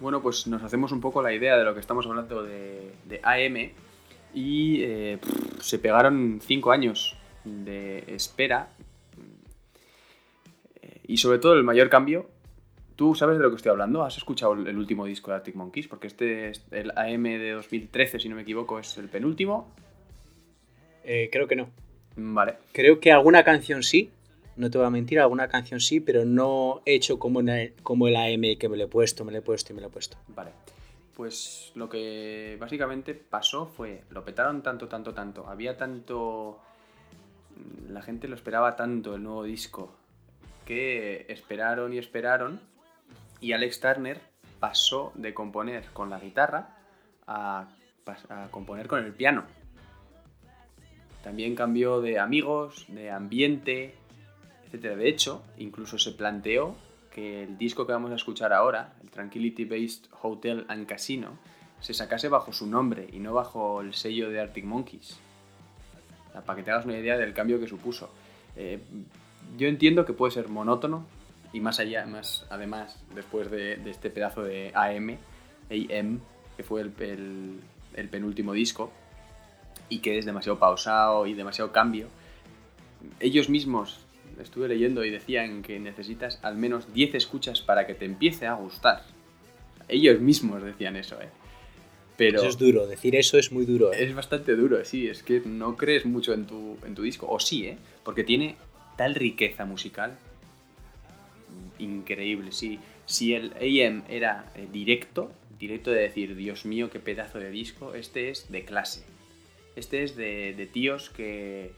Bueno, 0.07 0.23
pues 0.23 0.47
nos 0.47 0.63
hacemos 0.63 0.93
un 0.93 1.01
poco 1.01 1.21
la 1.21 1.33
idea 1.33 1.57
de 1.57 1.65
lo 1.65 1.75
que 1.75 1.81
estamos 1.81 2.07
hablando 2.07 2.45
de, 2.45 3.21
AM. 3.25 3.73
Y 4.35 4.83
eh, 4.83 5.19
se 5.59 5.81
pegaron 5.81 6.39
cinco 6.41 6.71
años 6.71 7.17
de 7.45 8.05
espera. 8.07 8.69
Eh, 10.81 11.01
Y 11.09 11.17
sobre 11.17 11.41
todo 11.41 11.55
el 11.55 11.65
mayor 11.65 11.89
cambio. 11.89 12.31
¿Tú 12.97 13.15
sabes 13.15 13.37
de 13.37 13.43
lo 13.43 13.51
que 13.51 13.57
estoy 13.57 13.71
hablando? 13.71 14.03
¿Has 14.03 14.17
escuchado 14.17 14.55
el 14.55 14.77
último 14.79 15.05
disco 15.05 15.31
de 15.31 15.37
Arctic 15.37 15.55
Monkeys? 15.55 15.87
Porque 15.87 16.07
este, 16.07 16.49
es 16.51 16.65
el 16.71 16.93
AM 16.97 17.25
de 17.25 17.51
2013, 17.53 18.19
si 18.19 18.29
no 18.31 18.37
me 18.37 18.43
equivoco, 18.43 18.79
es 18.79 18.97
el 18.97 19.09
penúltimo. 19.09 19.69
Eh, 21.05 21.29
creo 21.31 21.47
que 21.47 21.57
no. 21.57 21.69
Mm, 22.17 22.35
Vale. 22.35 22.55
Creo 22.73 22.99
que 22.99 23.13
alguna 23.13 23.45
canción 23.45 23.83
sí, 23.83 24.11
no 24.57 24.71
te 24.71 24.79
voy 24.79 24.87
a 24.87 24.91
mentir, 24.91 25.21
alguna 25.21 25.49
canción 25.49 25.79
sí, 25.81 26.01
pero 26.01 26.25
no 26.25 26.81
he 26.87 26.95
hecho 26.95 27.19
como, 27.19 27.41
el- 27.41 27.75
como 27.83 28.09
el 28.09 28.17
AM 28.17 28.57
que 28.59 28.69
me 28.71 28.79
lo 28.79 28.85
he 28.85 28.89
puesto, 28.89 29.25
me 29.27 29.33
lo 29.33 29.39
he 29.39 29.43
puesto 29.43 29.73
y 29.73 29.77
me 29.77 29.83
lo 29.83 29.89
he 29.89 29.91
puesto. 29.91 30.17
Vale. 30.29 30.51
Pues 31.15 31.73
lo 31.75 31.89
que 31.91 32.57
básicamente 32.59 33.15
pasó 33.15 33.67
fue, 33.67 34.03
lo 34.11 34.25
petaron 34.25 34.63
tanto, 34.63 34.89
tanto, 34.89 35.13
tanto. 35.15 35.47
Había 35.49 35.77
tanto... 35.77 36.59
La 37.91 38.03
gente 38.03 38.27
lo 38.29 38.35
esperaba 38.35 38.77
tanto, 38.77 39.15
el 39.15 39.23
nuevo 39.23 39.45
disco, 39.45 39.91
que 40.67 41.25
esperaron 41.29 41.93
y 41.95 41.99
esperaron. 41.99 42.61
Y 43.41 43.53
Alex 43.53 43.81
Turner 43.81 44.21
pasó 44.61 45.13
de 45.15 45.35
componer 45.35 45.85
con 45.93 46.11
la 46.11 46.19
guitarra 46.19 46.77
a, 47.27 47.69
componer 48.51 48.87
con 48.87 49.05
el 49.05 49.13
piano. 49.13 49.45
También 51.23 51.55
cambió 51.55 52.01
de 52.01 52.19
amigos, 52.19 52.87
de 52.89 53.11
ambiente, 53.11 53.95
etcétera. 54.67 54.97
De 54.97 55.09
hecho, 55.09 55.43
incluso 55.59 55.99
se 55.99 56.13
planteó 56.13 56.77
que 57.11 57.43
el 57.43 57.59
disco 57.59 57.87
que 57.87 57.93
vamos 57.93 58.13
a 58.13 58.15
escuchar 58.15 58.53
ahora, 58.53 58.95
el 59.03 59.11
Tranquility 59.11 59.65
Based 59.65 60.05
Hotel 60.23 60.65
and 60.69 60.87
Casino, 60.87 61.39
se 61.81 61.95
sacase 61.95 62.29
bajo 62.29 62.53
su 62.53 62.67
nombre 62.67 63.09
y 63.13 63.19
no 63.19 63.35
bajo 63.35 63.81
el 63.81 63.95
sello 63.95 64.31
de 64.31 64.41
Arctic 64.41 64.65
Monkeys. 64.65 65.19
O 66.29 66.33
sea, 66.33 66.43
para 66.43 66.57
que 66.57 66.63
te 66.63 66.71
hagas 66.71 66.85
una 66.85 66.99
idea 66.99 67.17
del 67.17 67.35
cambio 67.35 67.59
que 67.59 67.67
supuso. 67.67 68.11
Eh, 68.55 68.81
yo 69.57 69.69
entiendo 69.69 70.05
que 70.05 70.13
puede 70.13 70.33
ser 70.33 70.49
monótono 70.49 71.07
y 71.53 71.61
más 71.61 71.79
allá, 71.81 72.07
más 72.07 72.47
además, 72.51 72.97
después 73.15 73.51
de, 73.51 73.77
de 73.77 73.91
este 73.91 74.11
pedazo 74.11 74.43
de 74.43 74.73
AM, 74.75 75.17
AM, 75.71 76.21
que 76.57 76.63
fue 76.63 76.81
el, 76.83 76.93
el- 77.01 77.61
el 77.95 78.09
penúltimo 78.09 78.53
disco, 78.53 78.93
y 79.89 79.99
que 80.01 80.19
es 80.19 80.25
demasiado 80.27 80.59
pausado 80.59 81.27
y 81.27 81.35
demasiado 81.35 81.73
cambio. 81.73 82.09
Ellos 83.21 83.49
mismos, 83.49 84.01
estuve 84.41 84.69
leyendo 84.69 85.05
y 85.05 85.11
decían 85.11 85.63
que 85.63 85.79
necesitas 85.79 86.39
al 86.43 86.57
menos 86.57 86.93
10 86.93 87.15
escuchas 87.15 87.61
para 87.63 87.87
que 87.87 87.95
te 87.95 88.05
empiece 88.05 88.47
a 88.47 88.55
gustar. 88.55 89.03
Ellos 89.89 90.21
mismos 90.21 90.63
decían 90.63 90.97
eso, 90.97 91.21
¿eh? 91.23 91.29
Pero 92.17 92.39
Eso 92.41 92.49
es 92.49 92.59
duro, 92.59 92.87
decir 92.87 93.15
eso 93.15 93.39
es 93.39 93.53
muy 93.53 93.67
duro. 93.67 93.93
¿eh? 93.93 94.05
es 94.05 94.15
bastante 94.15 94.57
duro, 94.57 94.83
sí, 94.85 95.07
es 95.07 95.23
que 95.23 95.41
no 95.45 95.77
crees 95.77 96.07
mucho 96.07 96.33
en 96.33 96.47
tu, 96.47 96.79
en 96.85 96.95
tu 96.95 97.03
disco, 97.03 97.27
o 97.31 97.39
sí, 97.39 97.67
¿eh? 97.67 97.79
Porque 98.03 98.25
tiene 98.25 98.57
tal 98.97 99.15
riqueza 99.15 99.65
musical. 99.67 100.19
Increíble, 101.79 102.53
sí. 102.53 102.81
Si 103.07 103.35
el 103.35 103.53
AM 103.55 104.05
era 104.09 104.47
eh, 104.55 104.67
directo, 104.73 105.33
directo 105.59 105.91
de 105.91 106.03
decir, 106.03 106.37
Dios 106.37 106.65
mío, 106.65 106.91
qué 106.91 107.01
pedazo 107.01 107.39
de 107.39 107.51
disco, 107.51 107.95
este 107.95 108.31
es 108.31 108.51
de 108.51 108.65
clase. 108.65 109.05
Este 109.77 110.03
es 110.03 110.17
de, 110.17 110.55
de 110.57 110.67
tíos 110.67 111.11
que, 111.11 111.73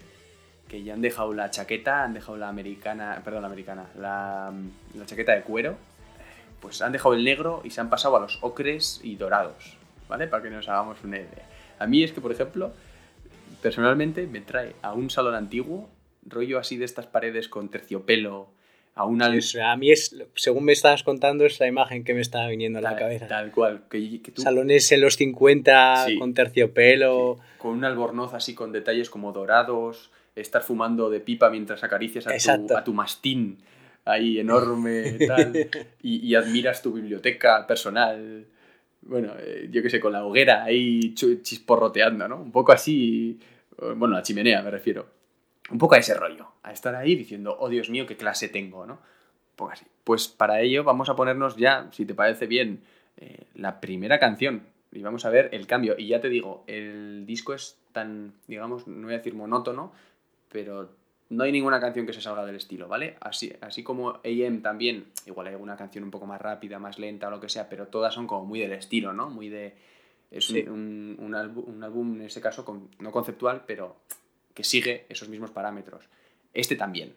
que 0.69 0.83
ya 0.83 0.95
han 0.95 1.01
dejado 1.01 1.33
la 1.35 1.51
chaqueta, 1.51 2.05
han 2.05 2.15
dejado 2.15 2.39
la 2.39 2.49
americana, 2.49 3.21
perdón, 3.25 3.43
la 3.43 3.49
americana, 3.49 3.87
la, 3.99 4.53
la 4.95 5.07
chaqueta 5.07 5.35
de 5.35 5.43
cuero, 5.43 5.77
pues 6.61 6.83
han 6.83 6.93
dejado 6.93 7.15
el 7.15 7.25
negro 7.25 7.63
y 7.65 7.71
se 7.71 7.81
han 7.81 7.91
pasado 7.91 8.17
a 8.17 8.21
los 8.21 8.39
ocres 8.43 9.01
y 9.03 9.17
dorados, 9.17 9.77
¿vale? 10.09 10.27
Para 10.29 10.43
que 10.43 10.51
nos 10.51 10.69
hagamos 10.69 11.03
una 11.03 11.17
idea. 11.17 11.49
A 11.79 11.87
mí 11.87 12.03
es 12.03 12.13
que, 12.13 12.21
por 12.21 12.33
ejemplo, 12.33 12.73
personalmente 13.63 14.27
me 14.27 14.41
trae 14.41 14.75
a 14.83 14.93
un 14.93 15.11
salón 15.11 15.35
antiguo, 15.35 15.89
rollo 16.25 16.59
así 16.59 16.77
de 16.77 16.85
estas 16.85 17.07
paredes 17.07 17.49
con 17.49 17.69
terciopelo, 17.69 18.51
a 18.99 19.05
un 19.07 19.23
al- 19.23 19.39
O 19.39 19.43
sea, 19.43 19.73
a 19.73 19.77
mí 19.77 19.91
es, 19.93 20.15
según 20.35 20.65
me 20.65 20.73
estabas 20.73 21.03
contando, 21.05 21.47
es 21.47 21.59
la 21.61 21.67
imagen 21.69 22.03
que 22.05 22.15
me 22.15 22.21
estaba 22.21 22.49
viniendo 22.49 22.81
a 22.81 22.83
la 22.83 22.91
tal, 22.91 22.99
cabeza. 22.99 23.29
tal 23.29 23.51
cual, 23.53 23.83
que, 23.90 24.21
que 24.21 24.33
tú 24.33 24.42
Salones 24.42 24.90
en 24.92 25.01
los 25.01 25.17
50 25.17 26.05
Sí. 26.07 26.19
con 26.19 26.35
terciopelo. 26.35 27.38
con 27.59 27.73
un 27.73 27.85
albornoz 27.85 28.35
así 28.35 28.55
con 28.55 28.73
detalles 28.73 29.09
como 29.11 29.33
dorados, 29.33 30.11
estar 30.37 30.63
fumando 30.63 31.11
de 31.11 31.21
pipa 31.21 31.49
mientras 31.51 31.83
acaricias 31.85 32.27
a, 32.27 32.67
tu, 32.67 32.77
a 32.77 32.85
tu 32.85 32.92
mastín 32.92 33.59
ahí 34.05 34.38
enorme 34.40 35.19
tal, 35.27 35.69
y, 36.03 36.27
y 36.27 36.35
admiras 36.35 36.83
tu 36.83 36.92
biblioteca 36.92 37.67
personal. 37.67 38.46
Bueno, 39.03 39.33
eh, 39.38 39.69
yo 39.71 39.83
qué 39.83 39.90
sé, 39.90 40.01
con 40.01 40.13
la 40.13 40.25
hoguera 40.25 40.65
ahí 40.65 41.15
chisporroteando, 41.15 42.27
¿no? 42.29 42.40
Un 42.40 42.51
poco 42.53 42.73
así, 42.73 43.38
eh, 43.81 43.92
bueno, 43.96 44.15
la 44.17 44.23
chimenea 44.23 44.61
me 44.63 44.71
refiero. 44.71 45.07
Un 45.71 45.79
poco 45.79 45.94
a 45.94 45.98
ese 45.98 46.14
rollo, 46.14 46.48
a 46.62 46.73
estar 46.73 46.94
ahí 46.94 47.14
diciendo, 47.14 47.56
oh 47.60 47.69
Dios 47.69 47.90
mío, 47.90 48.06
qué 48.06 48.16
clase 48.16 48.48
tengo, 48.48 48.87
¿no? 48.87 48.98
Poco 49.56 49.73
así. 49.73 49.85
Pues 50.04 50.29
para 50.29 50.60
ello 50.60 50.85
vamos 50.85 51.08
a 51.08 51.16
ponernos 51.16 51.56
ya, 51.56 51.88
si 51.92 52.06
te 52.06 52.14
parece 52.14 52.46
bien, 52.46 52.83
eh, 53.19 53.46
la 53.54 53.81
primera 53.81 54.19
canción 54.19 54.62
y 54.92 55.02
vamos 55.02 55.25
a 55.27 55.31
ver 55.31 55.50
el 55.52 55.66
cambio. 55.66 55.94
Y 55.98 56.06
ya 56.08 56.21
te 56.21 56.29
digo, 56.29 56.64
el 56.66 57.25
disco 57.27 57.52
es 57.54 57.77
tan, 57.92 58.33
digamos, 58.46 58.87
no 58.87 59.06
voy 59.06 59.14
a 59.14 59.19
decir 59.19 59.35
monótono, 59.35 59.92
pero 60.50 60.90
no 61.31 61.44
hay 61.44 61.52
ninguna 61.52 61.79
canción 61.81 62.06
que 62.06 62.14
se 62.14 62.23
salga 62.23 62.46
del 62.46 62.56
estilo, 62.56 62.88
¿vale? 62.88 63.16
Así, 63.21 63.52
así 63.60 63.83
como 63.83 64.21
AM 64.25 64.62
también, 64.62 65.06
igual 65.27 65.48
hay 65.48 65.52
alguna 65.54 65.77
canción 65.77 66.04
un 66.04 66.10
poco 66.10 66.25
más 66.25 66.40
rápida, 66.40 66.79
más 66.79 66.98
lenta 66.98 67.29
o 67.29 67.31
lo 67.31 67.40
que 67.40 67.50
sea, 67.50 67.69
pero 67.69 67.88
todas 67.88 68.14
son 68.14 68.27
como 68.27 68.46
muy 68.46 68.60
del 68.60 68.73
estilo, 68.73 69.12
¿no? 69.12 69.29
Muy 69.29 69.48
de 69.50 69.75
Es 70.31 70.46
Sí. 70.46 70.60
un, 70.66 71.16
un, 71.19 71.27
un 71.27 71.35
álbum, 71.35 71.64
un 71.66 71.85
álbum, 71.85 72.14
en 72.16 72.23
ese 72.23 72.40
caso, 72.40 72.64
con- 72.64 72.88
no 73.00 73.10
conceptual, 73.10 73.64
pero 73.66 73.96
que 74.59 74.65
sigue 74.65 75.06
esos 75.09 75.29
mismos 75.29 75.52
parámetros. 75.52 76.09
Este 76.52 76.75
también. 76.75 77.15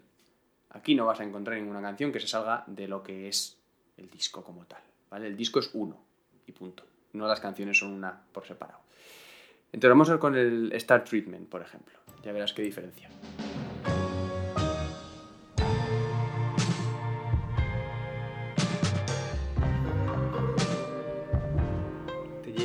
Aquí 0.70 0.94
no 0.94 1.08
vas 1.08 1.22
a 1.22 1.24
encontrar 1.24 1.58
ninguna 1.58 1.82
canción 1.82 2.12
que 2.12 2.20
se 2.20 2.28
salga 2.28 2.64
de 2.68 2.88
lo 2.88 3.02
que 3.02 3.28
es 3.28 3.58
el 3.98 4.12
disco 4.12 4.44
como 4.44 4.64
tal. 4.66 4.84
¿vale? 5.10 5.26
El 5.26 5.36
disco 5.36 5.58
es 5.58 5.72
uno 5.74 5.98
y 6.46 6.52
punto. 6.52 6.84
No 7.14 7.26
las 7.26 7.40
canciones 7.40 7.80
son 7.80 7.94
una 7.94 8.22
por 8.32 8.46
separado. 8.46 8.82
Entonces 9.72 9.90
vamos 9.90 10.10
a 10.10 10.12
ver 10.12 10.20
con 10.20 10.36
el 10.36 10.72
Star 10.74 11.04
Treatment, 11.04 11.50
por 11.50 11.64
ejemplo. 11.64 11.98
Ya 12.22 12.32
verás 12.32 12.54
qué 12.54 12.62
diferencia. 12.62 13.10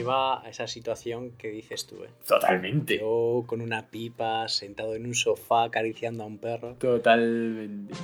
Lleva 0.07 0.41
a 0.43 0.49
esa 0.49 0.67
situación 0.67 1.33
que 1.33 1.49
dices 1.49 1.87
tú, 1.87 2.05
¿eh? 2.05 2.11
Totalmente. 2.27 2.99
Yo 2.99 3.45
con 3.47 3.61
una 3.61 3.87
pipa, 3.87 4.49
sentado 4.49 4.95
en 4.95 5.07
un 5.07 5.15
sofá, 5.15 5.65
acariciando 5.65 6.23
a 6.23 6.27
un 6.27 6.39
perro. 6.39 6.75
Totalmente. 6.79 7.95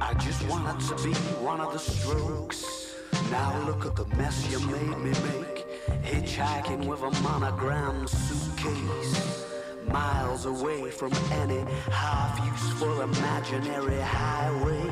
I 0.00 0.14
just 0.20 0.48
wanted 0.48 0.78
to 0.86 0.94
be 1.02 1.14
one 1.44 1.60
of 1.60 1.72
the 1.72 1.78
strokes. 1.78 2.94
Now 3.30 3.52
look 3.66 3.86
at 3.86 3.96
the 3.96 4.06
mess 4.16 4.48
you 4.50 4.60
made 4.60 4.98
me 4.98 5.10
make. 5.10 5.66
Hitchhiking 6.04 6.86
with 6.86 7.02
a 7.02 7.10
monogram 7.22 8.06
suitcase. 8.06 9.44
Miles 9.88 10.46
away 10.46 10.90
from 10.90 11.12
any 11.32 11.64
half 11.90 12.38
useful 12.52 13.02
imaginary 13.02 14.00
highway. 14.00 14.90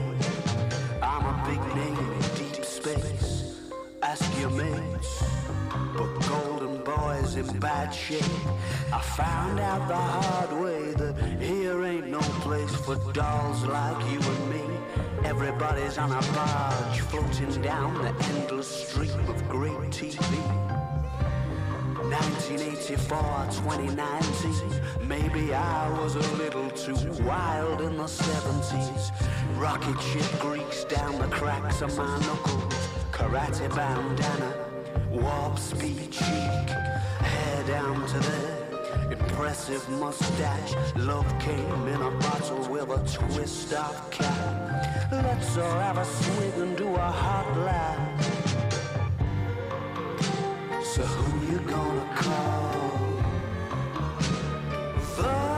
I'm 1.03 1.27
a 1.27 1.45
big 1.47 1.61
name. 1.77 1.94
But 4.45 6.29
Golden 6.29 6.85
Boy's 6.85 7.37
in 7.37 7.59
bad 7.59 7.95
shape. 7.95 8.23
I 8.93 9.01
found 9.01 9.59
out 9.59 9.89
the 9.89 9.97
hard 9.97 10.61
way 10.61 10.93
that 10.93 11.41
here 11.41 11.83
ain't 11.83 12.09
no 12.09 12.21
place 12.21 12.75
for 12.75 12.97
dolls 13.15 13.63
like 13.63 14.13
you 14.13 14.21
and 14.21 14.51
me. 14.51 14.61
Everybody's 15.25 15.97
on 15.97 16.13
a 16.13 16.21
barge 16.33 17.01
floating 17.01 17.63
down 17.63 17.95
the 17.95 18.15
endless 18.35 18.69
stream 18.87 19.19
of 19.31 19.49
great 19.49 19.73
TV. 19.91 20.21
1984, 22.11 23.17
2019. 23.63 25.09
Maybe 25.09 25.55
I 25.55 25.89
was 26.01 26.17
a 26.17 26.37
little 26.37 26.69
too 26.69 26.95
wild 27.23 27.81
in 27.81 27.97
the 27.97 28.05
70s. 28.05 29.11
Rocket 29.59 29.99
ship 30.03 30.39
grease 30.39 30.85
down 30.85 31.19
the 31.19 31.29
cracks 31.29 31.81
of 31.81 31.97
my 31.97 32.19
knuckles. 32.27 33.04
Karate 33.15 33.69
bandana, 33.77 34.53
warp 35.09 35.57
speed 35.57 36.11
cheek. 36.11 36.69
Hair 37.31 37.65
down 37.69 38.07
to 38.09 38.19
there. 38.19 39.13
Impressive 39.13 39.89
mustache. 39.89 40.75
Love 40.97 41.33
came 41.39 41.87
in 41.87 42.03
a 42.03 42.11
bottle 42.11 42.69
with 42.69 42.91
a 42.91 42.99
twist 43.17 43.73
of 43.73 44.11
cap. 44.11 45.13
Let's 45.13 45.57
all 45.57 45.79
have 45.79 45.99
a 45.99 46.05
swig 46.05 46.55
and 46.55 46.77
do 46.77 46.89
a 46.89 47.11
hot 47.23 47.57
laugh. 47.59 48.25
So 50.85 51.03
who 51.03 51.53
you 51.53 51.61
gonna 51.61 52.09
call? 52.17 52.91
The 55.17 55.54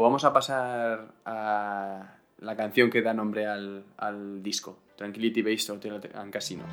O 0.00 0.02
vamos 0.02 0.24
a 0.24 0.32
pasar 0.32 1.12
a 1.26 2.16
la 2.38 2.56
canción 2.56 2.88
que 2.88 3.02
da 3.02 3.12
nombre 3.12 3.44
al, 3.44 3.84
disco, 4.42 4.78
Tranquility 4.96 5.42
Based 5.42 5.68
Hotel 5.68 6.00
and 6.14 6.32
Casino. 6.32 6.64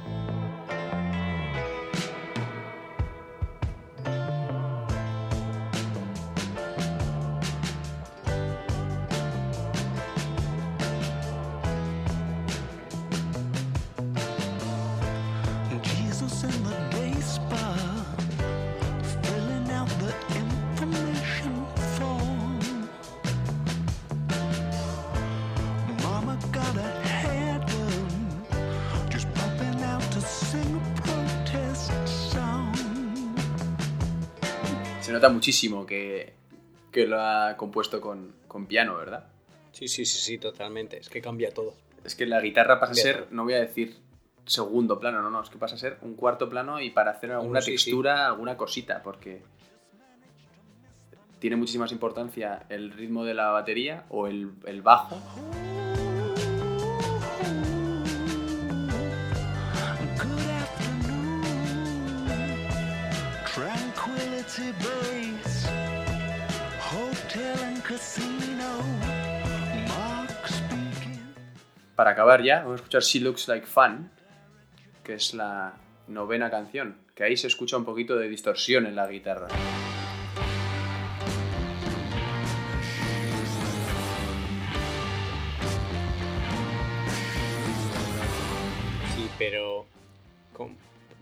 Nota 35.17 35.29
muchísimo 35.29 35.85
que, 35.85 36.33
que 36.91 37.05
lo 37.05 37.21
ha 37.21 37.55
compuesto 37.57 37.99
con, 38.01 38.33
con 38.47 38.65
piano, 38.65 38.97
¿verdad? 38.97 39.25
Sí, 39.71 39.87
sí, 39.87 40.05
sí, 40.05 40.19
sí, 40.19 40.37
totalmente. 40.37 40.97
Es 40.97 41.09
que 41.09 41.21
cambia 41.21 41.51
todo. 41.51 41.75
Es 42.03 42.15
que 42.15 42.25
la 42.25 42.41
guitarra 42.41 42.79
pasa 42.79 42.93
a 42.93 42.95
ser, 42.95 43.17
todo. 43.25 43.27
no 43.31 43.43
voy 43.43 43.53
a 43.53 43.59
decir 43.59 43.97
segundo 44.45 44.99
plano, 44.99 45.21
no, 45.21 45.29
no, 45.29 45.43
es 45.43 45.49
que 45.49 45.57
pasa 45.57 45.75
a 45.75 45.77
ser 45.77 45.97
un 46.01 46.15
cuarto 46.15 46.49
plano 46.49 46.79
y 46.79 46.89
para 46.89 47.11
hacer 47.11 47.31
alguna 47.31 47.61
sí. 47.61 47.71
textura, 47.71 48.27
alguna 48.27 48.55
cosita, 48.55 49.03
porque 49.03 49.43
tiene 51.39 51.55
muchísima 51.55 51.85
importancia 51.91 52.65
el 52.69 52.91
ritmo 52.91 53.25
de 53.25 53.33
la 53.33 53.49
batería 53.49 54.05
o 54.09 54.27
el, 54.27 54.51
el 54.65 54.81
bajo. 54.81 55.21
Tranquility 64.57 64.71
Base, 65.37 65.69
Hotel 66.91 67.59
and 67.63 67.83
Casino, 67.83 68.81
Mark 69.87 70.47
speaking. 70.47 71.21
Para 71.95 72.11
acabar 72.11 72.41
ya, 72.41 72.61
vamos 72.63 72.73
a 72.73 72.75
escuchar 72.77 73.03
She 73.03 73.19
Looks 73.19 73.47
Like 73.47 73.67
Fun, 73.67 74.09
que 75.03 75.13
es 75.13 75.35
la 75.35 75.73
novena 76.07 76.49
canción, 76.49 76.97
que 77.13 77.23
ahí 77.23 77.37
se 77.37 77.45
escucha 77.45 77.77
un 77.77 77.85
poquito 77.85 78.15
de 78.15 78.29
distorsión 78.29 78.87
en 78.87 78.95
la 78.95 79.05
guitarra. 79.07 79.47
Sí, 89.15 89.29
pero 89.37 89.85
con- 90.53 90.75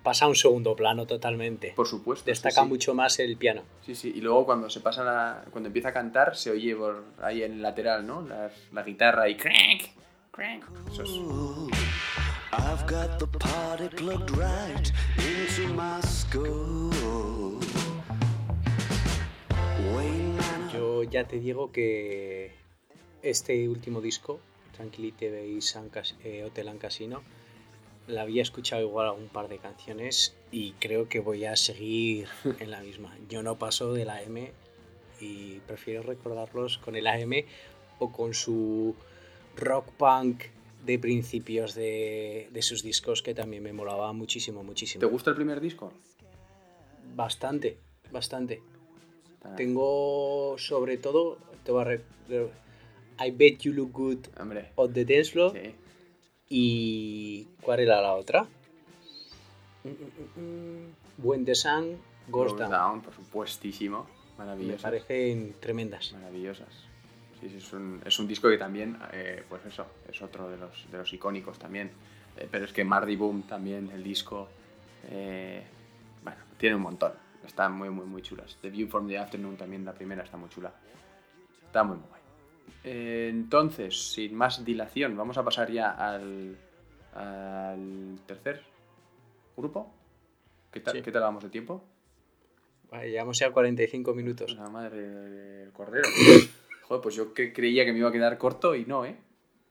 pasa 0.06 0.24
a 0.24 0.28
un 0.30 0.36
segundo 0.36 0.74
plano 0.76 1.06
totalmente. 1.06 1.74
Por 1.76 1.88
supuesto. 1.88 2.24
Destaca 2.26 2.62
sí, 2.62 2.62
sí. 2.62 2.68
mucho 2.70 2.94
más 2.94 3.20
el 3.20 3.36
piano. 3.36 3.64
Sí, 3.86 3.94
sí, 3.96 4.14
y 4.16 4.22
luego 4.22 4.46
cuando 4.46 4.70
se 4.70 4.80
pasa 4.80 5.04
la, 5.04 5.44
cuando 5.52 5.68
empieza 5.68 5.90
a 5.90 5.94
cantar 5.94 6.38
se 6.38 6.52
oye 6.52 6.74
por 6.78 7.04
ahí 7.22 7.44
en 7.44 7.54
el 7.54 7.62
lateral, 7.62 8.08
¿no? 8.08 8.22
La, 8.22 8.50
la 8.72 8.84
guitarra 8.84 9.28
y 9.28 9.36
crank, 9.36 9.82
crank. 10.32 10.64
Eso 10.90 11.04
es- 11.04 11.10
I've 12.58 12.86
got 12.90 13.18
the 13.20 13.28
party 13.28 13.90
plugged 13.98 14.30
right 14.38 14.88
into 15.18 15.74
my 15.74 16.00
skull. 16.08 17.60
Wayne 19.94 20.36
Manor. 20.38 20.72
Yo 20.74 21.04
ya 21.04 21.26
te 21.28 21.40
digo 21.40 21.72
que 21.72 22.52
este 23.22 23.68
último 23.68 24.00
disco, 24.02 24.40
Tranquility 24.76 25.28
Base 25.30 25.78
and 25.78 25.92
Cas- 25.92 26.16
eh, 26.24 26.44
Hotel 26.46 26.70
and 26.70 26.80
Casino, 26.80 27.24
la 28.08 28.22
había 28.22 28.42
escuchado 28.42 28.82
igual 28.82 29.12
un 29.18 29.28
par 29.30 29.48
de 29.48 29.58
canciones 29.58 30.36
y 30.52 30.72
creo 30.74 31.10
que 31.10 31.20
voy 31.20 31.46
a 31.46 31.56
seguir 31.56 32.28
en 32.60 32.72
la 32.72 32.82
misma. 32.82 33.16
Yo 33.30 33.42
no 33.44 33.58
paso 33.58 33.94
de 33.94 34.06
la 34.06 34.22
M 34.22 34.52
y 35.20 35.60
prefiero 35.68 36.04
recordarlos 36.04 36.78
con 36.78 36.96
el 36.96 37.08
AM 37.08 37.34
o 38.00 38.12
con 38.12 38.34
su 38.34 38.96
rock 39.56 39.90
punk 39.94 40.44
de 40.86 41.00
principios 41.00 41.74
de, 41.74 42.50
de 42.52 42.62
sus 42.62 42.84
discos 42.84 43.24
que 43.24 43.34
también 43.34 43.64
me 43.64 43.74
molaba 43.74 44.12
muchísimo, 44.14 44.64
muchísimo. 44.64 45.00
¿Te 45.00 45.06
gusta 45.08 45.32
el 45.32 45.36
primer 45.36 45.60
disco? 45.60 45.92
Bastante, 47.16 47.78
bastante. 48.12 48.62
Está- 49.36 49.56
Tengo 49.56 50.56
sobre 50.58 50.98
todo, 50.98 51.38
te 51.64 51.72
voy 51.72 51.86
a 53.18 53.26
I 53.26 53.32
Bet 53.32 53.60
You 53.62 53.74
Look 53.74 53.92
Good 53.94 54.18
Hombre, 54.40 54.72
on 54.76 54.92
the 54.94 55.06
Dance 55.06 55.32
Floor 55.32 55.54
sí. 55.54 55.74
Y 56.50 57.48
¿cuál 57.62 57.80
era 57.80 58.02
la 58.02 58.14
otra? 58.14 58.48
When 61.18 61.46
the 61.46 61.56
Sun 61.56 61.98
Goes 62.28 62.58
Down. 62.58 62.72
Down, 62.72 63.02
por 63.02 63.14
supuestísimo. 63.14 64.08
Me 64.38 64.46
Maravillosas. 64.46 64.82
parecen 64.82 65.56
tremendas. 65.60 66.14
Maravillosas. 66.14 66.74
Sí, 67.40 67.50
sí, 67.50 67.58
es 67.58 67.74
un, 67.74 68.02
es 68.04 68.18
un 68.20 68.28
disco 68.28 68.50
que 68.50 68.58
también, 68.58 68.98
eh, 69.14 69.44
pues 69.48 69.66
eso, 69.66 69.86
es 70.10 70.22
otro 70.22 70.50
de 70.50 70.58
los, 70.58 70.90
de 70.92 70.98
los 70.98 71.14
icónicos 71.14 71.60
también. 71.60 71.92
Eh, 72.38 72.48
pero 72.50 72.66
es 72.66 72.74
que 72.74 72.84
Mardy 72.84 73.16
Boom 73.16 73.44
también, 73.44 73.92
el 73.92 74.04
disco, 74.04 74.50
eh, 75.10 75.64
bueno, 76.24 76.40
tiene 76.58 76.76
un 76.76 76.82
montón. 76.82 77.14
Están 77.46 77.74
muy, 77.74 77.90
muy, 77.90 78.06
muy 78.06 78.22
chulas. 78.22 78.58
The 78.62 78.70
View 78.70 78.88
from 78.88 79.08
the 79.08 79.18
Afternoon 79.18 79.56
también, 79.56 79.86
la 79.86 79.94
primera, 79.94 80.24
está 80.24 80.36
muy 80.36 80.50
chula. 80.50 80.74
Está 81.66 81.84
muy, 81.84 81.98
muy 81.98 82.08
guay. 82.10 82.22
Entonces, 82.84 84.12
sin 84.14 84.36
más 84.36 84.64
dilación, 84.64 85.18
vamos 85.18 85.38
a 85.38 85.44
pasar 85.44 85.72
ya 85.72 85.92
al, 85.92 86.56
al 87.14 88.20
tercer 88.28 88.62
grupo. 89.58 89.92
¿Qué 90.72 90.80
tal, 90.82 90.96
Sí. 90.96 91.02
¿Qué 91.02 91.12
tal 91.12 91.24
vamos 91.24 91.44
de 91.44 91.50
tiempo? 91.50 91.84
Vale, 92.92 93.10
llevamos 93.10 93.40
ya 93.40 93.52
45 93.52 94.14
minutos. 94.14 94.56
La 94.56 94.70
madre 94.70 95.02
del 95.02 95.72
cordero. 95.72 96.08
Joder, 96.84 97.02
pues 97.02 97.16
yo 97.16 97.34
que 97.34 97.52
creía 97.52 97.86
que 97.86 97.94
me 97.94 98.00
iba 98.00 98.10
a 98.10 98.12
quedar 98.12 98.38
corto 98.38 98.76
y 98.76 98.86
no, 98.86 99.06
¿eh? 99.06 99.18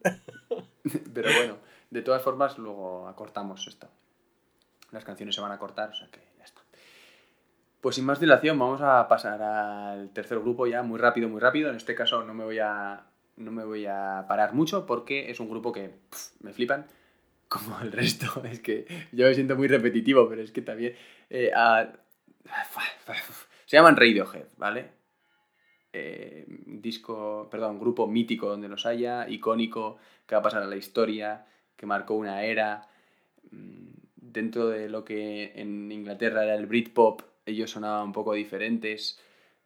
Pero 1.15 1.31
bueno, 1.37 1.59
de 1.91 2.03
todas 2.03 2.23
formas, 2.23 2.59
luego 2.59 3.07
acortamos 3.07 3.67
esto. 3.69 3.89
Las 4.91 5.05
canciones 5.05 5.35
se 5.35 5.41
van 5.41 5.53
a 5.53 5.59
cortar, 5.59 5.91
o 5.91 5.95
sea 5.95 6.09
que. 6.09 6.21
Pues 7.85 7.97
sin 7.97 8.07
más 8.07 8.19
dilación, 8.19 8.59
vamos 8.59 8.81
a 8.81 9.07
pasar 9.09 9.43
al 9.43 10.09
tercer 10.09 10.41
grupo 10.41 10.67
ya, 10.67 10.83
muy 10.83 10.99
rápido, 10.99 11.29
muy 11.29 11.39
rápido. 11.39 11.69
En 11.69 11.77
este 11.77 11.95
caso 11.95 12.25
no 12.25 12.33
me 12.33 12.43
voy 12.43 12.59
a, 12.59 13.05
no 13.37 13.53
me 13.53 13.63
voy 13.63 13.85
a 13.85 14.25
parar 14.27 14.55
mucho 14.55 14.87
porque 14.87 15.31
es 15.31 15.39
un 15.39 15.51
grupo 15.51 15.71
que 15.71 15.91
me 16.41 16.55
flipan, 16.55 16.87
como 17.49 17.79
el 17.83 17.93
resto. 17.93 18.43
Es 18.51 18.61
que 18.61 18.87
yo 19.13 19.27
me 19.27 19.35
siento 19.35 19.55
muy 19.55 19.69
repetitivo, 19.69 20.27
pero 20.31 20.41
es 20.41 20.51
que 20.51 20.63
también... 20.63 20.95
eh, 21.29 21.53
se 23.67 23.77
llaman 23.77 23.97
Radiohead, 23.97 24.47
¿vale? 24.57 24.89
Eh, 25.93 26.47
disco, 26.49 27.49
perdón, 27.51 27.79
grupo 27.79 28.07
mítico 28.07 28.49
donde 28.49 28.69
los 28.69 28.87
haya, 28.87 29.29
icónico, 29.29 29.99
que 30.27 30.35
va 30.35 30.39
a 30.39 30.45
pasar 30.45 30.63
a 30.63 30.67
la 30.67 30.77
historia, 30.77 31.45
que 31.77 31.85
marcó 31.85 32.15
una 32.15 32.45
era. 32.45 32.89
Mm, 33.51 33.91
Dentro 34.17 34.69
de 34.69 34.89
lo 34.89 35.05
que 35.05 35.53
en 35.55 35.93
Inglaterra 35.93 36.43
era 36.45 36.55
el 36.57 36.67
Britpop, 36.67 37.21
ellos 37.47 37.71
sonaban 37.71 38.07
un 38.07 38.13
poco 38.13 38.35
diferentes. 38.35 39.21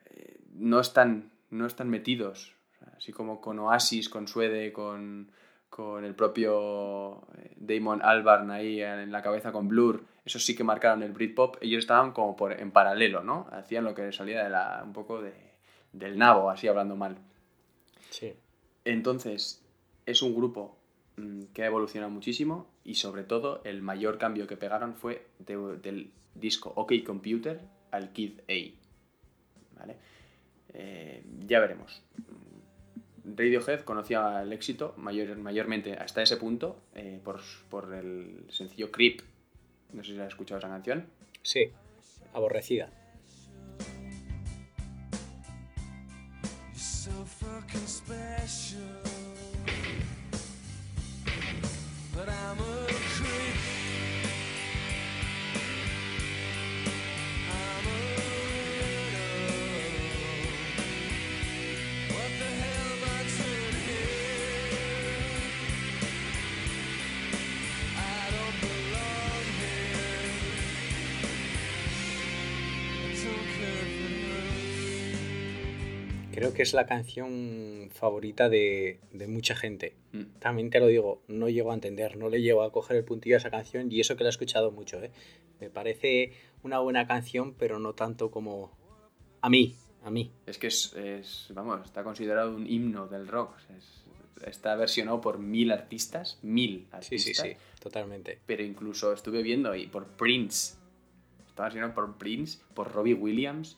Eh, 0.06 0.40
no 0.52 0.80
están, 0.80 1.30
no 1.50 1.66
están 1.66 1.88
metidos, 1.88 2.54
así 2.96 3.12
como 3.12 3.40
con 3.40 3.58
Oasis, 3.58 4.08
con 4.08 4.28
Suede, 4.28 4.72
con, 4.72 5.30
con 5.70 6.04
el 6.04 6.14
propio 6.14 7.22
eh, 7.38 7.54
Damon 7.56 8.02
Albarn 8.02 8.50
ahí 8.50 8.82
en 8.82 9.12
la 9.12 9.22
cabeza 9.22 9.52
con 9.52 9.68
Blur, 9.68 10.04
esos 10.24 10.44
sí 10.44 10.54
que 10.54 10.64
marcaron 10.64 11.02
el 11.02 11.12
Britpop, 11.12 11.56
ellos 11.60 11.80
estaban 11.80 12.12
como 12.12 12.36
por, 12.36 12.52
en 12.52 12.70
paralelo, 12.70 13.22
¿no? 13.22 13.46
Hacían 13.50 13.84
lo 13.84 13.94
que 13.94 14.12
salía 14.12 14.44
de 14.44 14.50
la, 14.50 14.82
un 14.84 14.92
poco 14.92 15.22
de, 15.22 15.32
del 15.92 16.18
nabo, 16.18 16.50
así 16.50 16.68
hablando 16.68 16.96
mal. 16.96 17.16
Sí. 18.10 18.34
Entonces, 18.84 19.64
es 20.06 20.22
un 20.22 20.34
grupo 20.34 20.77
que 21.52 21.62
ha 21.62 21.66
evolucionado 21.66 22.10
muchísimo 22.10 22.68
y 22.84 22.94
sobre 22.96 23.24
todo 23.24 23.60
el 23.64 23.82
mayor 23.82 24.18
cambio 24.18 24.46
que 24.46 24.56
pegaron 24.56 24.94
fue 24.94 25.26
de- 25.38 25.76
del 25.78 26.10
disco 26.34 26.72
OK 26.76 26.92
Computer 27.04 27.60
al 27.90 28.12
Kid 28.12 28.40
A. 28.48 29.78
¿Vale? 29.80 29.96
Eh, 30.74 31.22
ya 31.46 31.60
veremos. 31.60 32.02
Radiohead 33.24 33.80
conocía 33.80 34.42
el 34.42 34.52
éxito 34.52 34.94
mayor- 34.96 35.36
mayormente 35.38 35.92
hasta 35.94 36.22
ese 36.22 36.36
punto 36.36 36.80
eh, 36.94 37.20
por, 37.22 37.40
por 37.68 37.92
el 37.94 38.44
sencillo 38.50 38.90
Creep. 38.90 39.20
No 39.92 40.02
sé 40.04 40.12
si 40.14 40.20
has 40.20 40.28
escuchado 40.28 40.58
esa 40.58 40.68
canción. 40.68 41.06
Sí. 41.42 41.70
Aborrecida. 42.34 42.90
But 52.18 52.30
I'm 52.30 52.58
a 52.58 52.87
Creo 76.38 76.54
que 76.54 76.62
es 76.62 76.72
la 76.72 76.86
canción 76.86 77.90
favorita 77.92 78.48
de, 78.48 79.00
de 79.12 79.26
mucha 79.26 79.54
gente. 79.56 79.94
Mm. 80.12 80.38
También 80.38 80.70
te 80.70 80.80
lo 80.80 80.86
digo, 80.86 81.22
no 81.28 81.48
llego 81.48 81.70
a 81.72 81.74
entender, 81.74 82.16
no 82.16 82.28
le 82.28 82.40
llego 82.42 82.62
a 82.62 82.72
coger 82.72 82.96
el 82.96 83.04
puntillo 83.04 83.36
a 83.36 83.38
esa 83.38 83.50
canción 83.50 83.90
y 83.90 84.00
eso 84.00 84.16
que 84.16 84.24
la 84.24 84.28
he 84.28 84.30
escuchado 84.30 84.70
mucho. 84.70 85.02
¿eh? 85.02 85.10
Me 85.60 85.70
parece 85.70 86.32
una 86.62 86.78
buena 86.78 87.06
canción, 87.06 87.54
pero 87.54 87.78
no 87.78 87.94
tanto 87.94 88.30
como 88.30 88.70
a 89.40 89.50
mí, 89.50 89.74
a 90.04 90.10
mí. 90.10 90.30
Es 90.46 90.58
que 90.58 90.68
es, 90.68 90.94
es- 90.94 91.48
vamos, 91.54 91.84
está 91.84 92.04
considerado 92.04 92.54
un 92.54 92.66
himno 92.66 93.06
del 93.08 93.26
rock. 93.26 93.56
Es- 93.76 94.04
está 94.46 94.76
versionado 94.76 95.20
por 95.20 95.38
mil 95.40 95.72
artistas, 95.72 96.38
mil 96.42 96.82
Sí, 96.82 96.86
artistas. 96.92 97.36
sí, 97.44 97.50
sí, 97.50 97.56
totalmente. 97.80 98.38
Pero 98.46 98.62
incluso 98.62 99.12
estuve 99.12 99.42
viendo 99.42 99.74
y 99.74 99.88
por 99.88 100.06
Prince. 100.06 100.76
Está 101.48 101.64
versionado 101.64 101.92
por 101.94 102.16
Prince, 102.18 102.60
por 102.74 102.92
Robbie 102.92 103.14
Williams. 103.14 103.76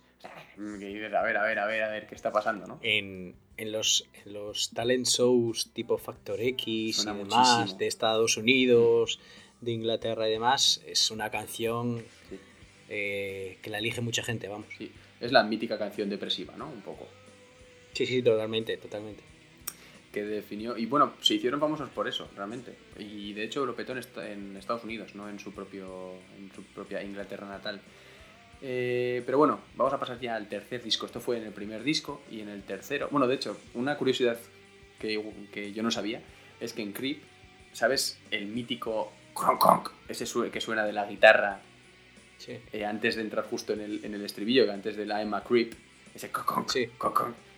Dices, 0.56 1.12
a 1.14 1.22
ver, 1.22 1.36
a 1.36 1.42
ver, 1.44 1.58
a 1.58 1.66
ver, 1.66 1.82
a 1.82 1.88
ver, 1.90 2.06
¿qué 2.06 2.14
está 2.14 2.30
pasando, 2.32 2.66
no? 2.66 2.78
En, 2.82 3.34
en 3.56 3.72
los, 3.72 4.06
en 4.24 4.32
los 4.34 4.70
talent 4.70 5.06
shows 5.06 5.70
tipo 5.72 5.96
Factor 5.98 6.40
X 6.40 6.96
Suena 6.96 7.12
y 7.12 7.18
demás, 7.24 7.56
muchísimo. 7.58 7.78
de 7.78 7.86
Estados 7.86 8.36
Unidos, 8.36 9.20
de 9.60 9.70
Inglaterra 9.72 10.28
y 10.28 10.32
demás, 10.32 10.82
es 10.86 11.10
una 11.10 11.30
canción 11.30 12.04
Sí. 12.28 12.38
eh, 12.90 13.58
que 13.62 13.70
la 13.70 13.78
elige 13.78 14.00
mucha 14.02 14.22
gente, 14.22 14.48
vamos. 14.48 14.66
Sí, 14.76 14.92
es 15.20 15.32
la 15.32 15.42
mítica 15.42 15.78
canción 15.78 16.10
depresiva, 16.10 16.54
¿no? 16.56 16.68
Un 16.68 16.82
poco. 16.82 17.06
Sí, 17.94 18.04
sí, 18.06 18.22
totalmente, 18.22 18.76
totalmente. 18.76 19.22
Que 20.12 20.24
definió. 20.24 20.76
Y 20.76 20.86
bueno, 20.86 21.14
se 21.22 21.34
hicieron 21.34 21.60
famosos 21.60 21.88
por 21.90 22.08
eso, 22.08 22.28
realmente. 22.36 22.74
Y 22.98 23.32
de 23.32 23.44
hecho 23.44 23.64
lo 23.64 23.74
petó 23.76 23.92
en, 23.92 23.98
est- 23.98 24.18
en 24.18 24.56
Estados 24.56 24.82
Unidos, 24.84 25.14
no 25.14 25.28
en 25.28 25.38
su, 25.38 25.52
propio, 25.52 26.14
en 26.36 26.50
su 26.54 26.62
propia 26.64 27.02
Inglaterra 27.02 27.46
natal. 27.48 27.80
Eh, 28.62 29.22
pero 29.24 29.38
bueno, 29.38 29.60
vamos 29.76 29.92
a 29.92 29.98
pasar 29.98 30.20
ya 30.20 30.34
al 30.36 30.48
tercer 30.48 30.82
disco. 30.82 31.06
Esto 31.06 31.20
fue 31.20 31.38
en 31.38 31.44
el 31.44 31.52
primer 31.52 31.82
disco 31.82 32.20
y 32.30 32.40
en 32.40 32.48
el 32.48 32.62
tercero. 32.62 33.08
Bueno, 33.10 33.26
de 33.26 33.34
hecho, 33.36 33.56
una 33.74 33.96
curiosidad 33.96 34.36
que, 34.98 35.22
que 35.52 35.72
yo 35.72 35.82
no 35.82 35.90
sabía 35.90 36.20
es 36.60 36.72
que 36.74 36.82
en 36.82 36.92
Creep, 36.92 37.22
¿sabes? 37.72 38.18
El 38.30 38.46
mítico 38.46 39.12
cronk 39.34 39.60
cronk, 39.60 39.90
ese 40.08 40.26
sue- 40.26 40.50
que 40.50 40.60
suena 40.60 40.84
de 40.84 40.92
la 40.92 41.06
guitarra 41.06 41.60
Sí. 42.38 42.58
eh, 42.72 42.84
antes 42.86 43.16
de 43.16 43.22
entrar 43.22 43.44
justo 43.44 43.72
en 43.74 43.80
el, 43.80 44.04
en 44.04 44.14
el 44.14 44.24
estribillo, 44.24 44.64
que 44.64 44.72
antes 44.72 44.96
de 44.96 45.04
la 45.06 45.20
Emma 45.22 45.42
Creep, 45.44 45.74
ese 46.14 46.30
cocon, 46.30 46.68
Sí. 46.68 46.88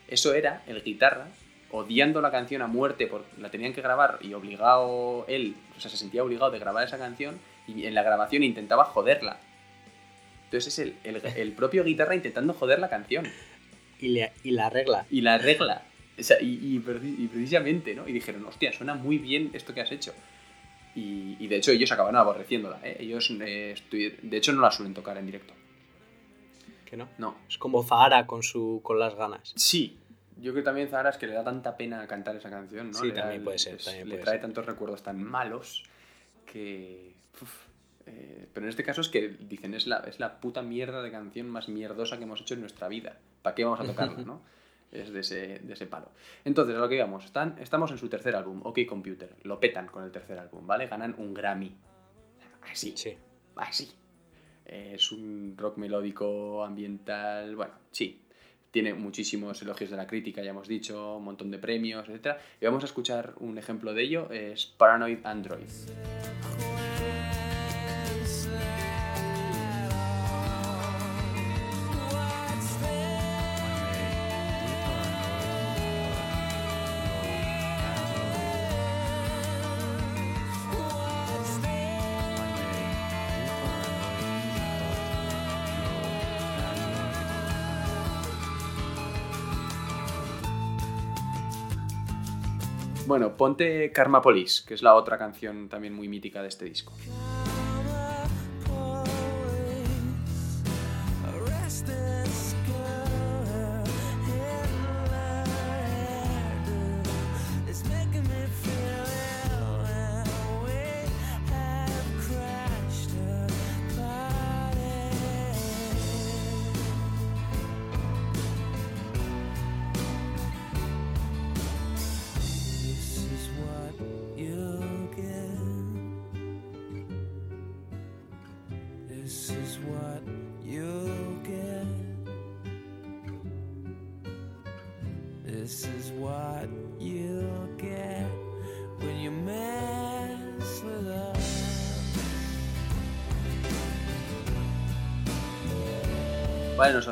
Eso 0.08 0.34
era 0.34 0.62
el 0.66 0.82
guitarra 0.82 1.28
odiando 1.70 2.20
la 2.20 2.30
canción 2.30 2.62
a 2.62 2.66
muerte, 2.66 3.06
porque 3.06 3.40
la 3.40 3.50
tenían 3.50 3.72
que 3.72 3.80
grabar 3.80 4.18
y 4.20 4.34
obligado 4.34 5.24
él, 5.28 5.54
o 5.76 5.80
sea, 5.80 5.90
se 5.90 5.96
sentía 5.96 6.22
obligado 6.22 6.50
de 6.50 6.58
grabar 6.58 6.84
esa 6.86 6.98
canción 6.98 7.38
y 7.66 7.86
en 7.86 7.94
la 7.94 8.02
grabación 8.02 8.42
intentaba 8.42 8.84
joderla. 8.84 9.40
Entonces 10.52 10.78
es 10.78 10.78
el, 10.80 10.94
el- 11.04 11.22
el 11.36 11.52
propio 11.52 11.82
guitarra 11.82 12.14
intentando 12.14 12.52
joder 12.52 12.78
la 12.78 12.90
canción 12.90 13.26
Y, 13.98 14.08
le- 14.08 14.32
y 14.44 14.50
la 14.50 14.68
regla. 14.68 15.06
y 15.10 15.22
la 15.22 15.38
regla. 15.38 15.86
O 16.18 16.22
sea, 16.22 16.40
y, 16.42 16.46
y 16.62 16.76
y 16.76 17.28
precisamente, 17.28 17.94
¿no? 17.94 18.06
Y 18.06 18.12
dijeron, 18.12 18.44
hostia, 18.44 18.70
suena 18.72 18.94
muy 18.94 19.16
bien 19.16 19.50
esto 19.54 19.72
que 19.72 19.80
has 19.80 19.90
hecho. 19.90 20.12
Y, 20.94 21.36
y 21.40 21.46
de 21.46 21.56
hecho 21.56 21.70
ellos 21.70 21.90
acabaron 21.90 22.16
aborreciéndola, 22.20 22.80
¿eh? 22.84 22.98
Ellos, 23.00 23.32
eh, 23.40 23.74
de 23.90 24.36
hecho, 24.36 24.52
no 24.52 24.60
la 24.60 24.70
suelen 24.70 24.92
tocar 24.92 25.16
en 25.16 25.24
directo. 25.24 25.54
Que 26.84 26.98
no. 26.98 27.08
No. 27.16 27.38
Es 27.48 27.56
como 27.56 27.82
Zahara 27.82 28.26
con, 28.26 28.42
su, 28.42 28.80
con 28.82 28.98
las 28.98 29.14
ganas. 29.14 29.54
Sí. 29.56 29.96
Yo 30.36 30.52
creo 30.52 30.56
que 30.56 30.66
también 30.66 30.88
Zahara 30.90 31.08
es 31.10 31.16
que 31.16 31.26
le 31.26 31.32
da 31.32 31.42
tanta 31.44 31.78
pena 31.78 32.06
cantar 32.06 32.36
esa 32.36 32.50
canción, 32.50 32.88
¿no? 32.90 32.98
Sí, 32.98 33.06
Le 33.06 33.12
da 33.14 33.20
también 33.22 33.40
el- 33.40 33.44
puede 33.44 33.58
ser, 33.58 33.78
también 33.78 34.06
le 34.08 34.14
puede 34.16 34.24
trae 34.24 34.34
ser. 34.34 34.42
tantos 34.42 34.66
recuerdos 34.66 35.02
tan 35.02 35.22
malos 35.22 35.84
que... 36.44 37.14
uf, 37.40 37.50
eh, 38.06 38.48
pero 38.52 38.66
en 38.66 38.70
este 38.70 38.84
caso 38.84 39.00
es 39.00 39.08
que 39.08 39.28
dicen, 39.28 39.74
es 39.74 39.86
la, 39.86 39.98
es 39.98 40.20
la 40.20 40.40
puta 40.40 40.62
mierda 40.62 41.02
de 41.02 41.10
canción 41.10 41.48
más 41.48 41.68
mierdosa 41.68 42.18
que 42.18 42.24
hemos 42.24 42.40
hecho 42.40 42.54
en 42.54 42.60
nuestra 42.60 42.88
vida. 42.88 43.18
¿Para 43.42 43.54
qué 43.54 43.64
vamos 43.64 43.80
a 43.80 43.84
tocarla, 43.84 44.18
no? 44.24 44.42
Es 44.90 45.10
de 45.10 45.20
ese, 45.20 45.60
de 45.60 45.72
ese 45.72 45.86
palo. 45.86 46.10
Entonces, 46.44 46.76
a 46.76 46.78
lo 46.78 46.88
que 46.88 46.96
íbamos, 46.96 47.24
están, 47.24 47.56
estamos 47.60 47.90
en 47.90 47.98
su 47.98 48.08
tercer 48.08 48.36
álbum, 48.36 48.60
OK 48.64 48.80
Computer. 48.86 49.36
Lo 49.42 49.58
petan 49.58 49.86
con 49.86 50.04
el 50.04 50.10
tercer 50.10 50.38
álbum, 50.38 50.66
¿vale? 50.66 50.86
Ganan 50.86 51.14
un 51.16 51.32
Grammy. 51.32 51.74
Así. 52.70 52.92
Sí. 52.96 53.16
Así. 53.56 53.90
Es 54.66 55.10
un 55.12 55.54
rock 55.56 55.78
melódico, 55.78 56.64
ambiental, 56.64 57.56
bueno, 57.56 57.74
sí. 57.90 58.20
Tiene 58.70 58.94
muchísimos 58.94 59.60
elogios 59.60 59.90
de 59.90 59.96
la 59.96 60.06
crítica, 60.06 60.42
ya 60.42 60.50
hemos 60.50 60.66
dicho, 60.66 61.16
un 61.16 61.24
montón 61.24 61.50
de 61.50 61.58
premios, 61.58 62.08
etc. 62.08 62.38
Y 62.60 62.64
vamos 62.64 62.82
a 62.84 62.86
escuchar 62.86 63.34
un 63.40 63.58
ejemplo 63.58 63.92
de 63.92 64.02
ello, 64.02 64.30
es 64.30 64.66
Paranoid 64.66 65.18
Android. 65.24 65.68
Bueno, 93.12 93.36
ponte 93.36 93.92
Karma 93.92 94.22
Police, 94.22 94.62
que 94.66 94.72
es 94.72 94.82
la 94.82 94.94
otra 94.94 95.18
canción 95.18 95.68
también 95.68 95.92
muy 95.92 96.08
mítica 96.08 96.40
de 96.40 96.48
este 96.48 96.64
disco. 96.64 96.94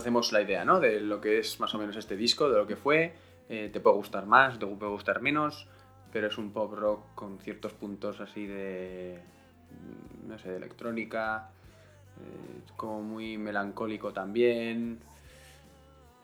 Hacemos 0.01 0.32
la 0.32 0.42
idea, 0.42 0.64
¿no? 0.64 0.80
De 0.80 1.01
lo 1.01 1.20
que 1.20 1.38
es 1.38 1.61
más 1.61 1.74
o 1.74 1.78
menos 1.78 1.96
este 1.96 2.16
disco, 2.16 2.51
de 2.51 2.59
lo 2.59 2.66
que 2.66 2.76
fue. 2.76 3.12
Eh, 3.48 3.70
te 3.72 3.80
puede 3.80 3.96
gustar 3.96 4.26
más, 4.26 4.59
te 4.59 4.66
puede 4.66 4.92
gustar 4.92 5.20
menos, 5.22 5.66
pero 6.12 6.28
es 6.28 6.38
un 6.38 6.53
pop 6.53 6.72
rock 6.72 7.14
con 7.14 7.38
ciertos 7.38 7.72
puntos 7.72 8.20
así 8.20 8.46
de. 8.46 9.20
no 10.26 10.38
sé, 10.38 10.51
de 10.51 10.57
electrónica, 10.57 11.51
eh, 12.18 12.61
como 12.76 13.03
muy 13.03 13.38
melancólico 13.38 14.12
también. 14.12 15.01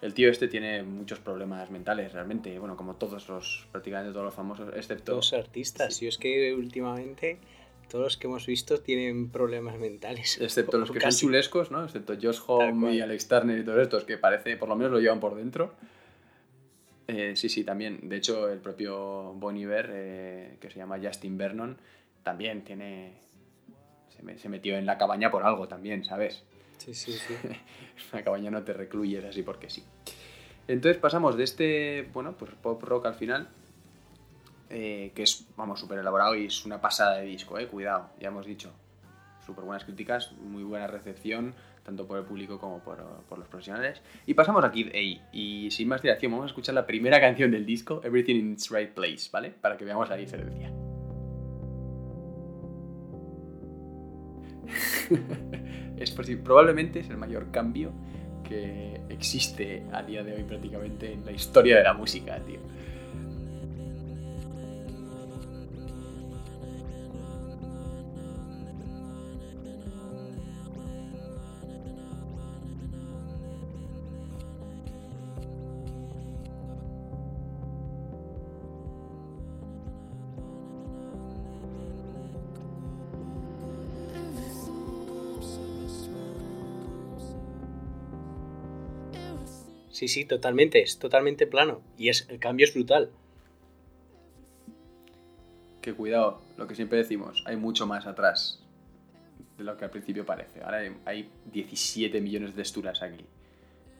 El 0.03 0.13
tío 0.13 0.31
este 0.31 0.47
tiene 0.47 0.83
muchos 0.83 1.19
problemas 1.19 1.71
mentales, 1.71 2.13
realmente. 2.13 2.59
Bueno, 2.59 2.77
como 2.77 2.95
todos 2.95 3.29
los, 3.29 3.67
prácticamente 3.73 4.13
todos 4.13 4.27
los 4.27 4.35
famosos, 4.35 4.69
excepto. 4.77 5.15
Dos 5.15 5.33
artistas. 5.33 6.03
Y 6.03 6.07
es 6.07 6.19
que 6.19 6.55
últimamente 6.55 7.39
todos 7.89 8.05
los 8.05 8.17
que 8.17 8.27
hemos 8.27 8.47
visto 8.47 8.81
tienen 8.81 9.31
problemas 9.31 9.79
mentales. 9.79 10.41
Excepto 10.41 10.79
los 10.79 10.91
que 10.91 10.99
Casi. 10.99 11.19
son 11.21 11.29
chulescos, 11.29 11.71
¿no? 11.71 11.85
Excepto 11.85 12.15
Josh 12.21 12.41
Home 12.47 12.95
y 12.95 13.01
Alex 13.01 13.29
Turner 13.29 13.59
y 13.59 13.65
todos 13.65 13.81
estos, 13.81 14.05
que 14.05 14.19
parece, 14.19 14.57
por 14.57 14.69
lo 14.69 14.77
menos 14.77 14.93
lo 14.93 15.01
llevan 15.01 15.21
por 15.21 15.35
dentro. 15.35 15.75
Eh, 17.09 17.35
sí, 17.37 17.49
sí, 17.49 17.63
también. 17.65 18.09
De 18.09 18.17
hecho, 18.17 18.49
el 18.51 18.59
propio 18.59 19.33
Bon 19.35 19.57
Iver, 19.57 19.91
eh, 19.93 20.57
que 20.61 20.71
se 20.71 20.79
llama 20.79 20.99
Justin 21.03 21.39
Vernon, 21.39 21.77
también 22.23 22.65
tiene... 22.65 23.13
Se, 24.17 24.23
me- 24.23 24.39
se 24.39 24.49
metió 24.49 24.77
en 24.77 24.87
la 24.87 24.99
cabaña 24.99 25.31
por 25.31 25.45
algo 25.45 25.69
también, 25.69 26.05
¿sabes? 26.05 26.43
Sí, 26.79 26.95
sí, 26.95 27.13
sí. 27.13 27.35
Una 28.13 28.25
cabaña 28.25 28.51
no 28.51 28.63
te 28.65 28.73
recluyes 28.73 29.25
así 29.25 29.43
porque 29.43 29.71
sí. 29.71 29.85
Entonces 30.69 31.01
pasamos 31.01 31.37
de 31.37 31.45
este, 31.45 32.09
bueno, 32.13 32.37
pues 32.37 32.51
pop 32.61 32.83
rock 32.83 33.07
al 33.07 33.15
final, 33.15 33.49
eh, 34.71 35.13
que 35.15 35.23
es, 35.23 35.47
vamos, 35.57 35.81
súper 35.81 35.99
elaborado 35.99 36.35
y 36.35 36.47
es 36.47 36.65
una 36.67 36.81
pasada 36.81 37.19
de 37.19 37.27
disco, 37.27 37.59
eh, 37.59 37.67
cuidado, 37.69 38.11
ya 38.21 38.29
hemos 38.29 38.47
dicho. 38.47 38.73
Súper 39.45 39.65
buenas 39.65 39.85
críticas, 39.85 40.33
muy 40.33 40.65
buena 40.65 40.89
recepción, 40.89 41.55
tanto 41.85 42.07
por 42.09 42.19
el 42.19 42.25
público 42.25 42.59
como 42.59 42.81
por, 42.81 42.99
por 43.29 43.39
los 43.39 43.47
profesionales. 43.47 44.03
Y 44.27 44.35
pasamos 44.35 44.65
a 44.65 44.73
Kid 44.73 44.89
A, 44.89 45.23
y 45.33 45.71
sin 45.71 45.87
más 45.87 46.03
dilación, 46.03 46.33
vamos 46.33 46.45
a 46.45 46.49
escuchar 46.49 46.75
la 46.75 46.85
primera 46.87 47.21
canción 47.21 47.53
del 47.53 47.65
disco, 47.65 48.01
Everything 48.03 48.35
in 48.35 48.53
its 48.55 48.71
Right 48.71 48.91
Place, 48.91 49.29
¿vale? 49.33 49.51
Para 49.51 49.77
que 49.77 49.85
veamos 49.85 50.09
la 50.09 50.17
diferencia. 50.17 50.69
es 55.97 56.17
posi- 56.17 56.43
probablemente 56.43 57.01
es 57.01 57.11
el 57.11 57.17
mayor 57.17 57.51
cambio 57.51 57.93
que 58.43 59.01
existe 59.09 59.85
a 59.93 60.03
día 60.03 60.23
de 60.23 60.35
hoy 60.35 60.43
prácticamente 60.45 61.13
en 61.13 61.25
la 61.25 61.33
historia 61.33 61.79
de 61.79 61.85
la 61.85 61.95
música, 61.95 62.39
tío. 62.41 62.61
Sí, 89.97 90.09
sí, 90.09 90.27
totalmente. 90.27 90.83
Es 90.83 90.99
totalmente 90.99 91.47
plano. 91.47 91.81
Y 91.97 92.11
es, 92.11 92.27
el 92.29 92.39
cambio 92.39 92.65
es 92.67 92.75
brutal. 92.75 93.09
Que 95.81 95.95
cuidado, 95.95 96.43
lo 96.59 96.67
que 96.67 96.75
siempre 96.75 96.99
decimos, 96.99 97.43
hay 97.47 97.57
mucho 97.57 97.87
más 97.87 98.07
atrás 98.07 98.61
de 99.57 99.65
lo 99.65 99.75
que 99.79 99.87
al 99.87 99.91
principio 99.91 100.27
parece. 100.27 100.63
Ahora 100.63 100.79
hay- 100.81 100.97
hay 101.07 101.31
17 101.51 102.21
millones 102.21 102.51
de 102.51 102.57
texturas 102.63 103.01
aquí. 103.03 103.25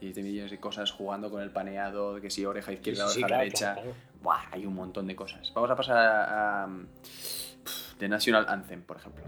17 0.01 0.21
millones 0.21 0.51
de 0.51 0.59
cosas 0.59 0.91
jugando 0.91 1.31
con 1.31 1.41
el 1.41 1.49
paneado, 1.49 2.21
que 2.21 2.29
si 2.29 2.45
oreja 2.45 2.73
izquierda, 2.73 3.07
Sí, 3.07 3.13
sí, 3.15 3.23
oreja 3.23 3.27
claro, 3.27 3.43
derecha. 3.43 3.73
claro, 3.73 3.81
claro. 3.93 3.97
Buah, 4.21 4.49
hay 4.51 4.65
un 4.67 4.75
montón 4.75 5.07
de 5.07 5.15
cosas. 5.15 5.51
Vamos 5.55 5.71
a 5.71 5.75
pasar 5.75 5.97
a, 5.97 6.63
a, 6.65 6.69
The 7.97 8.07
National 8.07 8.45
Anthem, 8.47 8.83
por 8.83 8.97
ejemplo. 8.97 9.23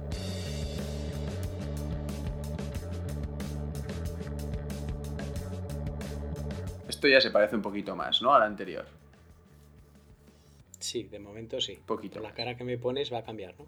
Esto 6.99 7.07
ya 7.07 7.21
se 7.21 7.31
parece 7.31 7.55
un 7.55 7.61
poquito 7.61 7.95
más, 7.95 8.21
¿no? 8.21 8.33
Al 8.33 8.43
anterior. 8.43 8.85
Sí, 10.79 11.03
de 11.03 11.17
momento 11.17 11.61
sí. 11.61 11.79
Poquito. 11.85 12.19
La 12.19 12.33
cara 12.33 12.57
que 12.57 12.65
me 12.65 12.77
pones 12.77 13.09
va 13.13 13.19
a 13.19 13.23
cambiar, 13.23 13.55
¿no? 13.57 13.65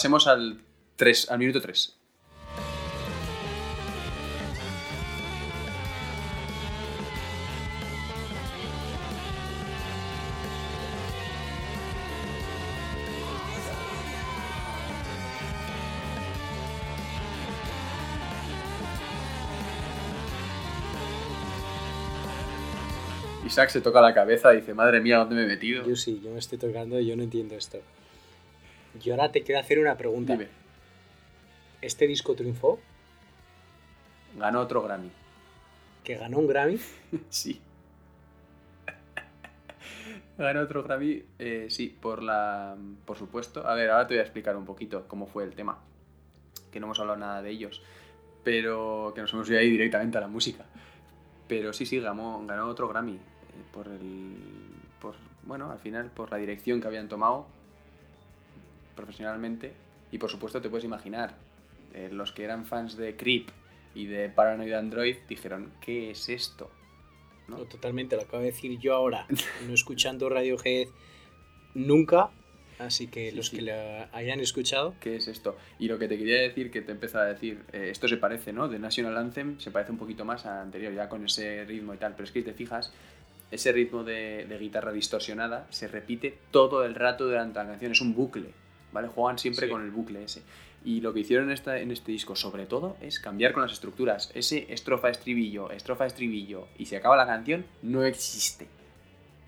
Pasemos 0.00 0.26
al 0.28 0.58
3, 0.96 1.30
al 1.30 1.38
minuto 1.38 1.60
3. 1.60 1.94
Isaac 23.44 23.68
se 23.68 23.82
toca 23.82 24.00
la 24.00 24.14
cabeza 24.14 24.54
y 24.54 24.60
dice, 24.60 24.72
madre 24.72 25.02
mía, 25.02 25.18
¿dónde 25.18 25.34
me 25.34 25.42
he 25.42 25.46
metido? 25.46 25.84
Yo 25.86 25.94
sí, 25.94 26.22
yo 26.24 26.30
me 26.30 26.38
estoy 26.38 26.56
tocando 26.56 26.98
y 26.98 27.06
yo 27.06 27.16
no 27.16 27.22
entiendo 27.22 27.54
esto. 27.54 27.82
Y 29.02 29.10
ahora 29.10 29.30
te 29.32 29.42
quiero 29.42 29.60
hacer 29.60 29.78
una 29.78 29.96
pregunta. 29.96 30.32
Dime, 30.34 30.48
¿Este 31.80 32.06
disco 32.06 32.34
triunfó? 32.34 32.78
ganó 34.36 34.60
otro 34.60 34.82
Grammy. 34.82 35.10
¿Que 36.04 36.16
ganó 36.16 36.38
un 36.38 36.46
Grammy? 36.46 36.78
Sí. 37.30 37.60
Ganó 40.38 40.60
otro 40.60 40.82
Grammy, 40.82 41.22
eh, 41.38 41.66
sí, 41.68 41.94
por 42.00 42.22
la. 42.22 42.76
Por 43.04 43.16
supuesto. 43.18 43.66
A 43.66 43.74
ver, 43.74 43.90
ahora 43.90 44.06
te 44.06 44.14
voy 44.14 44.20
a 44.20 44.22
explicar 44.22 44.56
un 44.56 44.64
poquito 44.64 45.06
cómo 45.06 45.26
fue 45.26 45.44
el 45.44 45.54
tema. 45.54 45.78
Que 46.72 46.80
no 46.80 46.86
hemos 46.86 46.98
hablado 47.00 47.18
nada 47.18 47.42
de 47.42 47.50
ellos. 47.50 47.82
Pero 48.42 49.12
que 49.14 49.20
nos 49.20 49.32
hemos 49.34 49.48
ido 49.50 49.58
ahí 49.58 49.68
directamente 49.70 50.16
a 50.16 50.22
la 50.22 50.28
música. 50.28 50.64
Pero 51.46 51.72
sí, 51.74 51.84
sí, 51.84 52.00
ganó, 52.00 52.42
ganó 52.46 52.68
otro 52.68 52.88
Grammy. 52.88 53.16
eh, 53.16 53.18
por 53.72 53.88
el. 53.88 54.36
Por, 55.00 55.14
bueno, 55.42 55.70
al 55.70 55.78
final, 55.78 56.10
por 56.10 56.30
la 56.30 56.38
dirección 56.38 56.80
que 56.80 56.86
habían 56.86 57.08
tomado 57.08 57.46
profesionalmente. 58.94 59.72
Y 60.12 60.18
por 60.18 60.30
supuesto, 60.30 60.60
te 60.60 60.68
puedes 60.68 60.84
imaginar. 60.84 61.34
eh, 61.94 62.08
los 62.12 62.30
que 62.32 62.44
eran 62.44 62.66
fans 62.66 62.96
de 62.96 63.16
Creep 63.16 63.48
y 63.94 64.06
de 64.06 64.28
Paranoid 64.28 64.72
Android 64.74 65.16
dijeron: 65.28 65.72
¿Qué 65.80 66.10
es 66.10 66.28
esto? 66.28 66.70
¿no? 67.48 67.58
No, 67.58 67.64
totalmente, 67.64 68.14
lo 68.16 68.22
acabo 68.22 68.38
de 68.42 68.52
decir 68.52 68.78
yo 68.78 68.94
ahora, 68.94 69.26
no 69.66 69.74
escuchando 69.74 70.28
Radiohead 70.28 70.86
nunca, 71.74 72.30
así 72.78 73.08
que 73.08 73.30
Sí, 73.30 73.36
los 73.36 73.48
sí. 73.48 73.56
que 73.56 73.62
la 73.62 74.08
hayan 74.12 74.38
escuchado, 74.40 74.94
¿Qué 75.00 75.16
es 75.16 75.26
esto? 75.28 75.56
Y 75.78 75.88
lo 75.88 75.98
que 75.98 76.06
te 76.08 76.16
quería 76.18 76.40
decir, 76.40 76.70
que 76.70 76.80
te 76.82 76.92
empezaba 76.92 77.24
a 77.24 77.28
decir, 77.28 77.62
eh, 77.72 77.88
esto 77.90 78.06
se 78.08 78.16
parece, 78.16 78.52
¿no? 78.52 78.68
De 78.68 78.78
National 78.78 79.16
Anthem 79.18 79.58
se 79.58 79.70
parece 79.70 79.92
un 79.92 79.98
poquito 79.98 80.24
más 80.24 80.46
a 80.46 80.62
anterior, 80.62 80.92
ya 80.94 81.08
con 81.08 81.24
ese 81.24 81.64
ritmo 81.64 81.94
y 81.94 81.96
tal, 81.98 82.12
pero 82.12 82.24
es 82.24 82.32
que 82.32 82.40
si 82.40 82.44
te 82.46 82.54
fijas, 82.54 82.92
ese 83.50 83.72
ritmo 83.72 84.04
de, 84.04 84.46
de 84.48 84.58
guitarra 84.58 84.92
distorsionada 84.92 85.66
se 85.70 85.88
repite 85.88 86.38
todo 86.52 86.84
el 86.84 86.94
rato 86.94 87.24
durante 87.26 87.58
la 87.58 87.66
canción, 87.66 87.90
es 87.92 88.00
un 88.00 88.14
bucle, 88.14 88.50
¿vale? 88.92 89.08
Juegan 89.08 89.38
siempre 89.38 89.66
Sí. 89.66 89.72
con 89.72 89.82
el 89.82 89.90
bucle 89.90 90.24
ese. 90.24 90.42
Y 90.84 91.00
lo 91.02 91.12
que 91.12 91.20
hicieron 91.20 91.46
en, 91.48 91.52
esta, 91.52 91.78
en 91.78 91.90
este 91.90 92.10
disco, 92.12 92.34
sobre 92.34 92.64
todo, 92.66 92.96
es 93.02 93.20
cambiar 93.20 93.52
con 93.52 93.62
las 93.62 93.72
estructuras. 93.72 94.30
Ese 94.34 94.72
estrofa, 94.72 95.10
estribillo, 95.10 95.70
estrofa, 95.70 96.06
estribillo, 96.06 96.68
y 96.78 96.86
se 96.86 96.96
acaba 96.96 97.16
la 97.16 97.26
canción, 97.26 97.66
no 97.82 98.02
existe. 98.04 98.66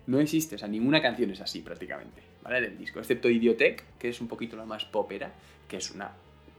No 0.07 0.21
existe, 0.21 0.57
o 0.57 0.59
sea, 0.59 0.69
ninguna 0.69 1.01
canción 1.01 1.31
es 1.31 1.41
así 1.41 1.61
prácticamente, 1.61 2.21
¿vale? 2.43 2.61
Del 2.61 2.77
disco, 2.77 2.99
excepto 2.99 3.31
Idiotech, 3.31 3.83
que 3.99 4.09
es 4.11 4.21
un 4.21 4.29
poquito 4.29 4.57
la 4.57 4.65
más 4.67 4.85
popera, 4.85 5.33
que 5.69 5.77
es 5.79 5.91
una... 5.93 6.11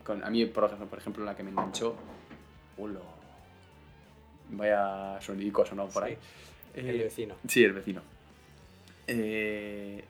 Con, 0.03 0.23
a 0.23 0.29
mí, 0.29 0.45
por 0.45 0.63
ejemplo, 0.65 0.87
por 0.87 0.97
ejemplo, 0.99 1.23
la 1.25 1.35
que 1.35 1.43
me 1.43 1.51
enganchó... 1.51 1.95
Ulo. 2.77 3.01
Vaya 4.49 5.19
sonidico 5.21 5.61
ha 5.61 5.65
sonado 5.65 5.89
por 5.89 6.03
ahí. 6.03 6.17
el 6.73 6.89
Eh, 6.89 7.03
vecino. 7.03 7.35
Sí, 7.47 7.63
el 7.63 7.73
vecino. 7.73 8.01
Eh, 9.07 10.03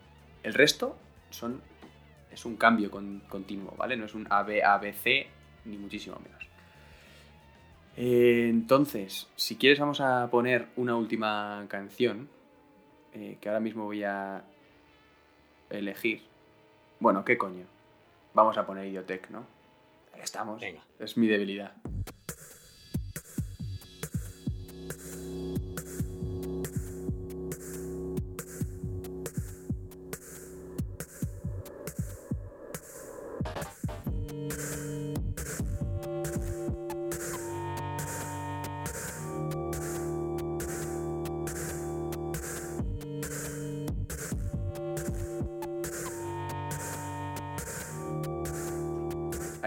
el 0.44 0.54
resto 0.54 0.96
son 1.30 1.62
es 2.34 2.46
un 2.46 2.56
cambio 2.58 2.90
con- 2.92 3.22
continuo, 3.30 3.74
¿vale? 3.78 3.96
No 3.98 4.06
es 4.06 4.14
un 4.16 4.28
AB, 4.30 4.62
ABC, 4.64 5.28
ni 5.66 5.78
muchísimo 5.78 6.18
menos. 6.24 6.44
Eh, 7.96 8.48
entonces, 8.50 9.30
si 9.36 9.56
quieres 9.56 9.80
vamos 9.80 10.02
a 10.02 10.28
poner 10.32 10.68
una 10.76 10.96
última 10.96 11.66
canción, 11.70 12.28
eh, 13.14 13.38
que 13.40 13.50
ahora 13.50 13.60
mismo 13.60 13.84
voy 13.86 14.04
a 14.04 14.44
elegir. 15.70 16.24
Bueno, 17.00 17.24
¿qué 17.24 17.38
coño? 17.38 17.66
Vamos 18.34 18.58
a 18.58 18.66
poner 18.66 18.88
Idiotech, 18.88 19.30
¿no? 19.30 19.46
Ahí 20.14 20.22
estamos. 20.22 20.60
Venga. 20.60 20.82
Es 21.00 21.18
mi 21.18 21.28
debilidad. 21.28 21.74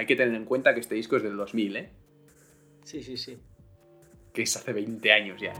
Hay 0.07 0.15
que 0.15 0.23
tener 0.23 0.37
en 0.37 0.45
cuenta 0.45 0.73
que 0.73 0.79
este 0.79 0.95
disco 0.95 1.17
es 1.17 1.25
del 1.25 1.37
2000, 1.37 1.77
¿eh? 1.79 1.91
Sí, 2.85 3.03
sí, 3.03 3.17
sí. 3.17 3.37
Que 4.33 4.43
es 4.43 4.57
hace 4.57 4.73
20 4.73 5.13
años 5.13 5.41
ya. 5.41 5.53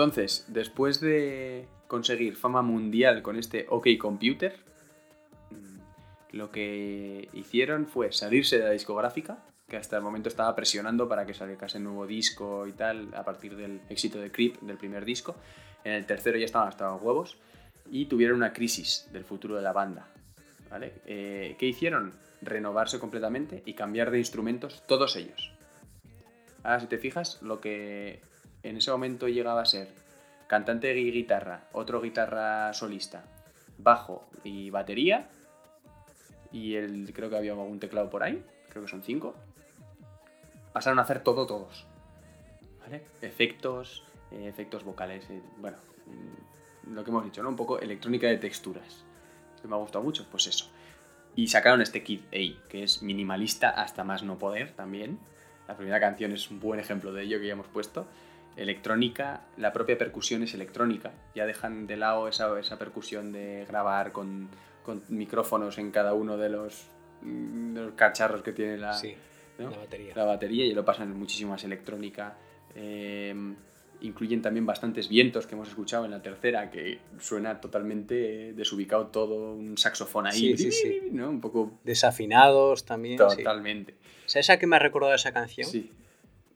Entonces, 0.00 0.46
después 0.48 0.98
de 1.02 1.68
conseguir 1.86 2.34
fama 2.34 2.62
mundial 2.62 3.20
con 3.20 3.36
este 3.36 3.66
OK 3.68 3.86
Computer, 3.98 4.56
mm, 5.50 6.36
lo 6.36 6.50
que 6.50 7.28
hicieron 7.34 7.86
fue 7.86 8.10
salirse 8.10 8.58
de 8.58 8.64
la 8.64 8.70
discográfica, 8.70 9.44
que 9.68 9.76
hasta 9.76 9.98
el 9.98 10.02
momento 10.02 10.30
estaba 10.30 10.56
presionando 10.56 11.06
para 11.06 11.26
que 11.26 11.34
saliese 11.34 11.76
un 11.76 11.84
nuevo 11.84 12.06
disco 12.06 12.66
y 12.66 12.72
tal, 12.72 13.12
a 13.14 13.22
partir 13.24 13.54
del 13.56 13.82
éxito 13.90 14.18
de 14.18 14.32
Creep, 14.32 14.60
del 14.62 14.78
primer 14.78 15.04
disco. 15.04 15.36
En 15.84 15.92
el 15.92 16.06
tercero 16.06 16.38
ya 16.38 16.46
estaban 16.46 16.68
hasta 16.68 16.90
los 16.90 17.02
huevos 17.02 17.36
y 17.90 18.06
tuvieron 18.06 18.38
una 18.38 18.54
crisis 18.54 19.06
del 19.12 19.26
futuro 19.26 19.56
de 19.56 19.62
la 19.62 19.74
banda. 19.74 20.08
¿vale? 20.70 20.94
Eh, 21.04 21.56
¿Qué 21.58 21.66
hicieron? 21.66 22.14
Renovarse 22.40 22.98
completamente 22.98 23.62
y 23.66 23.74
cambiar 23.74 24.10
de 24.10 24.18
instrumentos 24.18 24.82
todos 24.86 25.14
ellos. 25.16 25.52
Ahora, 26.62 26.80
si 26.80 26.86
te 26.86 26.96
fijas, 26.96 27.42
lo 27.42 27.60
que 27.60 28.29
en 28.62 28.76
ese 28.76 28.90
momento 28.90 29.28
llegaba 29.28 29.62
a 29.62 29.66
ser 29.66 29.88
cantante 30.46 30.98
y 30.98 31.10
guitarra, 31.12 31.68
otro 31.72 32.00
guitarra 32.00 32.72
solista, 32.74 33.24
bajo 33.78 34.28
y 34.44 34.70
batería, 34.70 35.28
y 36.52 36.74
el, 36.74 37.12
creo 37.12 37.30
que 37.30 37.36
había 37.36 37.52
algún 37.52 37.78
teclado 37.78 38.10
por 38.10 38.22
ahí, 38.22 38.44
creo 38.68 38.84
que 38.84 38.90
son 38.90 39.02
cinco, 39.02 39.34
pasaron 40.72 40.98
a 40.98 41.02
hacer 41.02 41.22
todo 41.22 41.46
todos. 41.46 41.86
Efectos, 43.22 44.02
eh, 44.32 44.48
efectos 44.48 44.82
vocales, 44.82 45.28
eh, 45.30 45.40
bueno, 45.58 45.76
mm, 46.06 46.94
lo 46.94 47.04
que 47.04 47.10
hemos 47.10 47.24
dicho, 47.24 47.42
¿no? 47.42 47.50
Un 47.50 47.56
poco 47.56 47.78
electrónica 47.78 48.26
de 48.26 48.38
texturas. 48.38 49.04
Que 49.62 49.68
me 49.68 49.76
ha 49.76 49.78
gustado 49.78 50.02
mucho, 50.02 50.26
pues 50.30 50.48
eso. 50.48 50.68
Y 51.36 51.48
sacaron 51.48 51.80
este 51.82 52.02
Kid 52.02 52.22
A, 52.32 52.68
que 52.68 52.82
es 52.82 53.02
minimalista 53.02 53.70
hasta 53.70 54.02
más 54.02 54.22
no 54.22 54.38
poder 54.38 54.72
también. 54.72 55.20
La 55.68 55.76
primera 55.76 56.00
canción 56.00 56.32
es 56.32 56.50
un 56.50 56.58
buen 56.58 56.80
ejemplo 56.80 57.12
de 57.12 57.22
ello 57.22 57.38
que 57.38 57.46
ya 57.46 57.52
hemos 57.52 57.68
puesto. 57.68 58.06
Electrónica, 58.56 59.42
la 59.56 59.72
propia 59.72 59.96
percusión 59.96 60.42
es 60.42 60.54
electrónica. 60.54 61.12
Ya 61.34 61.46
dejan 61.46 61.86
de 61.86 61.96
lado 61.96 62.28
esa, 62.28 62.58
esa 62.58 62.78
percusión 62.78 63.32
de 63.32 63.64
grabar 63.68 64.12
con, 64.12 64.48
con 64.84 65.02
micrófonos 65.08 65.78
en 65.78 65.90
cada 65.90 66.14
uno 66.14 66.36
de 66.36 66.48
los, 66.50 66.86
mm, 67.22 67.74
de 67.74 67.80
los 67.82 67.92
cacharros 67.94 68.42
que 68.42 68.52
tiene 68.52 68.76
la, 68.76 68.92
Sí, 68.92 69.14
¿no? 69.58 69.70
la 69.70 69.78
batería. 69.78 70.12
la 70.14 70.24
batería 70.24 70.64
y 70.66 70.72
lo 70.74 70.84
pasan 70.84 71.16
muchísimo 71.18 71.52
más 71.52 71.64
electrónica. 71.64 72.36
Eh, 72.74 73.34
incluyen 74.02 74.40
también 74.40 74.64
bastantes 74.64 75.08
vientos 75.08 75.46
que 75.46 75.54
hemos 75.54 75.68
escuchado 75.68 76.04
en 76.06 76.10
la 76.10 76.22
tercera, 76.22 76.70
que 76.70 77.00
suena 77.18 77.60
totalmente 77.60 78.52
desubicado 78.54 79.08
todo, 79.08 79.52
un 79.54 79.76
saxofón 79.76 80.26
ahí, 80.26 80.56
Sí, 80.56 80.56
sí, 80.56 80.72
sí. 80.72 81.00
¿no? 81.12 81.28
Un 81.28 81.40
poco 81.40 81.72
Desafinados 81.84 82.84
también. 82.86 83.16
totalmente. 83.18 83.94
¿Sabes 84.26 84.48
a 84.50 84.58
qué 84.58 84.66
me 84.66 84.76
ha 84.76 84.78
recordado 84.78 85.14
esa 85.14 85.32
canción? 85.32 85.68
Sí. 85.68 85.92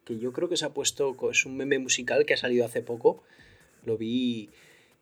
Que 0.05 0.19
yo 0.19 0.33
creo 0.33 0.49
que 0.49 0.57
se 0.57 0.65
ha 0.67 0.71
puesto, 0.75 1.17
es 1.31 1.47
un 1.47 1.57
meme 1.57 1.79
musical 1.79 2.27
que 2.27 2.35
ha 2.35 2.37
salido 2.37 2.65
hace 2.65 2.83
poco. 2.83 3.23
Lo 3.85 3.97
vi 3.97 4.51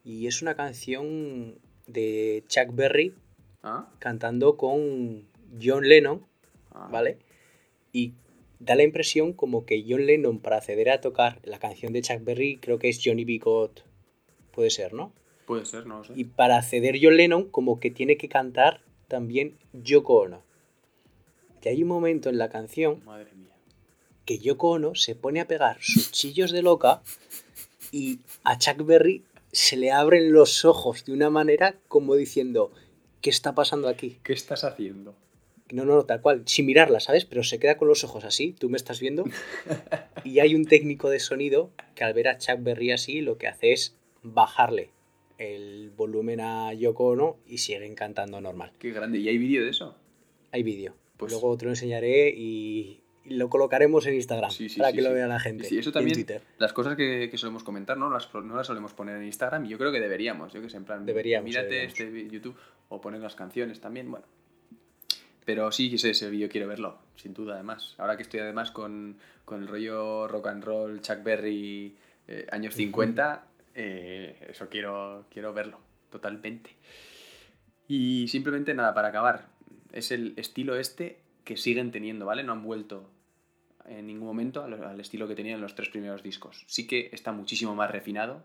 y 0.05 0.27
es 0.27 0.43
una 0.43 0.55
canción 0.55 1.59
de 1.87 2.45
Chuck 2.49 2.75
Berry 2.75 3.15
¿Ah? 3.63 3.89
cantando 3.99 4.57
con 4.57 5.27
John 5.63 5.89
Lennon, 5.89 6.25
Ah. 6.75 6.89
¿vale? 6.91 7.19
Y 7.93 8.15
da 8.61 8.75
la 8.77 8.83
impresión 8.83 9.33
como 9.35 9.67
que 9.67 9.85
John 9.87 10.07
Lennon 10.07 10.39
para 10.39 10.57
acceder 10.57 10.89
a 10.91 11.01
tocar 11.01 11.39
la 11.45 11.59
canción 11.59 11.93
de 11.93 12.01
Chuck 12.03 12.23
Berry 12.25 12.57
creo 12.57 12.79
que 12.79 12.89
es 12.89 13.01
Johnny 13.05 13.25
B. 13.25 13.39
Good, 13.39 13.71
puede 14.53 14.71
ser, 14.71 14.95
¿no? 14.95 15.13
Puede 15.47 15.67
ser, 15.67 15.87
no 15.87 15.99
lo 15.99 16.05
sé. 16.05 16.13
Y 16.17 16.25
para 16.25 16.57
acceder 16.57 16.97
John 17.03 17.17
Lennon 17.17 17.51
como 17.51 17.79
que 17.81 17.91
tiene 17.91 18.17
que 18.17 18.29
cantar 18.29 18.81
también 19.09 19.59
Yoko 19.73 20.21
Ono. 20.23 20.43
Y 21.63 21.69
hay 21.69 21.83
un 21.83 21.89
momento 21.89 22.29
en 22.31 22.39
la 22.39 22.49
canción 22.49 23.05
Madre 23.05 23.33
mía. 23.35 23.52
Que 24.25 24.39
Yoko 24.39 24.71
Ono 24.71 24.95
se 24.95 25.15
pone 25.15 25.41
a 25.41 25.49
pegar 25.49 25.79
sus 25.81 26.11
chillos 26.13 26.51
de 26.53 26.63
loca 26.63 27.03
y 27.91 28.21
a 28.45 28.59
Chuck 28.59 28.85
Berry 28.85 29.25
se 29.53 29.77
le 29.77 29.91
abren 29.91 30.33
los 30.33 30.65
ojos 30.65 31.05
de 31.05 31.13
una 31.13 31.29
manera 31.31 31.77
como 31.89 32.15
diciendo, 32.15 32.73
¿qué 33.21 33.31
está 33.31 33.55
pasando 33.55 33.89
aquí? 33.89 34.19
¿Qué 34.25 34.33
estás 34.33 34.65
haciendo? 34.65 35.15
No, 35.71 35.85
no, 35.85 36.05
tal 36.05 36.21
cual, 36.21 36.43
sin 36.47 36.67
mirarla, 36.67 37.01
¿sabes? 37.01 37.25
Pero 37.25 37.43
se 37.43 37.59
queda 37.59 37.77
con 37.79 37.89
los 37.89 38.05
ojos 38.05 38.25
así, 38.25 38.53
tú 38.53 38.69
me 38.69 38.77
estás 38.77 39.01
viendo. 39.01 39.25
Y 40.25 40.39
hay 40.39 40.55
un 40.55 40.67
técnico 40.67 41.11
de 41.11 41.19
sonido 41.19 41.71
que 41.97 42.05
al 42.05 42.15
ver 42.15 42.29
a 42.29 42.39
Chuck 42.39 42.63
Berry 42.63 42.93
así, 42.93 43.21
lo 43.23 43.39
que 43.39 43.49
hace 43.49 43.73
es 43.73 43.97
bajarle 44.23 44.91
el 45.39 45.91
volumen 45.91 46.41
a 46.41 46.73
Yoko 46.75 47.09
Ono 47.09 47.39
y 47.47 47.59
siguen 47.59 47.97
cantando 47.97 48.41
normal. 48.41 48.71
Qué 48.79 48.93
grande. 48.93 49.19
¿Y 49.19 49.29
hay 49.29 49.39
vídeo 49.39 49.65
de 49.65 49.71
eso? 49.71 49.97
Hay 50.53 50.63
vídeo. 50.63 50.95
Pues- 51.17 51.33
Luego 51.33 51.57
te 51.57 51.65
lo 51.65 51.73
enseñaré 51.73 52.31
y 52.31 53.02
y 53.25 53.35
lo 53.35 53.49
colocaremos 53.49 54.07
en 54.07 54.15
Instagram 54.15 54.51
Sí, 54.51 54.69
sí, 54.69 54.79
para 54.79 54.91
sí, 54.91 54.97
que 54.97 55.03
lo 55.03 55.13
vea 55.13 55.27
la 55.27 55.41
gente. 55.41 55.65
Sí, 55.65 55.79
eso 55.79 55.93
también. 55.93 56.19
En 56.19 56.25
Twitter. 56.25 56.43
Las 56.59 56.73
cosas 56.73 56.97
que, 56.97 57.29
que 57.31 57.39
solemos 57.39 57.63
comentar, 57.63 57.97
¿no? 57.97 58.11
Las, 58.11 58.33
no 58.35 58.57
las 58.57 58.67
solemos 58.67 58.93
poner 58.95 59.17
en 59.17 59.25
Instagram 59.25 59.65
y 59.67 59.69
yo 59.69 59.79
creo 59.79 59.93
que 59.93 60.01
deberíamos. 60.01 60.53
Yo 60.53 60.61
que 60.61 60.69
sé, 60.69 60.77
en 60.77 60.85
plan, 60.85 61.07
Deberíamos, 61.07 61.45
mírate 61.45 61.69
deberíamos. 61.69 62.01
este 62.01 62.29
YouTube 62.29 62.57
o 62.89 63.01
poner 63.01 63.21
las 63.21 63.35
canciones 63.35 63.81
también, 63.81 64.11
bueno. 64.11 64.27
Pero 65.45 65.73
sí, 65.73 65.93
ese, 65.95 66.11
ese 66.11 66.31
vídeo 66.31 66.49
quiero 66.49 66.69
verlo, 66.69 66.99
sin 67.17 67.35
duda, 67.35 67.55
además. 67.55 67.95
Ahora 67.99 68.17
que 68.17 68.23
estoy 68.23 68.41
además 68.41 68.71
con, 68.71 69.17
con 69.45 69.63
el 69.63 69.69
rollo 69.69 70.29
rock 70.29 70.47
and 70.49 70.65
roll, 70.65 71.01
Chuck 71.01 71.23
Berry, 71.25 71.97
eh, 72.29 72.47
años 72.53 72.75
50, 72.75 73.45
eh, 73.75 74.49
eso 74.51 74.69
quiero, 74.69 75.27
quiero 75.31 75.53
verlo, 75.53 75.81
totalmente. 76.11 76.71
Y 77.89 78.29
simplemente 78.29 78.73
nada, 78.75 78.95
para 78.95 79.09
acabar, 79.09 79.47
es 79.93 80.13
el 80.13 80.35
estilo 80.37 80.77
este 80.77 81.19
que 81.45 81.57
siguen 81.57 81.91
teniendo, 81.91 82.27
¿vale? 82.27 82.43
No 82.43 82.53
han 82.53 82.63
vuelto 82.63 83.11
en 83.87 84.07
ningún 84.07 84.27
momento 84.27 84.63
al, 84.63 85.01
estilo 85.01 85.27
que 85.27 85.35
tenían 85.35 85.57
en 85.57 85.63
los 85.63 85.75
tres 85.75 85.89
primeros 85.89 86.23
discos. 86.23 86.65
Sí 86.69 86.87
que 86.87 87.11
está 87.13 87.33
muchísimo 87.33 87.75
más 87.75 87.91
refinado 87.91 88.45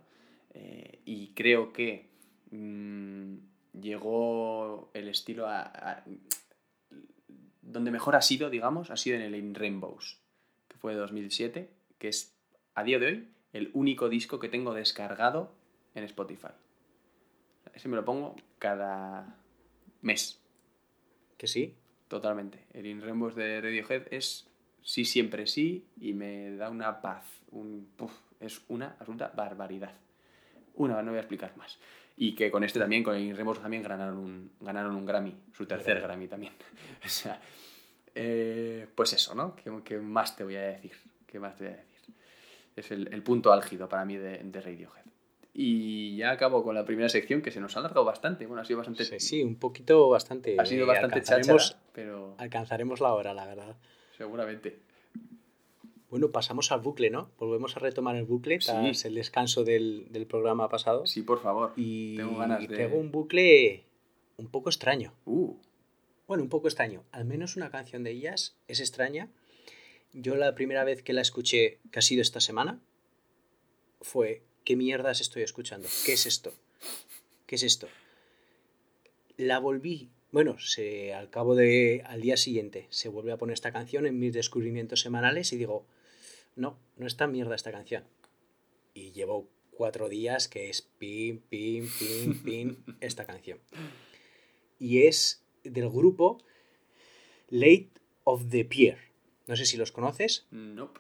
eh, 0.53 0.99
y 1.05 1.29
creo 1.33 1.73
que 1.73 2.09
mm, 2.51 3.35
llegó 3.79 4.89
el 4.93 5.07
estilo 5.09 5.47
a, 5.47 5.61
a- 5.61 6.03
Donde 7.61 7.91
mejor 7.91 8.15
ha 8.15 8.21
sido, 8.21 8.49
digamos, 8.49 8.89
ha 8.89 8.97
sido 8.97 9.17
en 9.17 9.23
el 9.23 9.35
In 9.35 9.53
Rainbows, 9.53 10.19
que 10.67 10.77
fue 10.77 10.93
de 10.93 10.99
2007, 10.99 11.69
que 11.99 12.07
es 12.07 12.35
a 12.73 12.83
día 12.83 12.97
de 12.99 13.05
hoy 13.07 13.27
el 13.53 13.69
único 13.73 14.09
disco 14.09 14.39
que 14.39 14.49
tengo 14.49 14.73
descargado 14.73 15.53
en 15.95 16.03
Spotify. 16.03 16.53
Ese 17.73 17.89
me 17.89 17.95
lo 17.95 18.05
pongo 18.05 18.35
cada 18.59 19.37
mes. 20.01 20.41
Que 21.37 21.47
sí. 21.47 21.75
Totalmente. 22.07 22.65
El 22.73 22.85
In 22.85 23.01
Rainbows 23.01 23.35
de 23.35 23.59
Radiohead 23.61 24.07
es 24.11 24.47
sí, 24.81 25.03
siempre 25.03 25.47
sí 25.47 25.85
y 25.99 26.13
me 26.13 26.55
da 26.55 26.69
una 26.69 27.01
paz. 27.01 27.25
Un, 27.51 27.89
es 28.39 28.61
una 28.69 28.95
absoluta 28.99 29.31
barbaridad. 29.35 29.93
Una, 30.75 31.01
no 31.01 31.11
voy 31.11 31.17
a 31.17 31.21
explicar 31.21 31.55
más. 31.57 31.77
Y 32.15 32.33
que 32.33 32.49
con 32.49 32.63
este 32.63 32.79
también, 32.79 33.03
con 33.03 33.15
el 33.15 33.23
In 33.23 33.35
Rainbows 33.35 33.61
también 33.61 33.83
ganaron 33.83 34.17
un, 34.17 34.51
ganaron 34.59 34.95
un 34.95 35.05
Grammy, 35.05 35.35
su 35.53 35.65
tercer 35.65 36.01
Grammy 36.01 36.27
también. 36.27 36.53
o 37.05 37.09
sea, 37.09 37.39
eh, 38.15 38.87
pues 38.95 39.13
eso, 39.13 39.35
¿no? 39.35 39.55
¿Qué, 39.55 39.71
qué 39.83 39.97
más 39.97 40.35
te 40.35 40.43
voy 40.43 40.55
a 40.55 40.61
decir? 40.61 40.93
¿Qué 41.25 41.39
más 41.39 41.55
te 41.55 41.65
voy 41.65 41.73
a 41.73 41.77
decir? 41.77 42.15
Es 42.75 42.91
el, 42.91 43.13
el 43.13 43.23
punto 43.23 43.51
álgido 43.51 43.89
para 43.89 44.05
mí 44.05 44.17
de, 44.17 44.39
de 44.43 44.61
Radiohead. 44.61 45.05
Y 45.59 46.15
ya 46.17 46.29
acabo 46.29 46.63
con 46.63 46.75
la 46.75 46.85
primera 46.85 47.09
sección 47.09 47.41
que 47.41 47.49
se 47.49 47.59
nos 47.59 47.75
ha 47.75 47.79
alargado 47.79 48.05
bastante. 48.05 48.45
Bueno, 48.45 48.61
ha 48.61 48.65
sido 48.65 48.77
bastante. 48.77 49.03
Sí, 49.05 49.19
sí, 49.19 49.41
un 49.43 49.55
poquito 49.55 50.07
bastante. 50.07 50.55
Ha 50.59 50.65
sido 50.67 50.85
bastante 50.85 51.19
cháchara, 51.23 51.57
pero 51.93 52.35
alcanzaremos 52.37 52.99
la 53.01 53.11
hora, 53.15 53.33
la 53.33 53.47
verdad. 53.47 53.75
seguramente. 54.15 54.77
Bueno, 56.11 56.31
pasamos 56.31 56.71
al 56.71 56.81
bucle, 56.81 57.09
¿no? 57.09 57.31
Volvemos 57.39 57.75
a 57.75 57.79
retomar 57.79 58.15
el 58.15 58.25
bucle 58.25 58.59
tras 58.59 59.03
el 59.05 59.15
descanso 59.15 59.63
del, 59.63 60.05
del 60.11 60.27
programa 60.27 60.69
pasado. 60.69 61.07
Sí, 61.07 61.23
por 61.23 61.41
favor. 61.41 61.73
Y 61.75 62.17
Tengo 62.17 62.37
ganas 62.37 62.61
de. 62.61 62.67
traigo 62.67 62.97
un 62.97 63.11
bucle 63.11 63.83
un 64.37 64.47
poco 64.49 64.69
extraño. 64.69 65.13
Uh, 65.25 65.55
Bueno, 66.27 66.43
un 66.43 66.49
poco 66.49 66.67
extraño. 66.67 67.03
Al 67.11 67.25
menos 67.25 67.55
una 67.57 67.71
canción 67.71 68.03
de 68.03 68.11
ellas 68.11 68.55
es 68.67 68.79
extraña. 68.79 69.27
Yo 70.13 70.35
la 70.35 70.53
primera 70.55 70.83
vez 70.83 71.01
que 71.01 71.13
la 71.13 71.21
escuché, 71.21 71.79
que 71.91 71.99
ha 71.99 72.01
sido 72.03 72.21
esta 72.21 72.39
semana, 72.41 72.79
fue 74.01 74.43
¿qué 74.68 74.76
mierdas 74.76 75.22
estoy 75.22 75.43
escuchando? 75.43 75.88
¿Qué 76.05 76.11
es 76.11 76.26
esto? 76.26 76.53
¿Qué 77.45 77.55
es 77.55 77.63
esto? 77.63 77.88
La 79.38 79.59
volví, 79.59 80.09
bueno, 80.34 80.59
se, 80.59 81.13
al 81.13 81.30
cabo 81.30 81.55
de, 81.55 82.03
al 82.05 82.20
día 82.20 82.36
siguiente, 82.36 82.86
se 82.89 83.07
vuelve 83.07 83.32
a 83.32 83.38
poner 83.38 83.53
esta 83.53 83.72
canción 83.72 84.05
en 84.05 84.20
mis 84.20 84.34
descubrimientos 84.34 84.99
semanales 84.99 85.53
y 85.53 85.57
digo, 85.57 85.86
no, 86.57 86.78
no 86.97 87.07
es 87.07 87.15
tan 87.15 87.32
mierda 87.32 87.55
esta 87.55 87.72
canción. 87.72 88.03
Y 88.93 89.13
llevo 89.13 89.47
cuatro 89.72 90.09
días 90.09 90.49
que 90.49 90.70
es 90.70 90.82
pim, 90.82 91.39
pim, 91.47 91.88
pim, 91.97 92.43
pim, 92.43 92.76
esta 92.99 93.26
canción. 93.26 93.59
Y 94.80 95.03
es 95.03 95.45
del 95.63 95.89
grupo 95.89 96.43
Late 97.47 97.91
of 98.26 98.49
the 98.49 98.65
Pier. 98.65 98.97
No 99.45 99.55
sé 99.55 99.65
si 99.65 99.78
los 99.78 99.93
conoces. 99.93 100.45
nope. 100.51 100.99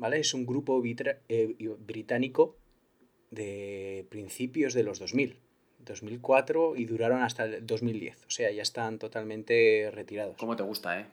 ¿vale? 0.00 0.18
Es 0.18 0.34
un 0.34 0.46
grupo 0.46 0.82
eh, 0.84 1.76
británico 1.78 2.56
de 3.30 4.06
principios 4.10 4.74
de 4.74 4.82
los 4.82 4.98
2000, 4.98 5.36
2004 5.80 6.76
y 6.76 6.84
duraron 6.84 7.22
hasta 7.22 7.44
el 7.44 7.66
2010, 7.66 8.26
o 8.26 8.30
sea, 8.30 8.50
ya 8.50 8.62
están 8.62 8.98
totalmente 8.98 9.90
retirados. 9.92 10.36
¿Cómo 10.36 10.56
te 10.56 10.62
gusta, 10.62 11.00
eh? 11.00 11.06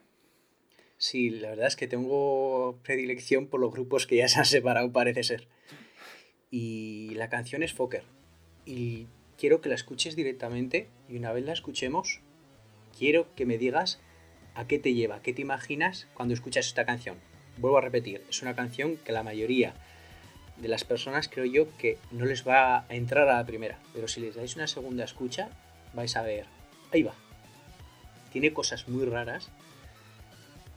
Sí, 0.97 1.29
la 1.29 1.49
verdad 1.49 1.67
es 1.67 1.75
que 1.75 1.87
tengo 1.87 2.79
predilección 2.83 3.47
por 3.47 3.59
los 3.59 3.71
grupos 3.71 4.07
que 4.07 4.17
ya 4.17 4.27
se 4.27 4.39
han 4.39 4.45
separado, 4.45 4.91
parece 4.91 5.23
ser. 5.23 5.47
Y 6.49 7.11
la 7.15 7.29
canción 7.29 7.61
es 7.61 7.73
Fokker. 7.73 8.03
Y 8.65 9.05
quiero 9.37 9.61
que 9.61 9.69
la 9.69 9.75
escuches 9.75 10.15
directamente 10.15 10.87
y 11.07 11.17
una 11.17 11.31
vez 11.31 11.45
la 11.45 11.53
escuchemos, 11.53 12.21
quiero 12.97 13.33
que 13.35 13.45
me 13.45 13.57
digas 13.57 14.01
a 14.55 14.67
qué 14.67 14.79
te 14.79 14.93
lleva, 14.93 15.21
qué 15.21 15.33
te 15.33 15.43
imaginas 15.43 16.07
cuando 16.15 16.33
escuchas 16.33 16.65
esta 16.65 16.85
canción. 16.85 17.17
Vuelvo 17.57 17.77
a 17.77 17.81
repetir, 17.81 18.23
es 18.29 18.41
una 18.41 18.55
canción 18.55 18.97
que 18.97 19.11
la 19.11 19.23
mayoría 19.23 19.75
de 20.59 20.67
las 20.67 20.83
personas 20.83 21.29
creo 21.29 21.45
yo 21.45 21.77
que 21.77 21.97
no 22.11 22.25
les 22.25 22.47
va 22.47 22.79
a 22.79 22.85
entrar 22.89 23.27
a 23.29 23.37
la 23.37 23.45
primera, 23.45 23.77
pero 23.93 24.07
si 24.07 24.21
les 24.21 24.35
dais 24.35 24.55
una 24.55 24.67
segunda 24.67 25.03
escucha, 25.03 25.49
vais 25.93 26.15
a 26.15 26.21
ver, 26.21 26.45
ahí 26.91 27.03
va. 27.03 27.13
Tiene 28.31 28.53
cosas 28.53 28.87
muy 28.87 29.05
raras, 29.05 29.49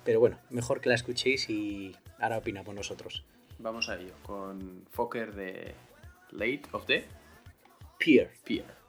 pero 0.04 0.20
bueno, 0.20 0.38
mejor 0.50 0.80
que 0.80 0.88
la 0.88 0.94
escuchéis 0.94 1.48
y 1.50 1.94
ahora 2.18 2.38
opinamos 2.38 2.74
nosotros. 2.74 3.24
Vamos 3.58 3.88
a 3.88 3.96
ello. 4.00 4.14
Con 4.22 4.86
Fokker 4.90 5.34
de 5.34 5.74
Late 6.32 6.62
of 6.72 6.86
the 6.86 7.04
Pier. 7.98 8.30
Pier. 8.44 8.79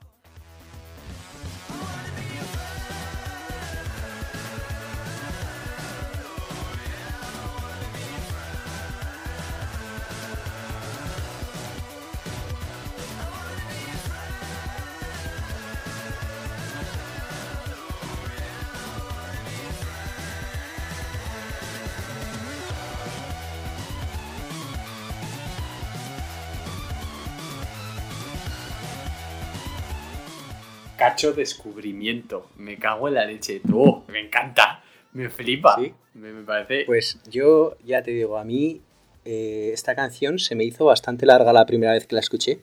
Cacho 31.21 31.33
descubrimiento. 31.33 32.49
Me 32.57 32.77
cago 32.77 33.07
en 33.07 33.13
la 33.13 33.25
leche. 33.25 33.61
¡Oh! 33.71 34.03
Me 34.07 34.21
encanta. 34.21 34.81
Me 35.13 35.29
flipa. 35.29 35.75
¿Sí? 35.77 35.93
Me, 36.15 36.31
me 36.31 36.43
parece. 36.43 36.83
Pues 36.85 37.19
yo 37.29 37.77
ya 37.85 38.01
te 38.01 38.11
digo, 38.11 38.37
a 38.37 38.43
mí 38.43 38.81
eh, 39.23 39.69
esta 39.71 39.93
canción 39.95 40.39
se 40.39 40.55
me 40.55 40.63
hizo 40.63 40.85
bastante 40.85 41.25
larga 41.27 41.53
la 41.53 41.65
primera 41.65 41.93
vez 41.93 42.07
que 42.07 42.15
la 42.15 42.21
escuché, 42.21 42.59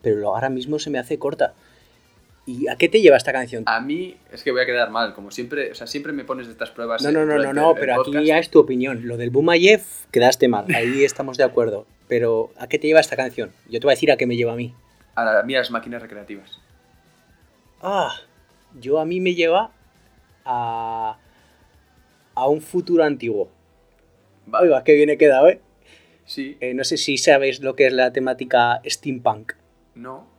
pero 0.00 0.34
ahora 0.34 0.48
mismo 0.48 0.78
se 0.78 0.88
me 0.88 0.98
hace 0.98 1.18
corta. 1.18 1.54
¿Y 2.46 2.68
a 2.68 2.76
qué 2.76 2.88
te 2.88 3.00
lleva 3.00 3.16
esta 3.16 3.32
canción? 3.32 3.64
A 3.66 3.80
mí 3.80 4.16
es 4.32 4.42
que 4.42 4.52
voy 4.52 4.62
a 4.62 4.66
quedar 4.66 4.90
mal, 4.90 5.12
como 5.12 5.30
siempre, 5.30 5.72
o 5.72 5.74
sea, 5.74 5.86
siempre 5.86 6.12
me 6.12 6.24
pones 6.24 6.46
de 6.46 6.52
estas 6.52 6.70
pruebas. 6.70 7.02
No, 7.02 7.10
no, 7.10 7.26
no, 7.26 7.38
no, 7.38 7.52
no, 7.52 7.74
pero 7.74 7.94
aquí 7.94 8.12
podcast. 8.12 8.26
ya 8.26 8.38
es 8.38 8.50
tu 8.50 8.60
opinión. 8.60 9.06
Lo 9.06 9.16
del 9.16 9.30
Bumayev 9.30 9.82
quedaste 10.12 10.48
mal, 10.48 10.64
ahí 10.74 11.04
estamos 11.04 11.36
de 11.36 11.44
acuerdo. 11.44 11.86
Pero 12.08 12.50
¿a 12.56 12.68
qué 12.68 12.78
te 12.78 12.86
lleva 12.86 13.00
esta 13.00 13.16
canción? 13.16 13.50
Yo 13.68 13.80
te 13.80 13.86
voy 13.86 13.92
a 13.92 13.96
decir 13.96 14.12
a 14.12 14.16
qué 14.16 14.26
me 14.26 14.36
lleva 14.36 14.52
a 14.52 14.56
mí. 14.56 14.72
Ahora, 15.16 15.42
mira 15.42 15.58
las 15.58 15.72
máquinas 15.72 16.00
recreativas. 16.00 16.60
Ah, 17.82 18.12
yo 18.80 18.98
a 18.98 19.04
mí 19.04 19.20
me 19.20 19.34
lleva 19.34 19.72
a, 20.44 21.18
a 22.34 22.48
un 22.48 22.60
futuro 22.60 23.04
antiguo. 23.04 23.48
Vale. 24.46 24.66
Oiga, 24.66 24.84
qué 24.84 24.94
bien 24.94 25.10
he 25.10 25.18
quedado, 25.18 25.48
¿eh? 25.48 25.60
Sí, 26.24 26.56
Eh, 26.60 26.74
No 26.74 26.84
sé 26.84 26.96
si 26.96 27.18
sabes 27.18 27.60
lo 27.60 27.74
que 27.76 27.86
es 27.86 27.92
la 27.92 28.12
temática 28.12 28.80
steampunk. 28.86 29.52
no. 29.94 30.34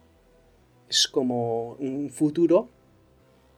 Es 0.89 1.09
como 1.09 1.73
un 1.73 2.09
futuro 2.09 2.69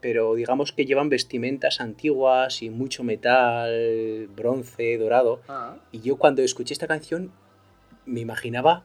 pero 0.02 0.34
digamos 0.34 0.72
que 0.72 0.86
llevan 0.86 1.10
vestimentas 1.10 1.80
antiguas 1.82 2.62
y 2.64 2.70
mucho 2.70 3.04
metal, 3.04 4.28
bronce, 4.36 4.98
dorado. 4.98 5.42
Ah, 5.50 5.76
Y 5.92 6.00
yo 6.00 6.16
cuando 6.18 6.42
escuché 6.42 6.74
esta 6.74 6.88
canción 6.88 7.32
me 8.06 8.22
imaginaba 8.22 8.84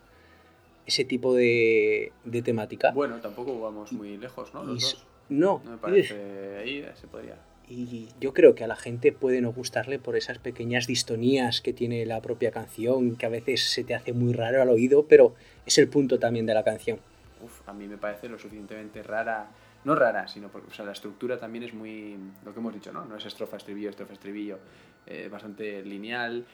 ese 0.87 1.05
tipo 1.05 1.35
de, 1.35 2.13
de 2.25 2.43
temática. 2.43 2.91
bueno, 2.93 3.17
tampoco 3.21 3.59
vamos 3.61 3.93
muy 3.93 4.17
lejos, 4.17 4.53
¿no? 4.55 4.65
Los 4.65 4.83
dos. 4.83 5.07
No 5.29 5.63
me 5.65 5.77
parece. 5.79 6.59
Ahí 6.59 6.85
se 6.95 7.07
podría. 7.07 7.37
y 7.69 8.09
yo 8.21 8.35
creo 8.35 8.55
que 8.55 8.63
a 8.65 8.67
la 8.67 8.77
gente 8.77 9.11
puede 9.13 9.41
no 9.41 9.53
gustarle 9.53 9.99
por 9.99 10.17
esas 10.17 10.39
pequeñas 10.39 10.87
distonías 10.87 11.63
que 11.63 11.73
tiene 11.73 12.05
la 12.05 12.21
propia 12.21 12.51
canción, 12.51 13.17
que 13.17 13.25
a 13.25 13.31
veces 13.31 13.63
se 13.71 13.85
te 13.85 13.95
hace 13.95 14.13
muy 14.13 14.35
raro 14.35 14.61
al 14.61 14.69
oído, 14.69 15.07
pero 15.09 15.35
es 15.65 15.79
el 15.79 15.89
punto 15.89 16.19
también 16.19 16.45
de 16.45 16.53
la 16.55 16.63
canción. 16.63 16.99
Uf, 17.43 17.67
a 17.67 17.73
mí 17.73 17.87
me 17.89 17.97
parece 17.97 18.29
lo 18.29 18.39
suficientemente 18.39 19.03
rara. 19.03 19.49
No 19.85 19.95
rara, 19.95 20.29
sino 20.29 20.49
porque 20.49 20.69
o 20.71 20.75
sea, 20.75 20.85
la 20.85 20.93
estructura 20.93 21.39
también 21.39 21.65
es 21.65 21.73
muy. 21.75 22.17
Lo 22.45 22.53
que 22.53 22.61
hemos 22.61 22.73
dicho, 22.75 22.93
¿no? 22.93 23.05
No 23.07 23.17
es 23.17 23.25
estrofa, 23.27 23.57
estribillo, 23.57 23.91
estrofa, 23.91 24.13
estribillo. 24.13 24.59
eh, 25.07 25.29
bastante 25.31 25.83
lineal. 25.83 26.45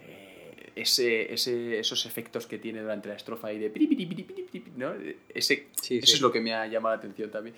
eh, 0.00 0.37
ese, 0.76 1.32
ese, 1.32 1.78
esos 1.78 2.06
efectos 2.06 2.46
que 2.46 2.58
tiene 2.58 2.80
durante 2.80 3.08
la 3.08 3.14
estrofa 3.14 3.48
ahí 3.48 3.58
de. 3.58 4.62
¿no? 4.76 4.92
Ese, 5.34 5.66
Sí, 5.80 5.98
eso 5.98 6.06
sí. 6.06 6.12
es 6.14 6.20
lo 6.20 6.30
que 6.32 6.40
me 6.40 6.54
ha 6.54 6.66
llamado 6.66 6.94
la 6.94 6.98
atención 6.98 7.30
también. 7.30 7.54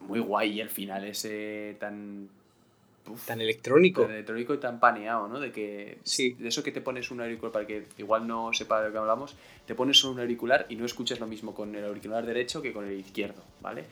Muy 0.00 0.20
guay, 0.20 0.52
y 0.52 0.60
el 0.60 0.70
final 0.70 1.04
ese 1.04 1.76
tan. 1.78 2.28
uf, 3.06 3.26
Tan 3.26 3.40
electrónico. 3.40 4.02
tan 4.02 4.12
electrónico 4.12 4.54
y 4.54 4.58
tan 4.58 4.80
paneado, 4.80 5.28
¿no? 5.28 5.38
De 5.40 5.52
que 5.52 5.98
Sí. 6.04 6.32
de 6.38 6.48
eso 6.48 6.62
que 6.62 6.72
te 6.72 6.80
pones 6.80 7.10
un 7.10 7.20
auricular 7.20 7.52
para 7.52 7.66
que 7.66 7.84
igual 7.98 8.26
no 8.26 8.52
sepa 8.52 8.80
de 8.80 8.86
lo 8.88 8.92
que 8.92 8.98
hablamos, 8.98 9.36
te 9.66 9.74
pones 9.74 10.02
un 10.04 10.18
auricular 10.18 10.66
y 10.70 10.76
no 10.76 10.86
escuchas 10.86 11.20
lo 11.20 11.26
mismo 11.26 11.54
con 11.54 11.74
el 11.74 11.84
auricular 11.84 12.24
derecho 12.24 12.62
que 12.62 12.72
con 12.72 12.86
el 12.86 12.98
izquierdo, 12.98 13.42
¿vale? 13.60 13.84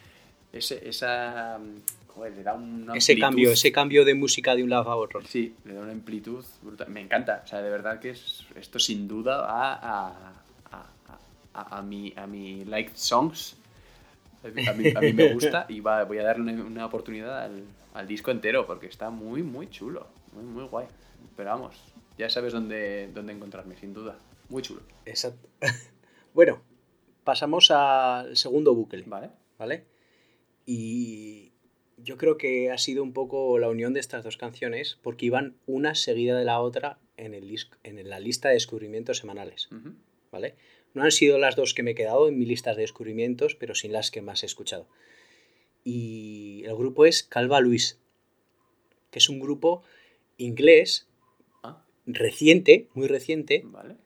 Ese, 0.53 0.89
esa 0.89 1.59
joder, 2.19 2.37
le 2.37 2.43
da 2.43 2.55
una 2.55 2.95
Ese 2.95 3.19
cambio, 3.19 3.51
ese 3.53 3.73
cambio 3.73 4.05
de 4.05 4.15
música 4.15 4.55
de 4.55 4.63
un 4.63 4.71
lado 4.71 4.91
a 4.91 4.97
otro. 4.97 5.23
Sí, 5.27 5.55
le 5.65 5.75
da 5.75 5.81
una 5.81 5.93
amplitud 5.93 6.45
brutal. 6.63 6.89
Me 6.89 7.01
encanta, 7.01 7.43
o 7.45 7.47
sea, 7.47 7.63
de 7.63 7.71
verdad 7.71 7.99
que 8.01 8.11
es, 8.11 8.45
esto 8.57 8.79
sin 8.79 9.09
duda 9.09 9.39
va 9.39 9.75
a, 9.75 10.35
a, 10.71 10.87
a, 11.55 11.79
a 11.79 11.83
mi, 11.83 12.13
a 12.17 12.27
mi 12.27 12.65
liked 12.65 12.97
songs. 12.97 13.57
A 14.45 14.49
mí, 14.49 14.67
a 14.69 14.73
mí- 14.73 14.93
a 14.95 15.01
mí 15.01 15.13
me 15.13 15.33
gusta 15.33 15.67
y 15.69 15.81
va, 15.81 16.05
voy 16.05 16.19
a 16.19 16.23
darle 16.23 16.53
una, 16.53 16.63
una 16.65 16.87
oportunidad 16.87 17.43
al, 17.45 17.65
al 17.95 18.07
disco 18.07 18.31
entero 18.31 18.67
porque 18.67 18.87
está 18.87 19.11
muy, 19.11 19.43
muy 19.43 19.69
chulo. 19.71 20.07
Muy, 20.33 20.45
muy 20.45 20.65
guay. 20.65 20.87
Pero 21.37 21.51
vamos, 21.51 21.75
ya 22.19 22.29
sabes 22.31 22.53
dónde, 22.53 23.11
dónde 23.15 23.33
encontrarme, 23.33 23.77
sin 23.77 23.93
duda. 23.95 24.17
Muy 24.49 24.63
chulo. 24.63 24.83
Exacto. 25.07 25.49
bueno, 26.35 26.61
pasamos 27.25 27.71
al 27.71 28.37
segundo 28.37 28.75
bucle, 28.75 29.03
¿Vale? 29.07 29.31
¿vale? 29.59 29.85
Y 30.67 31.48
yo 32.03 32.17
creo 32.17 32.37
que 32.39 32.71
ha 32.71 32.79
sido 32.79 33.03
un 33.03 33.13
poco 33.13 33.59
la 33.59 33.69
unión 33.69 33.93
de 33.95 34.01
estas 34.01 34.25
dos 34.25 34.37
canciones 34.37 34.99
porque 35.03 35.27
iban 35.27 35.57
una 35.67 35.95
seguida 35.95 36.39
de 36.39 36.45
la 36.45 36.61
otra 36.61 36.99
en, 37.17 37.35
el 37.35 37.49
disc- 37.51 37.77
en 37.83 38.09
la 38.09 38.21
lista 38.21 38.49
de 38.49 38.55
descubrimientos 38.55 39.19
semanales, 39.19 39.69
Ujú. 39.73 39.95
¿vale? 40.31 40.55
No 40.95 41.03
han 41.03 41.11
sido 41.13 41.39
las 41.39 41.57
dos 41.57 41.75
que 41.75 41.83
me 41.83 41.91
he 41.93 41.95
quedado 41.95 42.29
en 42.29 42.39
mi 42.39 42.47
lista 42.47 42.75
de 42.75 42.83
descubrimientos, 42.83 43.55
pero 43.55 43.75
sin 43.75 43.93
las 43.93 44.11
que 44.11 44.23
más 44.23 44.43
he 44.43 44.47
escuchado. 44.47 44.89
Y 45.85 46.63
el 46.67 46.75
grupo 46.77 47.05
es 47.07 47.23
Calva 47.23 47.61
Luis, 47.61 47.99
que 49.11 49.19
es 49.19 49.29
un 49.29 49.41
grupo 49.41 49.83
inglés 50.37 51.07
Ah, 51.63 51.85
reciente, 52.07 52.89
muy 52.95 53.07
reciente, 53.09 53.63
vale. 53.65 53.97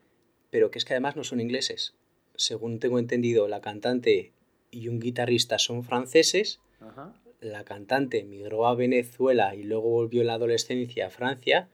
pero 0.51 0.71
que 0.71 0.79
es 0.79 0.85
que 0.85 0.95
además 0.95 1.17
no 1.17 1.25
son 1.25 1.41
ingleses. 1.41 1.95
Según 2.35 2.79
tengo 2.79 2.99
entendido, 2.99 3.47
la 3.49 3.61
cantante 3.61 4.33
y 4.71 4.89
un 4.89 5.01
guitarrista 5.01 5.59
son 5.59 5.85
franceses, 5.85 6.61
Ajá. 6.81 7.15
La 7.43 7.65
cantante 7.65 8.25
migró 8.25 8.67
a 8.67 8.75
Venezuela 8.75 9.55
y 9.55 9.65
luego 9.65 9.91
volvió 9.91 10.21
en 10.23 10.29
la 10.29 10.35
adolescencia 10.35 11.09
a 11.09 11.11
Francia, 11.11 11.69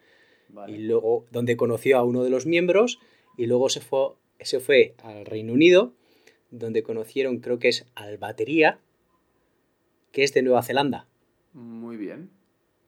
Vale. 0.48 0.72
y 0.76 0.78
luego 0.78 1.26
donde 1.30 1.56
conoció 1.56 1.98
a 1.98 2.02
uno 2.04 2.24
de 2.24 2.30
los 2.30 2.46
miembros, 2.46 2.98
y 3.36 3.46
luego 3.46 3.68
se 3.68 3.80
fue, 3.80 4.08
se 4.40 4.60
fue 4.60 4.94
al 5.02 5.24
Reino 5.26 5.52
Unido, 5.52 5.92
donde 6.50 6.82
conocieron, 6.82 7.38
creo 7.38 7.58
que 7.58 7.68
es 7.68 7.86
al 7.94 8.16
batería, 8.18 8.80
que 10.12 10.24
es 10.24 10.32
de 10.34 10.42
Nueva 10.42 10.62
Zelanda, 10.62 11.06
Muy 11.52 11.96
bien. 11.96 12.30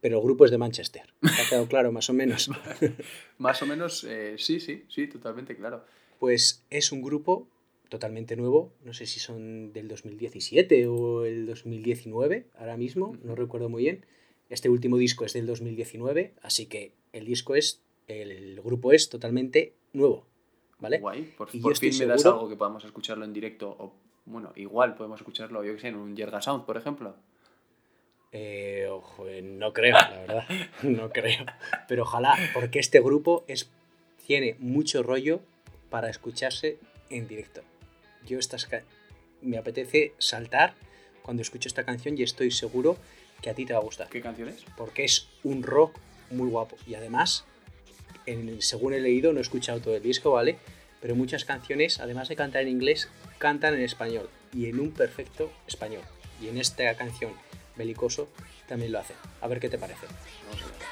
pero 0.01 0.17
el 0.19 0.25
grupo 0.25 0.47
es 0.47 0.51
de 0.51 0.59
Manchester. 0.59 1.13
¿Te 1.21 1.29
ha 1.29 1.49
quedado 1.49 1.69
claro, 1.69 1.93
más 1.93 2.09
o 2.09 2.15
menos? 2.15 2.51
Más 3.39 3.63
o 3.63 3.67
menos, 3.67 4.05
eh, 4.05 4.37
sí, 4.39 4.59
sí, 4.61 4.85
sí, 4.89 5.07
totalmente 5.07 5.55
claro. 5.57 5.85
Pues 6.19 6.65
es 6.71 6.93
un 6.93 7.03
grupo 7.03 7.47
totalmente 7.91 8.37
nuevo, 8.37 8.73
no 8.85 8.95
sé 8.95 9.05
si 9.05 9.21
son 9.21 9.75
del 9.75 9.87
2017 9.89 10.87
o 10.87 11.27
el 11.27 11.45
2019 11.47 12.47
ahora 12.57 12.79
mismo, 12.79 13.17
no 13.23 13.35
recuerdo 13.35 13.69
muy 13.69 13.83
bien. 13.83 14.07
Este 14.49 14.69
último 14.71 14.97
disco 14.97 15.25
es 15.27 15.35
del 15.35 15.47
2019, 15.47 16.33
así 16.43 16.65
que 16.67 16.93
el 17.13 17.27
disco 17.27 17.55
es, 17.55 17.83
el 18.09 18.61
grupo 18.63 18.93
es 18.93 19.11
totalmente 19.11 19.75
nuevo, 19.93 20.25
¿vale? 20.79 20.99
Guay. 20.99 21.35
Por, 21.37 21.49
Y 21.53 21.61
por 21.61 21.77
fin 21.77 21.97
me 21.99 22.07
das 22.07 22.23
seguro- 22.23 22.39
algo 22.41 22.49
que 22.49 22.57
podamos 22.57 22.85
escucharlo 22.85 23.25
en 23.25 23.33
directo. 23.33 23.69
O, 23.79 23.93
bueno, 24.25 24.53
igual 24.57 24.95
podemos 24.95 25.21
escucharlo, 25.21 25.63
yo 25.65 25.75
que 25.75 25.81
sé, 25.81 25.89
en 25.89 25.97
un 25.97 26.17
Yerga 26.17 26.41
Sound, 26.41 26.65
por 26.65 26.77
ejemplo. 26.77 27.15
Eh, 28.33 28.87
ojo, 28.89 29.29
eh, 29.29 29.43
no 29.43 29.73
creo, 29.73 29.95
la 29.97 30.11
verdad, 30.21 30.45
no 30.85 31.11
creo. 31.11 31.45
Pero 31.89 32.03
ojalá, 32.03 32.37
porque 32.55 32.79
este 32.79 33.01
grupo 33.01 33.45
es, 33.49 33.69
tiene 34.27 34.55
mucho 34.61 35.03
rollo 35.03 35.41
para 35.91 36.09
escucharse 36.11 36.79
en 37.09 37.27
directo. 37.27 37.63
Yo 38.27 38.39
estas 38.39 38.69
me 39.43 39.59
apetece 39.59 40.15
saltar 40.19 40.75
cuando 41.23 41.43
escucho 41.43 41.69
esta 41.69 41.85
canción 41.85 42.17
y 42.19 42.23
estoy 42.23 42.51
seguro 42.51 42.97
que 43.43 43.51
a 43.51 43.55
ti 43.55 43.65
te 43.65 43.73
va 43.73 43.79
a 43.79 43.83
gustar. 43.83 44.09
¿Qué 44.09 44.21
canción 44.21 44.49
es? 44.49 44.65
Porque 44.77 45.05
es 45.05 45.29
un 45.45 45.63
rock 45.63 45.97
muy 46.31 46.49
guapo. 46.49 46.77
Y 46.87 46.95
además, 46.95 47.45
en- 48.27 48.61
según 48.61 48.93
he 48.95 49.01
leído, 49.01 49.33
no 49.33 49.39
he 49.39 49.43
escuchado 49.43 49.81
todo 49.81 49.97
el 49.97 50.03
disco, 50.03 50.31
¿vale? 50.33 50.59
Pero 51.01 51.15
muchas 51.17 51.45
canciones, 51.47 52.01
además 52.01 52.29
de 52.29 52.37
cantar 52.37 52.63
en 52.63 52.69
inglés, 52.69 53.09
cantan 53.39 53.75
en 53.75 53.81
español. 53.81 54.29
Y 54.53 54.67
en 54.67 54.79
un 54.81 54.91
perfecto 54.93 55.51
español. 55.67 56.03
Y 56.43 56.49
en 56.49 56.59
esta 56.59 56.95
canción, 56.97 57.33
Belicoso, 57.77 58.29
también 58.69 58.93
lo 58.93 58.99
hace. 58.99 59.15
A 59.41 59.49
ver 59.49 59.61
qué 59.61 59.69
te 59.71 59.79
parece. 59.79 60.07
Vamos 60.49 60.63
a 60.63 60.67
ver. 60.67 60.90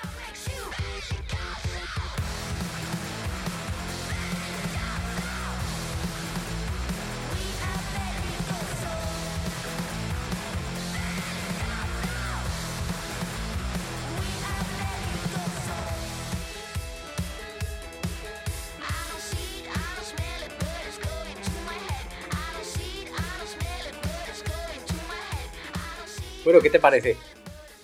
Bueno, 26.49 26.63
¿qué 26.63 26.71
te 26.71 26.81
parece? 26.81 27.15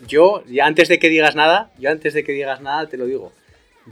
Yo, 0.07 0.43
ya 0.47 0.65
antes 0.65 0.89
de 0.89 0.99
que 0.99 1.11
digas 1.11 1.37
nada, 1.37 1.71
yo 1.79 1.91
antes 1.91 2.15
de 2.15 2.25
que 2.25 2.33
digas 2.33 2.63
nada 2.63 2.89
te 2.89 2.97
lo 2.97 3.05
digo. 3.05 3.31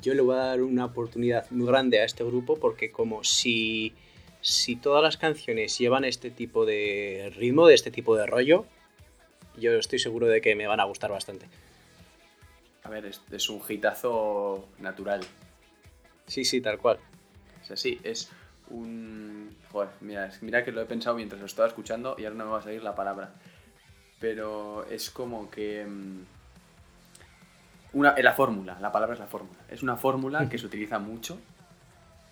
Yo 0.01 0.15
le 0.15 0.23
voy 0.23 0.35
a 0.35 0.45
dar 0.45 0.63
una 0.63 0.87
oportunidad 0.87 1.45
muy 1.51 1.67
grande 1.67 2.01
a 2.01 2.05
este 2.05 2.25
grupo 2.25 2.59
porque 2.59 2.91
como 2.91 3.23
si, 3.23 3.93
si 4.41 4.77
todas 4.77 5.03
las 5.03 5.19
canciones 5.19 5.77
llevan 5.77 6.07
este 6.07 6.31
tipo 6.31 6.65
de 6.65 7.31
ritmo, 7.37 7.67
de 7.67 7.75
este 7.75 7.91
tipo 7.91 8.17
de 8.17 8.25
rollo, 8.25 8.65
yo 9.59 9.73
estoy 9.73 9.99
seguro 9.99 10.27
de 10.27 10.41
que 10.41 10.57
me 10.57 10.67
van 10.67 10.81
a 10.81 10.85
gustar 10.85 11.11
bastante. 11.11 11.49
A 12.85 12.89
ver, 12.89 13.05
es, 13.05 13.21
es 13.31 13.51
un 13.51 13.61
hitazo 13.69 14.71
natural. 14.79 15.21
Sí, 16.27 16.47
sí, 16.47 16.63
tal 16.63 16.79
cual. 16.79 16.99
Es 17.63 17.73
así, 17.73 18.01
es 18.05 18.31
un... 18.71 19.55
Joder, 19.71 19.91
mira, 20.01 20.31
mira 20.41 20.65
que 20.65 20.73
lo 20.73 20.81
he 20.81 20.87
pensado 20.87 21.15
mientras 21.15 21.39
lo 21.39 21.47
estaba 21.47 21.69
escuchando 21.69 22.17
y 22.19 22.25
ahora 22.25 22.37
no 22.37 22.47
me 22.47 22.53
va 22.53 22.61
a 22.61 22.63
salir 22.63 22.83
la 22.83 22.95
palabra. 22.95 23.35
Pero 24.23 24.87
es 24.89 25.11
como 25.11 25.51
que... 25.51 25.85
mm, 25.85 26.21
Una, 27.95 28.15
la 28.19 28.33
fórmula, 28.33 28.79
la 28.81 28.91
palabra 28.91 29.13
es 29.15 29.21
la 29.21 29.27
fórmula. 29.27 29.59
Es 29.69 29.83
una 29.83 29.97
fórmula 29.97 30.49
que 30.49 30.57
se 30.57 30.65
utiliza 30.65 30.99
mucho, 30.99 31.39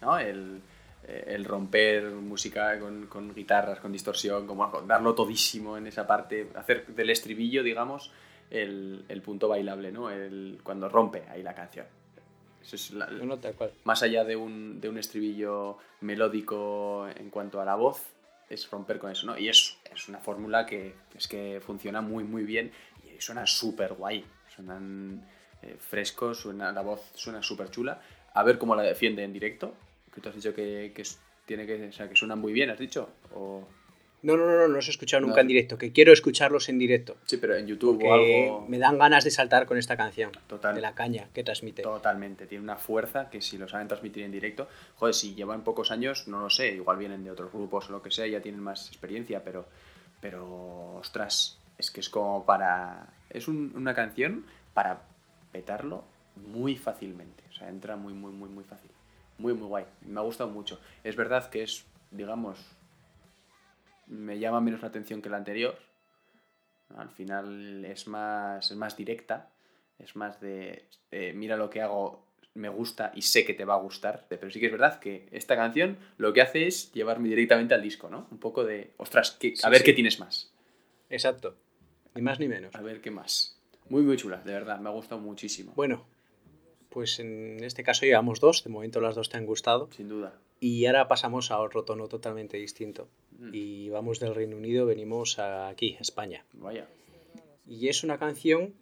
¿no? 0.00 0.18
El, 0.18 0.62
eh, 1.06 1.24
el 1.34 1.44
romper 1.44 2.04
música 2.12 2.78
con, 2.80 3.06
con 3.08 3.34
guitarras, 3.34 3.78
con 3.80 3.92
distorsión, 3.92 4.46
como 4.46 4.70
darlo 4.86 5.14
todísimo 5.14 5.76
en 5.76 5.86
esa 5.86 6.06
parte, 6.06 6.48
hacer 6.54 6.86
del 6.86 7.10
estribillo, 7.10 7.62
digamos, 7.62 8.10
el, 8.50 9.04
el 9.08 9.20
punto 9.20 9.48
bailable, 9.48 9.92
¿no? 9.92 10.08
El, 10.10 10.60
cuando 10.62 10.88
rompe 10.88 11.24
ahí 11.28 11.42
la 11.42 11.54
canción. 11.54 11.86
Eso 12.62 12.76
es 12.76 12.90
la- 12.92 13.06
No, 13.08 13.24
no, 13.36 13.38
más 13.84 14.02
allá 14.02 14.24
de 14.24 14.36
un, 14.36 14.80
de 14.80 14.88
un 14.88 14.96
estribillo 14.96 15.76
melódico 16.00 17.06
en 17.16 17.28
cuanto 17.30 17.60
a 17.60 17.64
la 17.66 17.74
voz, 17.74 18.02
es 18.50 18.68
romper 18.68 18.98
con 18.98 19.10
eso, 19.10 19.26
¿no? 19.26 19.38
Y 19.38 19.48
es, 19.48 19.78
es 19.90 20.08
una 20.08 20.18
fórmula 20.18 20.66
que 20.66 20.94
es 21.16 21.28
que 21.28 21.62
funciona 21.64 22.00
muy, 22.00 22.24
muy 22.24 22.42
bien 22.42 22.72
y 23.04 23.20
suena 23.20 23.46
súper 23.46 23.94
guay. 23.94 24.24
Suenan 24.54 25.24
eh, 25.62 25.76
frescos, 25.78 26.40
suena, 26.40 26.72
la 26.72 26.82
voz 26.82 27.12
suena 27.14 27.42
súper 27.42 27.70
chula. 27.70 28.02
A 28.34 28.42
ver 28.42 28.58
cómo 28.58 28.74
la 28.74 28.82
defiende 28.82 29.22
en 29.22 29.32
directo, 29.32 29.74
que 30.12 30.20
tú 30.20 30.28
has 30.28 30.34
dicho 30.34 30.52
que, 30.52 30.92
que 30.94 31.04
tiene 31.46 31.66
que, 31.66 31.88
o 31.88 31.92
sea, 31.92 32.08
que 32.08 32.16
suena 32.16 32.36
muy 32.36 32.52
bien, 32.52 32.70
¿has 32.70 32.78
dicho? 32.78 33.08
O... 33.34 33.66
No, 34.22 34.36
no, 34.36 34.44
no, 34.46 34.52
no, 34.52 34.68
no 34.68 34.74
los 34.74 34.86
he 34.86 34.90
escuchado 34.90 35.22
nunca 35.22 35.36
No. 35.36 35.40
en 35.42 35.48
directo, 35.48 35.78
que 35.78 35.92
quiero 35.92 36.12
escucharlos 36.12 36.68
en 36.68 36.78
directo. 36.78 37.16
Sí, 37.24 37.38
pero 37.38 37.54
en 37.56 37.66
YouTube 37.66 38.02
o 38.04 38.12
algo. 38.12 38.66
me 38.68 38.78
dan 38.78 38.98
ganas 38.98 39.24
de 39.24 39.30
saltar 39.30 39.64
con 39.66 39.78
esta 39.78 39.96
canción. 39.96 40.30
Total. 40.46 40.74
De 40.74 40.80
la 40.82 40.94
caña 40.94 41.28
que 41.32 41.42
transmite. 41.42 41.82
Totalmente, 41.82 42.46
tiene 42.46 42.62
una 42.64 42.76
fuerza 42.76 43.30
que 43.30 43.40
si 43.40 43.56
lo 43.56 43.66
saben 43.66 43.88
transmitir 43.88 44.24
en 44.24 44.32
directo, 44.32 44.68
joder, 44.96 45.14
si 45.14 45.34
llevan 45.34 45.64
pocos 45.64 45.90
años, 45.90 46.28
no 46.28 46.40
lo 46.40 46.50
sé, 46.50 46.74
igual 46.74 46.98
vienen 46.98 47.24
de 47.24 47.30
otros 47.30 47.50
grupos 47.52 47.88
o 47.88 47.92
lo 47.92 48.02
que 48.02 48.10
sea, 48.10 48.26
ya 48.26 48.40
tienen 48.42 48.60
más 48.60 48.88
experiencia, 48.88 49.42
pero, 49.42 49.66
pero 50.20 50.94
ostras, 50.96 51.58
es 51.78 51.90
que 51.90 52.00
es 52.00 52.08
como 52.10 52.44
para... 52.44 53.06
Es 53.30 53.48
un- 53.48 53.72
una 53.74 53.94
canción 53.94 54.44
para 54.74 55.02
petarlo 55.50 56.04
muy 56.36 56.76
fácilmente, 56.76 57.42
o 57.50 57.52
sea, 57.54 57.68
entra 57.68 57.96
muy, 57.96 58.12
muy, 58.12 58.32
muy, 58.32 58.48
muy 58.48 58.64
fácil. 58.64 58.90
Muy, 59.38 59.54
muy 59.54 59.66
guay, 59.66 59.84
me 60.02 60.20
ha 60.20 60.22
gustado 60.22 60.50
mucho. 60.50 60.78
Es 61.04 61.16
verdad 61.16 61.48
que 61.48 61.62
es, 61.62 61.84
digamos, 62.10 62.58
me 64.10 64.38
llama 64.38 64.60
menos 64.60 64.82
la 64.82 64.88
atención 64.88 65.22
que 65.22 65.30
la 65.30 65.36
anterior, 65.38 65.78
al 66.96 67.10
final 67.10 67.84
es 67.84 68.06
más, 68.06 68.70
es 68.70 68.76
más 68.76 68.96
directa, 68.96 69.50
es 69.98 70.16
más 70.16 70.40
de, 70.40 70.84
eh, 71.10 71.32
mira 71.34 71.56
lo 71.56 71.70
que 71.70 71.80
hago, 71.80 72.26
me 72.54 72.68
gusta 72.68 73.12
y 73.14 73.22
sé 73.22 73.44
que 73.44 73.54
te 73.54 73.64
va 73.64 73.74
a 73.74 73.78
gustar. 73.80 74.26
Pero 74.28 74.50
sí 74.50 74.58
que 74.58 74.66
es 74.66 74.72
verdad 74.72 74.98
que 74.98 75.28
esta 75.30 75.54
canción 75.56 75.98
lo 76.18 76.32
que 76.32 76.42
hace 76.42 76.66
es 76.66 76.92
llevarme 76.92 77.28
directamente 77.28 77.74
al 77.74 77.82
disco, 77.82 78.10
¿no? 78.10 78.26
Un 78.30 78.38
poco 78.38 78.64
de, 78.64 78.90
ostras, 78.96 79.36
¿qué- 79.38 79.54
Sí, 79.54 79.62
a 79.64 79.70
ver 79.70 79.78
sí. 79.80 79.84
qué 79.84 79.92
tienes 79.92 80.18
más. 80.18 80.52
Exacto. 81.08 81.54
Ni 82.14 82.22
más 82.22 82.40
ni 82.40 82.48
menos. 82.48 82.74
A 82.74 82.80
ver 82.82 83.00
qué 83.00 83.10
más. 83.12 83.56
Muy, 83.88 84.02
muy 84.02 84.16
chula, 84.16 84.38
de 84.38 84.52
verdad, 84.52 84.80
me 84.80 84.88
ha 84.88 84.92
gustado 84.92 85.20
muchísimo. 85.20 85.72
Bueno, 85.76 86.04
pues 86.88 87.20
en 87.20 87.62
este 87.62 87.84
caso 87.84 88.04
llevamos 88.04 88.40
dos. 88.40 88.64
De 88.64 88.70
momento 88.70 89.00
las 89.00 89.14
dos 89.14 89.28
te 89.28 89.36
han 89.36 89.46
gustado. 89.46 89.88
Sin 89.96 90.08
duda. 90.08 90.34
Y 90.60 90.84
ahora 90.86 91.08
pasamos 91.08 91.50
a 91.50 91.58
otro 91.60 91.84
tono 91.84 92.06
totalmente 92.08 92.58
distinto. 92.58 93.08
Mm. 93.38 93.50
Y 93.54 93.88
vamos 93.88 94.20
del 94.20 94.34
Reino 94.34 94.56
Unido, 94.56 94.84
venimos 94.86 95.38
a- 95.38 95.68
aquí, 95.68 95.96
a 95.98 96.02
España. 96.02 96.44
Vaya. 96.52 96.86
Y 97.66 97.88
es 97.88 98.04
una 98.04 98.18
canción 98.18 98.74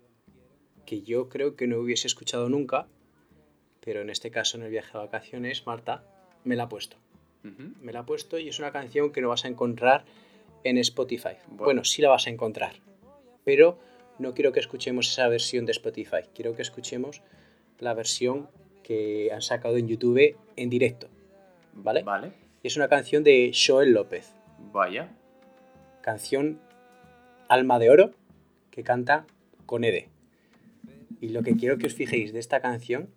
que 0.87 1.03
yo 1.03 1.29
creo 1.29 1.55
que 1.55 1.67
no 1.67 1.79
hubiese 1.79 2.07
escuchado 2.09 2.49
nunca, 2.49 2.89
pero 3.85 4.01
en 4.01 4.11
este 4.11 4.31
caso 4.31 4.57
en 4.57 4.65
el 4.65 4.71
viaje 4.71 4.91
de 4.93 4.99
vacaciones, 5.05 5.67
Marta 5.67 6.05
me 6.45 6.57
la 6.57 6.65
ha 6.65 6.69
puesto. 6.69 6.97
Me 7.81 7.93
la 7.93 8.01
ha 8.01 8.07
puesto 8.07 8.39
y 8.39 8.49
es 8.49 8.59
una 8.59 8.73
canción 8.73 9.11
que 9.11 9.23
no 9.23 9.29
vas 9.31 9.45
a 9.45 9.49
encontrar 9.49 10.05
en 10.65 10.77
Spotify. 10.79 11.37
Bueno. 11.47 11.65
Bueno, 11.65 11.85
sí 11.85 12.03
la 12.03 12.11
vas 12.11 12.27
a 12.27 12.31
encontrar, 12.31 12.75
pero 13.45 13.79
no 14.19 14.35
quiero 14.35 14.53
que 14.53 14.61
escuchemos 14.61 15.09
esa 15.11 15.29
versión 15.29 15.65
de 15.65 15.73
Spotify. 15.73 16.23
Quiero 16.35 16.55
que 16.57 16.63
escuchemos 16.63 17.23
la 17.79 17.95
versión 17.95 18.49
que 18.83 19.31
han 19.33 19.41
sacado 19.41 19.77
en 19.79 19.89
YouTube 19.89 20.37
en 20.57 20.69
directo. 20.69 21.09
¿Vale? 21.83 22.03
Vale. 22.03 22.33
Y 22.63 22.69
es 22.69 22.77
una 22.77 22.89
canción 22.89 23.25
de 23.25 23.53
Joel 23.55 23.93
López. 23.93 24.33
Vaya. 24.73 25.15
canción 26.03 26.61
Alma 27.49 27.79
de 27.79 27.91
Oro 27.91 28.15
que 28.71 28.83
canta 28.83 29.27
con 29.67 29.85
Ede. 29.85 30.09
Y 31.21 31.29
lo 31.31 31.43
que 31.43 31.57
quiero 31.57 31.79
que 31.79 31.87
os 31.87 31.95
fijéis 31.95 32.33
de 32.33 32.39
esta 32.39 32.61
canción 32.61 33.11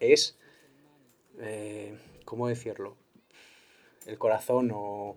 es, 0.00 0.38
eh, 1.40 1.94
¿cómo 2.24 2.48
decirlo? 2.48 2.96
El 4.06 4.18
corazón 4.18 4.70
o 4.74 5.16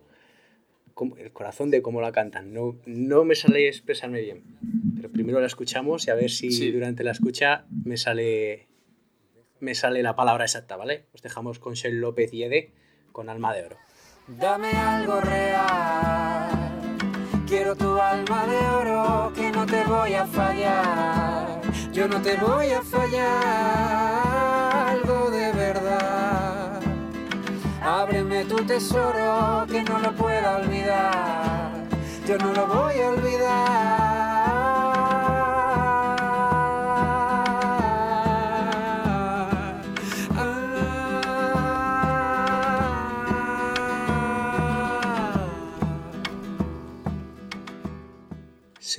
el 1.17 1.31
corazón 1.31 1.69
de 1.71 1.81
cómo 1.81 2.01
la 2.01 2.11
cantan. 2.11 2.53
No, 2.53 2.75
no 2.85 3.23
me 3.23 3.35
sale 3.35 3.67
expresarme 3.67 4.21
bien, 4.21 4.43
pero 4.97 5.09
primero 5.11 5.39
la 5.39 5.47
escuchamos 5.47 6.07
y 6.07 6.11
a 6.11 6.15
ver 6.15 6.29
si 6.31 6.51
Sí. 6.51 6.71
durante 6.71 7.03
la 7.03 7.11
escucha 7.11 7.65
me 7.85 7.95
sale 7.97 8.67
me 9.59 9.75
sale 9.75 10.03
la 10.03 10.15
palabra 10.15 10.45
exacta, 10.45 10.75
¿vale? 10.75 11.05
Os 11.13 11.21
dejamos 11.21 11.59
con 11.59 11.73
Shell 11.73 11.99
López 11.99 12.33
y 12.33 12.43
Ede 12.43 12.71
con 13.11 13.29
Alma 13.29 13.53
de 13.53 13.65
Oro. 13.65 13.77
Dame 14.27 14.71
algo 14.71 15.19
real. 15.21 16.69
Quiero 17.47 17.75
tu 17.75 17.99
alma 17.99 18.45
de 18.45 18.57
oro, 18.57 19.33
que 19.33 19.49
no 19.51 19.65
te 19.65 19.83
voy 19.85 20.13
a 20.13 20.27
fallar. 20.27 21.61
Yo 21.91 22.07
no 22.07 22.21
te 22.21 22.35
voy 22.37 22.69
a 22.69 22.83
fallar. 22.83 23.27
Algo 24.89 25.31
de 25.31 25.51
verdad. 25.53 26.79
Ábreme 27.81 28.45
tu 28.45 28.57
tesoro, 28.57 29.65
que 29.67 29.81
no 29.81 29.97
lo 29.97 30.13
pueda 30.13 30.57
olvidar. 30.57 31.87
Yo 32.27 32.37
no 32.37 32.53
lo 32.53 32.67
voy 32.67 32.99
a 32.99 33.09
olvidar. 33.09 34.08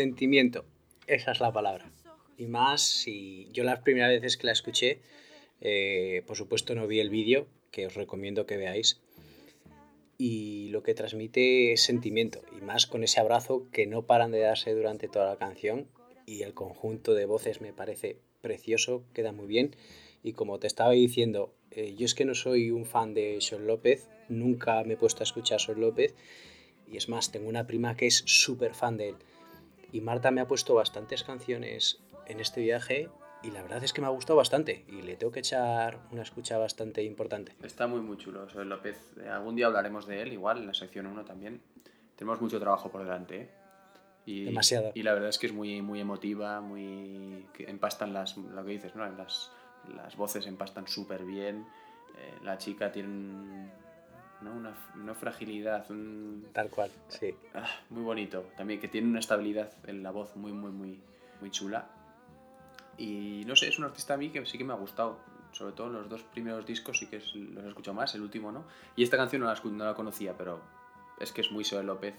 Sentimiento, 0.01 0.64
esa 1.07 1.32
es 1.32 1.40
la 1.40 1.53
palabra. 1.53 1.92
Y 2.38 2.46
más 2.46 2.80
si 2.80 3.51
yo 3.53 3.64
las 3.64 3.80
primeras 3.80 4.09
veces 4.09 4.38
que 4.38 4.46
la 4.46 4.53
escuché, 4.55 5.03
eh, 5.61 6.22
por 6.26 6.38
supuesto 6.38 6.74
no 6.74 6.86
vi 6.86 7.01
el 7.01 7.11
vídeo, 7.11 7.48
que 7.70 7.84
os 7.84 7.96
recomiendo 7.96 8.46
que 8.46 8.57
veáis. 8.57 8.98
Y 10.16 10.70
lo 10.70 10.82
que 10.82 10.94
transmite 10.94 11.72
es 11.74 11.82
sentimiento, 11.82 12.40
y 12.59 12.64
más 12.64 12.86
con 12.86 13.05
ese 13.05 13.20
abrazo 13.20 13.66
que 13.72 13.86
no 13.86 14.07
paran 14.07 14.30
de 14.30 14.38
darse 14.38 14.72
durante 14.72 15.07
toda 15.07 15.26
la 15.26 15.36
canción. 15.36 15.86
Y 16.24 16.44
el 16.44 16.55
conjunto 16.55 17.12
de 17.12 17.26
voces 17.26 17.61
me 17.61 17.74
parece 17.74 18.16
precioso, 18.40 19.05
queda 19.12 19.32
muy 19.32 19.48
bien. 19.48 19.76
Y 20.22 20.32
como 20.32 20.59
te 20.59 20.66
estaba 20.66 20.92
diciendo, 20.92 21.53
eh, 21.72 21.94
yo 21.94 22.07
es 22.07 22.14
que 22.14 22.24
no 22.24 22.34
soy 22.34 22.70
un 22.70 22.86
fan 22.86 23.12
de 23.12 23.38
Sol 23.42 23.66
López, 23.66 24.09
nunca 24.30 24.82
me 24.82 24.94
he 24.94 24.96
puesto 24.96 25.22
a 25.22 25.24
escuchar 25.24 25.59
a 25.68 25.72
López. 25.72 26.14
Y 26.90 26.96
es 26.96 27.11
más, 27.11 27.30
tengo 27.30 27.51
una 27.51 27.66
prima 27.66 27.98
que 27.98 28.07
es 28.07 28.22
súper 28.24 28.72
fan 28.72 28.96
de 28.96 29.11
él. 29.11 29.16
Y 29.93 30.01
Marta 30.01 30.30
me 30.30 30.41
ha 30.41 30.47
puesto 30.49 30.74
bastantes 30.74 31.24
canciones 31.24 32.01
en 32.26 32.41
este 32.41 32.61
viaje 32.61 33.09
y 33.43 33.51
la 33.51 33.62
verdad 33.62 33.82
es 33.82 33.93
que 33.93 34.01
me 34.01 34.07
ha 34.07 34.11
gustado 34.11 34.36
bastante 34.36 34.84
y 34.88 35.03
le 35.03 35.16
tengo 35.16 35.32
que 35.32 35.41
echar 35.41 35.99
una 36.12 36.22
escucha 36.22 36.59
bastante 36.59 37.03
importante. 37.03 37.55
Está 37.62 37.86
muy, 37.86 38.01
muy 38.01 38.16
chulo, 38.18 38.47
Joel 38.53 38.68
López. 38.68 38.99
Algún 39.30 39.57
día 39.57 39.66
hablaremos 39.66 40.07
de 40.07 40.22
él, 40.22 40.32
igual, 40.32 40.59
en 40.59 40.66
la 40.66 40.74
sección 40.74 41.07
1 41.07 41.24
también. 41.24 41.61
Tenemos 42.16 42.41
mucho 42.41 42.61
trabajo 42.61 42.91
por 42.91 43.03
delante, 43.03 43.41
¿eh? 43.41 43.51
Y, 44.26 44.45
Demasiado. 44.45 44.93
Y 44.95 45.03
la 45.03 45.14
verdad 45.14 45.30
es 45.30 45.38
que 45.38 45.47
es 45.47 45.53
muy, 45.55 45.80
muy 45.80 46.01
emotiva, 46.01 46.61
muy... 46.61 47.47
que 47.55 47.64
empastan 47.64 48.12
las... 48.12 48.36
lo 48.36 48.62
que 48.64 48.72
dices, 48.72 48.95
¿no? 48.95 49.11
Las, 49.11 49.51
las 49.97 50.14
voces 50.16 50.47
empastan 50.47 50.86
súper 50.86 51.24
bien. 51.24 51.66
Eh, 52.18 52.34
la 52.45 52.59
chica 52.59 52.93
tiene 52.93 53.09
un- 53.09 53.70
¿no? 54.43 54.53
una, 54.53 54.74
una 54.95 55.14
fragilidad, 55.14 55.91
un... 55.91 56.47
Tal 56.53 56.70
cual, 56.70 56.91
sí. 57.09 57.34
Ah, 57.55 57.68
muy 57.91 58.03
bonito. 58.03 58.50
También 58.57 58.80
que 58.80 58.88
tiene 58.88 59.07
una 59.08 59.21
estabilidad 59.21 59.72
en 59.87 60.03
la 60.03 60.11
voz 60.11 60.34
muy, 60.37 60.53
muy, 60.53 60.71
muy, 60.71 61.00
muy 61.41 61.50
chula. 61.50 61.88
Y 62.99 63.45
no 63.46 63.57
sé, 63.57 63.68
es 63.68 63.79
un 63.79 63.84
artista 63.84 64.14
a 64.14 64.17
mí 64.17 64.30
que 64.30 64.45
sí 64.46 64.58
que 64.58 64.64
me 64.64 64.72
ha 64.72 64.76
gustado. 64.76 65.18
Sobre 65.53 65.72
todo 65.72 65.88
los 65.88 66.08
dos 66.08 66.22
primeros 66.22 66.64
discos 66.67 66.99
sí 66.99 67.07
que 67.07 67.17
es- 67.17 67.34
los 67.34 67.64
he 67.64 67.68
escuchado 67.68 67.95
más, 67.95 68.14
el 68.14 68.22
último 68.22 68.53
no. 68.53 68.64
Y 68.96 69.03
esta 69.03 69.17
canción 69.17 69.42
no 69.42 69.46
la, 69.53 69.61
no 69.64 69.84
la 69.84 69.95
conocía, 69.95 70.37
pero 70.37 70.61
es 71.18 71.33
que 71.33 71.41
es 71.41 71.50
muy 71.50 71.64
Joel 71.64 71.87
López 71.87 72.14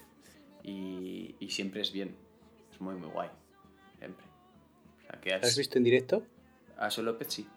y, 0.63 1.35
y 1.39 1.49
siempre 1.49 1.81
es 1.81 1.91
bien. 1.93 2.15
Es 2.71 2.81
muy, 2.81 2.95
muy 2.95 3.09
guay. 3.09 3.29
Siempre. 3.99 4.25
O 4.97 5.01
sea, 5.07 5.21
que 5.21 5.29
¿La 5.29 5.35
has 5.37 5.43
es, 5.49 5.57
visto 5.57 5.77
en 5.77 5.83
directo? 5.83 6.23
a 6.77 6.89
Joel 6.89 7.05
López 7.05 7.27
sí. 7.31 7.47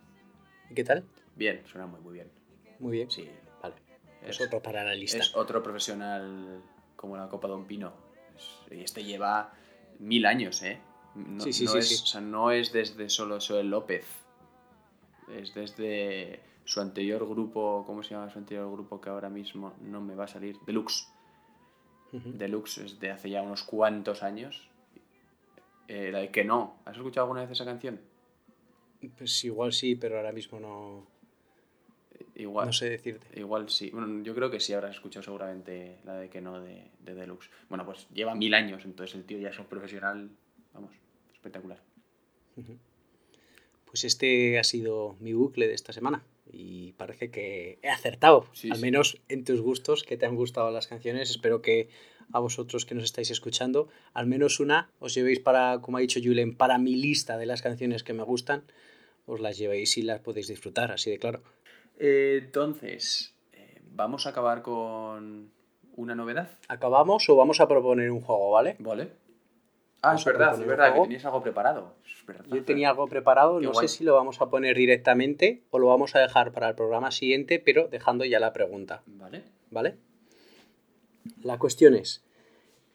¿Y 0.71 0.75
qué 0.75 0.85
tal? 0.85 1.05
Bien, 1.35 1.63
suena 1.67 1.87
muy, 1.87 2.01
muy 2.01 2.15
bien. 2.15 2.29
Muy 2.79 2.93
bien. 2.93 3.11
Sí. 3.11 3.29
Es- 4.25 4.41
Es 4.41 4.47
otro 4.47 4.63
para 4.63 4.83
la 4.85 4.95
lista. 4.95 5.19
Es 5.19 5.35
otro 5.37 5.63
profesional 5.63 6.63
como 6.97 7.17
la 7.17 7.29
Copa 7.29 7.49
Don 7.49 7.65
Pino. 7.67 7.93
Es- 8.37 8.73
Y 8.73 8.81
este 8.83 9.05
lleva 9.05 9.53
mil 9.99 10.27
años, 10.27 10.63
¿eh? 10.63 10.79
No, 11.15 11.43
Sí, 11.45 11.53
sí, 11.53 11.65
no 11.67 11.73
sí, 11.73 11.79
es. 11.79 12.03
O 12.03 12.07
sea, 12.07 12.21
no 12.21 12.51
es 12.51 12.73
desde 12.73 13.09
solo 13.09 13.39
Joel 13.47 13.71
López. 13.71 14.05
Es 15.33 15.55
desde 15.55 16.41
su 16.65 16.81
anterior 16.81 17.27
grupo, 17.29 17.85
¿cómo 17.87 18.03
se 18.03 18.11
llama 18.15 18.31
su 18.31 18.39
anterior 18.39 18.71
grupo 18.71 19.01
que 19.01 19.11
ahora 19.11 19.29
mismo 19.29 19.75
no 19.81 20.01
me 20.01 20.15
va 20.15 20.25
a 20.25 20.29
salir? 20.29 20.59
Deluxe. 20.67 21.09
Deluxe 22.13 22.79
es 22.79 23.01
de 23.01 23.11
hace 23.11 23.29
ya 23.31 23.43
unos 23.43 23.63
cuantos 23.65 24.23
años. 24.23 24.69
Eh, 25.89 26.11
la 26.13 26.21
de 26.21 26.31
que 26.31 26.45
no. 26.45 26.79
¿Has 26.85 26.97
escuchado 26.97 27.25
alguna 27.25 27.43
vez 27.43 27.51
esa 27.51 27.65
canción? 27.65 28.01
Pues 29.19 29.45
igual 29.45 29.73
sí, 29.73 29.97
pero 29.97 30.17
ahora 30.17 30.33
mismo 30.33 30.59
no, 30.61 31.07
Igual. 32.37 32.67
no 32.67 32.73
sé 32.73 32.91
decirte. 32.91 33.27
Igual 33.39 33.69
sí. 33.69 33.91
Bueno, 33.91 34.23
yo 34.25 34.35
creo 34.35 34.51
que 34.51 34.59
sí 34.61 34.73
habrás 34.73 34.97
escuchado 34.97 35.23
seguramente 35.23 35.99
la 36.05 36.15
de 36.19 36.29
que 36.29 36.41
no 36.41 36.61
de, 36.61 36.83
de 37.01 37.15
Deluxe. 37.15 37.49
Bueno, 37.69 37.85
pues 37.87 38.09
lleva 38.13 38.35
mil 38.35 38.55
años, 38.55 38.85
entonces 38.85 39.15
el 39.15 39.25
tío 39.25 39.39
ya 39.39 39.51
es 39.51 39.59
un 39.59 39.67
profesional, 39.67 40.31
vamos, 40.73 40.91
espectacular. 41.33 41.81
Pues 43.87 44.05
este 44.05 44.59
ha 44.59 44.65
sido 44.65 45.17
mi 45.21 45.33
bucle 45.33 45.69
de 45.69 45.75
esta 45.75 45.93
semana 45.93 46.25
y 46.53 46.93
parece 46.93 47.31
que 47.31 47.79
he 47.83 47.89
acertado, 47.89 48.47
Sí, 48.53 48.71
al 48.71 48.77
sí. 48.77 48.83
menos 48.83 49.21
en 49.29 49.45
tus 49.45 49.61
gustos, 49.61 50.03
que 50.03 50.17
te 50.17 50.27
han 50.27 50.35
gustado 50.37 50.71
las 50.71 50.87
canciones. 50.89 51.31
Espero 51.31 51.63
que 51.63 51.89
a 52.33 52.39
vosotros 52.41 52.85
que 52.87 52.95
nos 52.95 53.05
estáis 53.05 53.31
escuchando, 53.31 53.89
al 54.13 54.27
menos 54.27 54.59
una 54.61 54.91
os 54.99 55.15
llevéis 55.15 55.39
para, 55.41 55.81
como 55.81 55.99
ha 55.99 56.01
dicho 56.01 56.21
Julen, 56.23 56.57
para 56.57 56.79
mi 56.79 56.97
lista 56.97 57.39
de 57.39 57.47
las 57.47 57.63
canciones 57.63 58.03
que 58.03 58.13
me 58.13 58.23
gustan, 58.25 58.65
os 59.27 59.41
las 59.41 59.57
llevéis 59.59 59.97
y 59.99 60.03
las 60.03 60.21
podéis 60.21 60.49
disfrutar, 60.49 60.91
así 60.91 61.11
de 61.11 61.19
claro. 61.19 61.43
Eh, 61.99 62.41
entonces, 62.45 63.35
eh, 63.53 63.81
vamos 63.85 64.27
a 64.27 64.31
acabar 64.31 64.63
con 64.63 65.51
una 65.97 66.15
novedad. 66.15 66.51
¿Acabamos 66.69 67.29
o 67.29 67.37
vamos 67.37 67.61
a 67.61 67.69
proponer 67.69 68.11
un 68.11 68.21
juego, 68.21 68.51
vale? 68.51 68.77
Vale. 68.79 69.11
Ah, 70.03 70.09
Vamos 70.09 70.21
es 70.21 70.27
verdad, 70.27 70.61
es 70.61 70.67
verdad, 70.67 70.95
que 70.95 71.01
tenías 71.01 71.25
algo 71.25 71.43
preparado. 71.43 71.95
Yo 72.51 72.63
tenía 72.65 72.91
algo 72.91 73.07
preparado, 73.07 73.59
Qué 73.59 73.65
no 73.67 73.73
guay. 73.73 73.89
sé 73.89 73.97
si 73.97 74.05
lo 74.05 74.15
vamos 74.15 74.41
a 74.41 74.51
poner 74.51 74.77
directamente 74.77 75.63
o 75.71 75.79
lo 75.79 75.87
vamos 75.87 76.15
a 76.15 76.21
dejar 76.21 76.53
para 76.53 76.69
el 76.69 76.75
programa 76.75 77.11
siguiente, 77.11 77.59
pero 77.59 77.89
dejando 77.89 78.25
ya 78.27 78.39
la 78.39 78.53
pregunta, 78.53 79.03
Vale. 79.07 79.45
¿vale? 79.71 79.97
La 81.43 81.59
cuestión 81.59 81.95
es, 81.95 82.23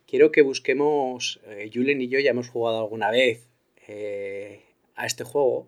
quiero 0.06 0.32
que 0.32 0.44
busquemos, 0.44 1.40
eh, 1.46 1.70
Julen 1.74 2.00
y 2.02 2.10
yo 2.10 2.20
ya 2.20 2.30
hemos 2.32 2.50
jugado 2.50 2.80
alguna 2.80 3.10
vez 3.10 3.50
eh, 3.88 4.64
a 4.96 5.08
este 5.08 5.24
juego, 5.24 5.68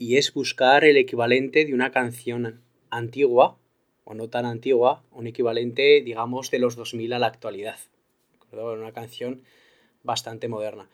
y 0.00 0.16
es 0.16 0.32
buscar 0.32 0.86
el 0.86 0.96
equivalente 0.96 1.66
de 1.66 1.74
una 1.74 1.90
canción 1.90 2.62
antigua, 2.88 3.58
o 4.04 4.14
no 4.14 4.30
tan 4.30 4.46
antigua, 4.46 5.04
un 5.12 5.26
equivalente, 5.26 6.00
digamos, 6.00 6.50
de 6.50 6.58
los 6.58 6.74
2000 6.74 7.12
a 7.12 7.18
la 7.18 7.26
actualidad. 7.26 7.76
Una 8.50 8.92
canción 8.92 9.42
bastante 10.02 10.48
moderna. 10.48 10.88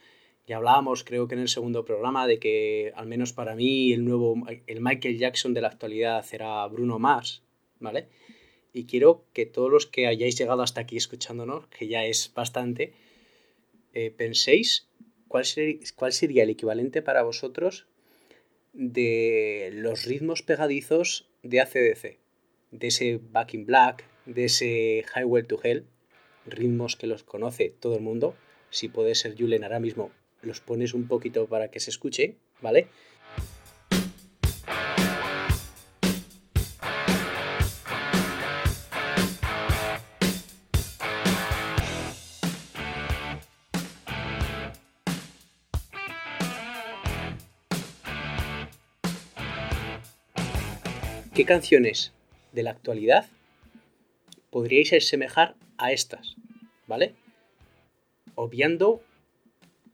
Ya 0.49 0.57
hablábamos, 0.57 1.05
creo 1.05 1.29
que 1.29 1.37
en 1.37 1.43
el 1.43 1.49
segundo 1.49 1.85
programa, 1.85 2.27
de 2.27 2.41
que 2.41 2.93
al 2.97 3.07
menos 3.07 3.33
para 3.33 3.55
mí 3.55 3.93
el 3.93 4.05
nuevo, 4.05 4.35
el 4.67 4.81
Michael 4.81 5.19
Jackson 5.19 5.55
de 5.55 5.61
la 5.61 5.69
actualidad 5.69 6.27
era 6.33 6.67
Bruno 6.67 6.99
Mars, 6.99 7.45
¿vale? 7.79 8.09
Y 8.73 8.87
quiero 8.87 9.25
que 9.33 9.47
todos 9.47 9.71
los 9.71 9.87
que 9.87 10.09
hayáis 10.09 10.37
llegado 10.37 10.63
hasta 10.63 10.81
aquí 10.81 10.97
escuchándonos, 10.97 11.69
que 11.69 11.87
ya 11.87 12.05
es 12.05 12.33
bastante, 12.35 12.93
eh, 13.95 14.11
penséis 14.11 14.89
cuál, 15.29 15.45
cuál 15.95 16.13
sería 16.13 16.43
el 16.43 16.51
equivalente 16.51 17.03
para 17.03 17.23
vosotros 17.23 17.87
de 18.77 19.71
los 19.73 20.05
ritmos 20.05 20.43
pegadizos 20.43 21.27
de 21.43 21.61
ACDC, 21.61 22.19
de 22.73 22.87
ese 22.87 23.19
Back 23.31 23.55
in 23.55 23.65
Black, 23.65 24.05
de 24.27 24.45
ese 24.45 25.05
Highway 25.15 25.45
to 25.45 25.59
Hell, 25.63 25.87
ritmos 26.45 26.97
que 26.97 27.07
los 27.07 27.25
conoce 27.25 27.75
todo 27.81 27.97
el 27.97 28.03
mundo. 28.03 28.37
Si 28.71 28.89
puede 28.89 29.15
ser 29.15 29.35
Julen 29.37 29.65
ahora 29.65 29.81
mismo, 29.81 30.11
los 30.43 30.61
pones 30.61 30.93
un 30.93 31.09
poquito 31.09 31.47
para 31.47 31.71
que 31.71 31.81
se 31.81 31.91
escuche, 31.91 32.37
¿vale? 32.61 32.89
Canciones 51.47 52.13
de 52.53 52.63
la 52.63 52.73
actualidad 52.73 53.27
podríais 54.51 54.93
asemejar 54.93 55.55
a 55.79 55.93
estas? 55.93 56.37
¿Vale? 56.87 57.15
Obviando 58.35 59.01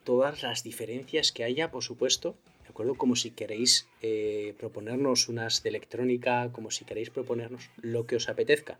todas 0.05 0.43
las 0.43 0.63
diferencias 0.63 1.33
que 1.33 1.45
haya, 1.45 1.71
por 1.71 1.83
supuesto, 1.83 2.35
¿de 2.63 2.71
acuerdo? 2.71 2.95
Como 2.97 3.17
si 3.17 3.31
queréis 3.31 3.89
eh, 4.03 4.55
proponernos 4.59 5.29
unas 5.29 5.63
de 5.63 5.69
electrónica, 5.69 6.51
como 6.53 6.71
si 6.71 6.85
queréis 6.85 7.11
proponernos 7.11 7.71
lo 7.81 8.07
que 8.07 8.17
os 8.17 8.29
apetezca. 8.29 8.79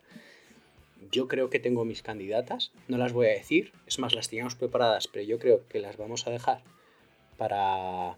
Yo 1.11 1.27
creo 1.27 1.49
que 1.49 1.59
tengo 1.59 1.85
mis 1.85 2.01
candidatas, 2.01 2.71
no 2.87 2.97
las 2.97 3.13
voy 3.13 3.27
a 3.27 3.31
decir, 3.31 3.71
es 3.87 3.99
más, 3.99 4.13
las 4.13 4.29
teníamos 4.29 4.55
preparadas, 4.55 5.07
pero 5.07 5.25
yo 5.25 5.37
creo 5.37 5.67
que 5.67 5.79
las 5.79 5.97
vamos 5.97 6.27
a 6.27 6.31
dejar 6.31 6.63
para 7.37 8.17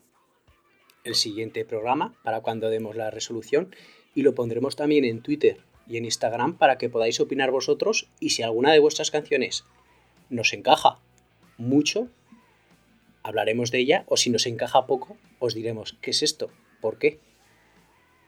el 1.04 1.16
siguiente 1.16 1.66
programa, 1.66 2.14
para 2.24 2.42
cuando 2.42 2.70
demos 2.70 2.96
la 2.96 3.12
resolución, 3.12 3.74
y 4.16 4.24
lo 4.24 4.34
pondremos 4.34 4.76
también 4.76 5.06
en 5.06 5.22
Twitter 5.22 5.60
y 5.88 5.98
en 5.98 6.06
Instagram 6.06 6.58
para 6.58 6.78
que 6.78 6.90
podáis 6.90 7.20
opinar 7.20 7.52
vosotros 7.52 8.10
y 8.20 8.32
si 8.32 8.42
alguna 8.42 8.72
de 8.72 8.80
vuestras 8.80 9.12
canciones 9.12 9.66
nos 10.30 10.54
encaja 10.54 10.98
mucho, 11.58 12.10
hablaremos 13.22 13.72
de 13.72 13.80
ella, 13.80 14.04
o 14.08 14.18
si 14.18 14.30
nos 14.30 14.46
encaja 14.48 14.88
poco, 14.88 15.18
os 15.40 15.54
diremos, 15.54 15.98
¿qué 16.02 16.12
es 16.12 16.24
esto? 16.24 16.50
¿Por 16.82 16.98
qué? 16.98 17.20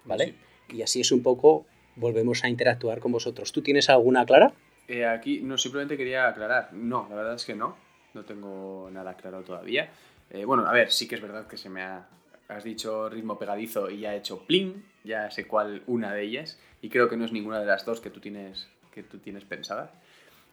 ¿Vale? 0.06 0.36
Y 0.70 0.82
así 0.82 1.02
es 1.02 1.12
un 1.12 1.24
poco, 1.24 1.66
volvemos 1.96 2.44
a 2.44 2.50
interactuar 2.50 3.00
con 3.00 3.12
vosotros. 3.12 3.52
¿Tú 3.52 3.62
tienes 3.62 3.90
alguna 3.90 4.26
clara? 4.26 4.54
Eh, 4.88 5.06
aquí 5.06 5.42
no 5.42 5.58
simplemente 5.58 5.98
quería 5.98 6.28
aclarar. 6.28 6.74
No, 6.74 7.08
la 7.10 7.16
verdad 7.16 7.36
es 7.36 7.46
que 7.46 7.56
no. 7.56 7.78
No 8.14 8.24
tengo 8.24 8.90
nada 8.92 9.16
claro 9.16 9.44
todavía. 9.44 9.92
Eh, 10.30 10.46
bueno, 10.46 10.66
a 10.66 10.72
ver, 10.72 10.92
sí 10.92 11.08
que 11.08 11.16
es 11.16 11.22
verdad 11.22 11.48
que 11.48 11.58
se 11.58 11.70
me 11.70 11.82
ha. 11.82 12.08
Has 12.50 12.64
dicho 12.64 13.10
ritmo 13.10 13.38
pegadizo 13.38 13.90
y 13.90 14.00
ya 14.02 14.14
he 14.14 14.18
hecho 14.18 14.40
pling. 14.46 14.84
Ya 15.04 15.30
sé 15.32 15.48
cuál 15.48 15.84
una 15.88 16.14
de 16.14 16.24
ellas. 16.24 16.60
Y 16.82 16.90
creo 16.90 17.10
que 17.10 17.18
no 17.18 17.26
es 17.26 17.32
ninguna 17.32 17.60
de 17.60 17.66
las 17.66 17.86
dos 17.86 18.00
que 18.02 18.10
tú 18.10 18.20
tienes, 18.20 18.68
que 18.92 19.04
tú 19.04 19.18
tienes 19.20 19.44
pensadas. 19.46 19.92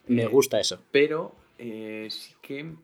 Me 0.07 0.23
Eh, 0.23 0.27
gusta 0.27 0.59
eso. 0.61 0.83
Pero 0.91 1.35
eh, 1.59 2.09
sí 2.11 2.35
que 2.43 2.75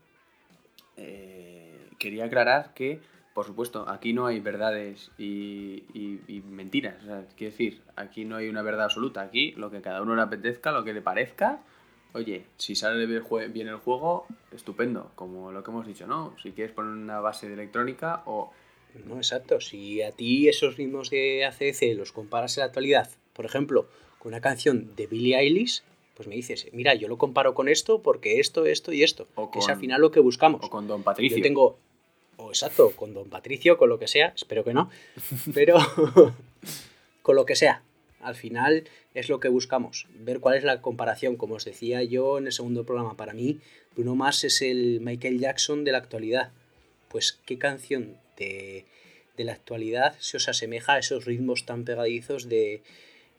eh, 0.96 1.88
quería 1.98 2.24
aclarar 2.26 2.72
que, 2.74 3.00
por 3.34 3.46
supuesto, 3.46 3.88
aquí 3.88 4.12
no 4.12 4.26
hay 4.26 4.40
verdades 4.40 5.10
y, 5.18 5.84
y- 5.94 6.20
y 6.28 6.40
mentiras. 6.42 7.02
O 7.02 7.06
sea, 7.06 7.24
quiero 7.36 7.52
decir, 7.52 7.82
aquí 7.96 8.24
no 8.24 8.36
hay 8.36 8.48
una 8.48 8.62
verdad 8.62 8.84
absoluta. 8.84 9.22
Aquí 9.22 9.52
lo 9.52 9.70
que 9.70 9.80
cada 9.80 10.02
uno 10.02 10.14
le 10.14 10.22
apetezca, 10.22 10.72
lo 10.72 10.84
que 10.84 10.92
le 10.92 11.02
parezca. 11.02 11.60
Oye, 12.12 12.44
si 12.56 12.74
sale 12.74 13.06
bien 13.06 13.68
el 13.68 13.76
juego, 13.76 14.26
estupendo. 14.52 15.12
Como 15.14 15.52
lo 15.52 15.62
que 15.62 15.70
hemos 15.70 15.86
dicho, 15.86 16.06
¿no? 16.06 16.34
Si 16.42 16.52
quieres 16.52 16.74
poner 16.74 16.92
una 16.92 17.20
base 17.20 17.48
de 17.48 17.54
electrónica 17.54 18.22
o... 18.26 18.52
No, 19.06 19.16
exacto. 19.16 19.60
Si 19.60 20.02
a 20.02 20.12
ti 20.12 20.48
esos 20.48 20.76
ritmos 20.76 21.10
de 21.10 21.44
ACDC 21.44 21.96
los 21.96 22.12
comparas 22.12 22.56
en 22.56 22.62
la 22.62 22.66
actualidad, 22.66 23.10
por 23.32 23.44
ejemplo, 23.44 23.88
con 24.18 24.32
una 24.32 24.40
canción 24.40 24.94
de 24.96 25.06
Billie 25.06 25.36
Eilish, 25.38 25.82
pues 26.14 26.28
me 26.28 26.34
dices, 26.34 26.68
mira, 26.72 26.94
yo 26.94 27.08
lo 27.08 27.16
comparo 27.16 27.54
con 27.54 27.68
esto 27.68 28.02
porque 28.02 28.40
esto, 28.40 28.66
esto 28.66 28.92
y 28.92 29.02
esto. 29.02 29.26
O 29.36 29.50
que 29.50 29.60
es 29.60 29.68
al 29.68 29.78
final 29.78 30.00
lo 30.02 30.10
que 30.10 30.20
buscamos. 30.20 30.60
O 30.62 30.68
con 30.68 30.86
Don 30.86 31.02
Patricio. 31.02 31.38
Yo 31.38 31.42
tengo, 31.42 31.78
o 32.36 32.50
exacto, 32.50 32.90
con 32.94 33.14
Don 33.14 33.30
Patricio, 33.30 33.78
con 33.78 33.88
lo 33.88 33.98
que 33.98 34.06
sea, 34.06 34.34
espero 34.36 34.62
que 34.62 34.74
no, 34.74 34.90
pero 35.54 35.78
con 37.22 37.36
lo 37.36 37.46
que 37.46 37.56
sea. 37.56 37.82
Al 38.20 38.34
final 38.34 38.84
es 39.14 39.30
lo 39.30 39.40
que 39.40 39.48
buscamos, 39.48 40.06
ver 40.14 40.40
cuál 40.40 40.58
es 40.58 40.64
la 40.64 40.82
comparación. 40.82 41.36
Como 41.36 41.54
os 41.54 41.64
decía 41.64 42.02
yo 42.02 42.36
en 42.36 42.44
el 42.44 42.52
segundo 42.52 42.84
programa, 42.84 43.16
para 43.16 43.32
mí 43.32 43.60
Bruno 43.94 44.14
Mars 44.14 44.44
es 44.44 44.60
el 44.60 45.00
Michael 45.00 45.38
Jackson 45.40 45.84
de 45.84 45.92
la 45.92 45.98
actualidad. 45.98 46.52
Pues, 47.08 47.40
¿qué 47.46 47.56
canción 47.56 48.18
de, 48.40 48.84
de 49.36 49.44
la 49.44 49.52
actualidad 49.52 50.16
se 50.18 50.36
os 50.38 50.48
asemeja 50.48 50.94
a 50.94 50.98
esos 50.98 51.24
ritmos 51.24 51.64
tan 51.66 51.84
pegadizos 51.84 52.48
de, 52.48 52.82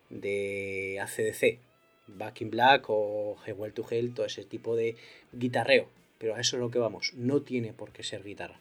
de 0.09 0.99
ACDC? 1.01 1.59
Back 2.07 2.41
in 2.41 2.49
Black 2.51 2.85
o 2.89 3.37
Hell 3.45 3.73
to 3.73 3.85
Hell, 3.89 4.13
todo 4.13 4.25
ese 4.25 4.43
tipo 4.43 4.75
de 4.75 4.95
guitarreo. 5.33 5.87
Pero 6.17 6.35
a 6.35 6.39
eso 6.41 6.55
es 6.57 6.61
lo 6.61 6.69
que 6.69 6.79
vamos. 6.79 7.13
No 7.15 7.41
tiene 7.41 7.73
por 7.73 7.91
qué 7.91 8.03
ser 8.03 8.23
guitarra. 8.23 8.59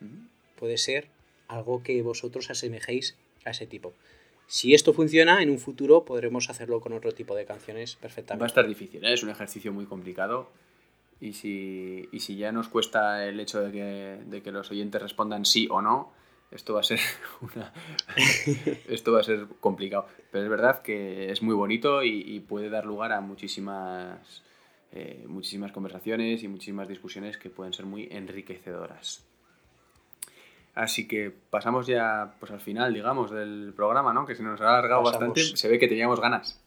Ujú. 0.00 0.14
Puede 0.58 0.78
ser 0.78 1.08
algo 1.48 1.82
que 1.82 2.00
vosotros 2.02 2.48
asemejéis 2.50 3.16
a 3.44 3.50
ese 3.50 3.66
tipo. 3.66 3.92
Si 4.46 4.74
esto 4.74 4.92
funciona, 4.94 5.42
en 5.42 5.50
un 5.50 5.58
futuro 5.58 6.04
podremos 6.04 6.48
hacerlo 6.50 6.80
con 6.80 6.92
otro 6.92 7.12
tipo 7.12 7.34
de 7.34 7.44
canciones 7.44 7.94
Va 7.96 7.98
a 7.98 8.02
perfectamente. 8.02 8.46
estar 8.46 8.66
difícil, 8.66 9.04
¿eh? 9.04 9.12
es 9.12 9.22
un 9.24 9.30
ejercicio 9.30 9.72
muy 9.72 9.86
complicado. 9.86 10.48
Y 11.20 11.32
si, 11.32 12.08
y 12.12 12.20
si 12.20 12.36
ya 12.36 12.52
nos 12.52 12.68
cuesta 12.68 13.26
el 13.26 13.40
hecho 13.40 13.60
de 13.60 13.72
que, 13.72 14.20
de 14.26 14.42
que 14.42 14.52
los 14.52 14.70
oyentes 14.70 15.00
respondan 15.00 15.44
sí 15.44 15.66
o 15.70 15.80
no, 15.80 16.12
esto 16.50 16.74
va 16.74 16.80
a 16.80 16.84
ser 16.84 17.00
una, 17.40 17.72
esto 18.88 19.12
va 19.12 19.20
a 19.20 19.24
ser 19.24 19.46
complicado. 19.60 20.06
Pero 20.30 20.44
es 20.44 20.50
verdad 20.50 20.82
que 20.82 21.30
es 21.30 21.42
muy 21.42 21.54
bonito 21.54 22.02
y, 22.04 22.22
y 22.26 22.40
puede 22.40 22.68
dar 22.68 22.84
lugar 22.84 23.12
a 23.12 23.20
muchísimas, 23.20 24.42
eh, 24.92 25.24
muchísimas 25.26 25.72
conversaciones 25.72 26.42
y 26.42 26.48
muchísimas 26.48 26.88
discusiones 26.88 27.38
que 27.38 27.50
pueden 27.50 27.72
ser 27.72 27.86
muy 27.86 28.08
enriquecedoras. 28.10 29.24
Así 30.74 31.08
que 31.08 31.32
pasamos 31.50 31.86
ya 31.86 32.34
pues 32.38 32.52
al 32.52 32.60
final, 32.60 32.92
digamos, 32.92 33.30
del 33.30 33.72
programa, 33.74 34.12
¿no? 34.12 34.26
Que 34.26 34.34
se 34.34 34.42
nos 34.42 34.60
ha 34.60 34.68
alargado 34.68 35.02
Pasamos. 35.02 35.28
bastante. 35.28 35.56
Se 35.56 35.68
ve 35.68 35.78
que 35.78 35.88
teníamos 35.88 36.20
ganas. 36.20 36.60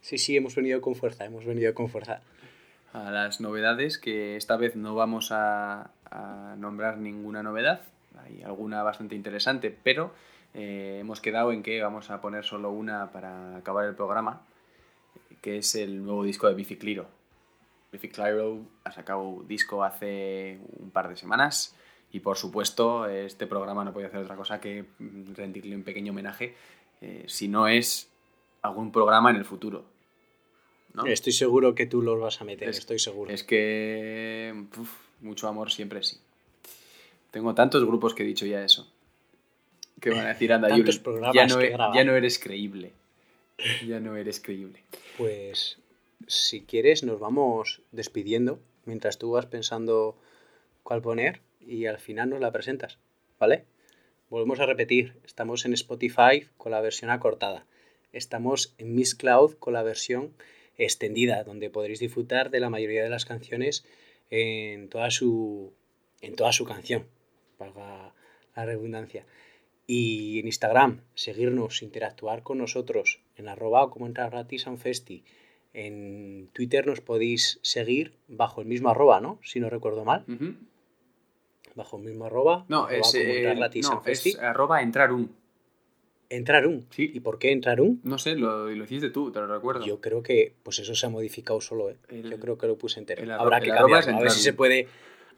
Sí, 0.00 0.18
sí, 0.18 0.36
hemos 0.36 0.54
venido 0.56 0.80
con 0.80 0.96
fuerza, 0.96 1.24
hemos 1.24 1.44
venido 1.44 1.72
con 1.74 1.88
fuerza. 1.88 2.20
A 2.94 3.10
las 3.10 3.40
novedades, 3.40 3.98
que 3.98 4.36
esta 4.36 4.56
vez 4.56 4.76
no 4.76 4.94
vamos 4.94 5.30
a, 5.30 5.90
a 6.10 6.54
nombrar 6.56 6.96
ninguna 6.96 7.42
novedad. 7.42 7.82
Hay 8.24 8.42
alguna 8.42 8.82
bastante 8.82 9.14
interesante, 9.14 9.76
pero 9.82 10.12
eh, 10.54 10.98
hemos 11.00 11.20
quedado 11.20 11.52
en 11.52 11.62
que 11.64 11.82
vamos 11.82 12.10
a 12.10 12.20
poner 12.20 12.44
solo 12.44 12.70
una 12.70 13.10
para 13.10 13.56
acabar 13.56 13.84
el 13.86 13.96
programa, 13.96 14.42
que 15.42 15.58
es 15.58 15.74
el 15.74 16.04
nuevo 16.04 16.24
disco 16.24 16.48
de. 16.48 16.54
Biffy 16.54 18.08
Clyro 18.08 18.60
ha 18.84 18.92
sacado 18.92 19.44
disco 19.46 19.84
hace 19.84 20.58
un 20.78 20.90
par 20.90 21.08
de 21.08 21.16
semanas 21.16 21.76
y 22.12 22.20
por 22.20 22.36
supuesto 22.36 23.06
este 23.06 23.46
programa 23.46 23.84
no 23.84 23.92
puede 23.92 24.06
hacer 24.06 24.20
otra 24.20 24.36
cosa 24.36 24.60
que 24.60 24.84
rendirle 25.34 25.76
un 25.76 25.82
pequeño 25.82 26.12
homenaje, 26.12 26.56
eh, 27.00 27.24
si 27.26 27.48
no 27.48 27.66
es 27.66 28.10
algún 28.62 28.92
programa 28.92 29.30
en 29.30 29.36
el 29.36 29.44
futuro. 29.44 29.84
¿No? 30.94 31.06
Estoy 31.06 31.32
seguro 31.32 31.74
que 31.74 31.86
tú 31.86 32.02
los 32.02 32.18
vas 32.20 32.40
a 32.40 32.44
meter, 32.44 32.68
Es- 32.68 32.78
estoy 32.78 32.98
seguro. 32.98 33.30
Es 33.32 33.42
que 33.44 34.54
uf, 34.78 34.90
mucho 35.20 35.48
amor 35.48 35.70
siempre 35.70 36.02
sí. 36.02 36.18
Tengo 37.30 37.54
tantos 37.54 37.84
grupos 37.84 38.14
que 38.14 38.22
he 38.22 38.26
dicho 38.26 38.46
ya 38.46 38.64
eso. 38.64 38.90
Que 40.00 40.10
van 40.10 40.24
a 40.26 40.28
decir, 40.28 40.52
anda, 40.52 40.68
programas 41.02 41.34
ya 41.34 41.46
no, 41.46 41.58
que 41.58 41.66
e- 41.66 41.76
ya 41.94 42.04
no 42.04 42.14
eres 42.16 42.38
creíble. 42.38 42.92
Ya 43.86 44.00
no 44.00 44.16
eres 44.16 44.40
creíble. 44.40 44.80
Pues 45.16 45.78
si 46.26 46.62
quieres, 46.62 47.02
nos 47.02 47.18
vamos 47.20 47.80
despidiendo 47.92 48.60
mientras 48.84 49.18
tú 49.18 49.32
vas 49.32 49.46
pensando 49.46 50.16
cuál 50.82 51.00
poner 51.02 51.40
y 51.60 51.86
al 51.86 51.98
final 51.98 52.30
nos 52.30 52.40
la 52.40 52.52
presentas, 52.52 52.98
¿vale? 53.38 53.64
Volvemos 54.30 54.60
a 54.60 54.66
repetir, 54.66 55.14
estamos 55.24 55.64
en 55.64 55.72
Spotify 55.72 56.46
con 56.56 56.72
la 56.72 56.80
versión 56.80 57.10
acortada. 57.10 57.64
Estamos 58.12 58.74
en 58.78 58.94
Miss 58.94 59.14
Cloud 59.14 59.54
con 59.54 59.72
la 59.74 59.82
versión 59.82 60.32
extendida, 60.76 61.44
donde 61.44 61.70
podréis 61.70 62.00
disfrutar 62.00 62.50
de 62.50 62.60
la 62.60 62.70
mayoría 62.70 63.02
de 63.02 63.10
las 63.10 63.24
canciones 63.24 63.84
en 64.30 64.88
toda 64.88 65.10
su, 65.10 65.72
en 66.20 66.36
toda 66.36 66.52
su 66.52 66.64
canción, 66.64 67.06
valga 67.58 68.14
la 68.56 68.64
redundancia. 68.64 69.26
Y 69.86 70.38
en 70.40 70.46
Instagram, 70.46 71.02
seguirnos, 71.14 71.82
interactuar 71.82 72.42
con 72.42 72.58
nosotros 72.58 73.20
en 73.36 73.48
arroba 73.48 73.90
como 73.90 74.06
entrar 74.06 74.30
gratis 74.30 74.66
a 74.66 74.70
un 74.70 74.78
festi. 74.78 75.24
En 75.74 76.48
Twitter 76.52 76.86
nos 76.86 77.00
podéis 77.00 77.58
seguir 77.62 78.16
bajo 78.28 78.60
el 78.60 78.66
mismo 78.66 78.88
arroba, 78.88 79.20
¿no? 79.20 79.38
Si 79.42 79.60
no 79.60 79.68
recuerdo 79.68 80.04
mal. 80.04 80.24
Bajo 81.74 81.98
el 81.98 82.04
mismo 82.04 82.26
arroba. 82.26 82.64
No, 82.68 82.84
arroba 82.84 82.96
es, 82.96 83.12
como 83.12 83.24
entrar 83.24 83.56
gratis 83.56 83.86
a 83.86 83.90
no, 83.90 83.96
un 83.98 84.04
festi. 84.04 84.30
es 84.30 84.38
arroba 84.38 84.82
entrar 84.82 85.12
un. 85.12 85.36
Entrar 86.34 86.66
un. 86.66 86.86
Sí. 86.90 87.10
¿Y 87.14 87.20
por 87.20 87.38
qué 87.38 87.52
entrar 87.52 87.80
un? 87.80 88.00
No 88.02 88.18
sé, 88.18 88.34
lo, 88.36 88.68
lo 88.70 88.84
hiciste 88.84 89.10
tú, 89.10 89.30
te 89.30 89.38
lo 89.40 89.46
recuerdo. 89.46 89.84
Yo 89.86 90.00
creo 90.00 90.22
que 90.22 90.54
pues 90.62 90.78
eso 90.78 90.94
se 90.94 91.06
ha 91.06 91.08
modificado 91.08 91.60
solo, 91.60 91.90
¿eh? 91.90 91.96
El- 92.08 92.30
Yo 92.30 92.38
creo 92.40 92.58
que 92.58 92.66
lo 92.66 92.76
puse 92.76 92.98
entero. 93.00 93.22
el 93.22 93.30
Habrá 93.30 93.58
el 93.58 93.64
que 93.64 93.70
cambiarlo, 93.70 94.16
a 94.16 94.20
ver 94.20 94.30
si 94.30 94.40
se 94.40 94.52
puede 94.52 94.88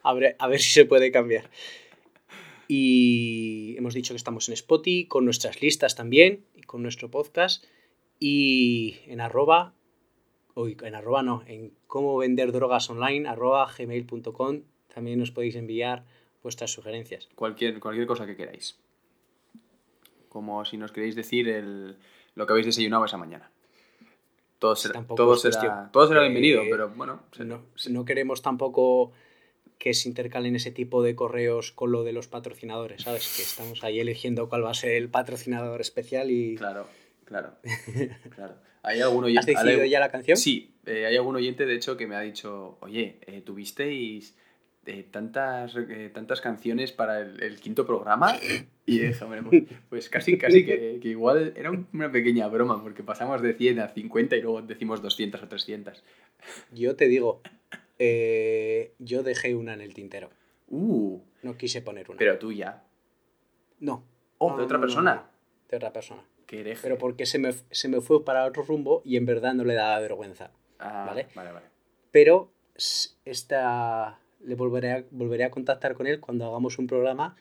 a 0.03 0.13
ver, 0.13 0.35
a 0.39 0.47
ver 0.47 0.59
si 0.59 0.71
se 0.71 0.85
puede 0.85 1.11
cambiar. 1.11 1.49
Y 2.67 3.75
hemos 3.77 3.93
dicho 3.93 4.13
que 4.13 4.17
estamos 4.17 4.47
en 4.49 4.53
Spotify, 4.53 5.05
con 5.07 5.25
nuestras 5.25 5.61
listas 5.61 5.95
también, 5.95 6.43
y 6.55 6.61
con 6.63 6.81
nuestro 6.83 7.09
podcast. 7.09 7.63
Y 8.19 8.97
en 9.07 9.21
arroba, 9.21 9.73
uy, 10.55 10.75
en 10.83 10.95
arroba 10.95 11.23
no, 11.23 11.43
en 11.47 11.73
cómo 11.87 12.17
vender 12.17 12.51
drogas 12.51 12.89
online, 12.89 13.27
arroba 13.27 13.71
gmail.com, 13.77 14.61
también 14.93 15.19
nos 15.19 15.31
podéis 15.31 15.55
enviar 15.55 16.03
vuestras 16.43 16.71
sugerencias. 16.71 17.29
Cualquier, 17.35 17.79
cualquier 17.79 18.07
cosa 18.07 18.25
que 18.25 18.35
queráis. 18.35 18.79
Como 20.37 20.63
si 20.65 20.77
nos 20.77 20.91
queréis 20.91 21.15
decir 21.15 21.49
el, 21.49 21.97
lo 22.35 22.45
que 22.45 22.53
habéis 22.53 22.67
desayunado 22.67 23.03
esa 23.05 23.17
mañana. 23.17 23.49
Todo 24.59 24.75
será, 24.75 24.93
Tampoco 24.93 25.15
todo 25.15 25.35
será, 25.35 25.89
todo 25.91 26.07
será 26.07 26.19
Eh, 26.19 26.29
bienvenido, 26.29 26.61
pero 26.69 26.89
bueno. 26.89 27.23
No, 27.39 27.63
no 27.89 28.05
queremos 28.05 28.43
tampoco 28.43 29.13
que 29.79 29.95
se 29.95 30.07
intercalen 30.07 30.55
ese 30.55 30.69
tipo 30.69 31.01
de 31.01 31.15
correos 31.15 31.71
con 31.71 31.91
lo 31.91 32.03
de 32.03 32.13
los 32.13 32.27
patrocinadores, 32.27 33.01
¿sabes? 33.01 33.33
Que 33.35 33.41
estamos 33.41 33.83
ahí 33.83 33.99
eligiendo 33.99 34.47
cuál 34.47 34.63
va 34.63 34.69
a 34.69 34.75
ser 34.75 34.91
el 34.91 35.09
patrocinador 35.09 35.81
especial 35.81 36.29
y... 36.29 36.55
Claro, 36.55 36.85
claro. 37.25 37.55
claro. 38.35 38.57
¿Hay 38.83 39.01
algún 39.01 39.23
oyente? 39.23 39.55
¿Has 39.55 39.63
decidido 39.63 39.85
ya 39.85 39.99
la 39.99 40.11
canción? 40.11 40.37
Sí, 40.37 40.75
eh, 40.85 41.07
hay 41.07 41.15
algún 41.15 41.35
oyente, 41.35 41.65
de 41.65 41.73
hecho, 41.73 41.97
que 41.97 42.05
me 42.05 42.15
ha 42.15 42.21
dicho, 42.21 42.77
oye, 42.81 43.17
eh, 43.25 43.41
¿tuvisteis 43.41 44.37
eh, 44.87 45.03
tantas, 45.11 45.75
eh, 45.75 46.09
tantas 46.13 46.41
canciones 46.41 46.91
para 46.91 47.19
el, 47.19 47.41
el 47.43 47.59
quinto 47.59 47.85
programa? 47.85 48.35
Y 48.85 48.99
dije, 48.99 49.23
hombre, 49.23 49.43
pues, 49.43 49.63
pues 49.89 50.09
casi, 50.09 50.37
casi 50.37 50.65
que, 50.65 50.99
que 51.01 51.09
igual 51.09 51.53
era 51.55 51.69
un- 51.71 51.87
una 51.93 52.11
pequeña 52.11 52.47
broma, 52.47 52.81
porque 52.81 53.03
pasamos 53.03 53.41
de 53.41 53.53
100 53.53 53.79
a 53.81 53.89
50 53.89 54.35
y 54.37 54.41
luego 54.41 54.61
decimos 54.61 55.01
200 55.01 55.43
o 55.43 55.47
300. 55.47 56.03
Yo 56.71 56.95
te 56.95 57.07
digo, 57.07 57.41
eh, 57.99 58.93
yo 58.99 59.23
dejé 59.23 59.55
una 59.55 59.73
en 59.73 59.81
el 59.81 59.93
tintero. 59.93 60.29
Uh, 60.69 61.19
No 61.43 61.57
quise 61.57 61.81
poner 61.81 62.09
una. 62.09 62.17
pero 62.17 62.37
tú 62.39 62.51
ya. 62.51 62.83
no. 63.79 64.03
Oh, 64.39 64.51
No, 64.51 64.57
de 64.57 64.63
otra 64.63 64.77
no, 64.77 64.81
persona. 64.81 65.15
no, 65.15 65.23
de 65.69 65.77
otra 65.77 65.91
persona. 65.93 66.23
Qué 66.45 66.59
hereje. 66.61 66.81
Pero 66.83 66.97
porque 66.97 67.25
se 67.25 67.39
me, 67.39 67.51
se 67.71 67.87
me 67.89 67.99
fue 68.01 68.23
para 68.23 68.45
otro 68.45 68.63
rumbo 68.63 69.01
y 69.03 69.17
en 69.17 69.25
verdad 69.25 69.53
no 69.53 69.63
le 69.65 69.73
daba 69.73 69.99
vergüenza. 69.99 70.51
Ah, 70.79 71.05
¿vale? 71.07 71.27
Vale, 71.35 71.51
vale. 71.51 71.65
Pero 72.11 72.51
esta 73.25 74.19
le 74.43 74.55
volveré 74.55 74.91
a, 74.91 75.03
volveré 75.11 75.43
a 75.43 75.51
contactar 75.51 75.93
con 75.93 76.07
él 76.07 76.19
cuando 76.19 76.45
hagamos 76.45 76.79
un 76.79 76.87
programa 76.87 77.35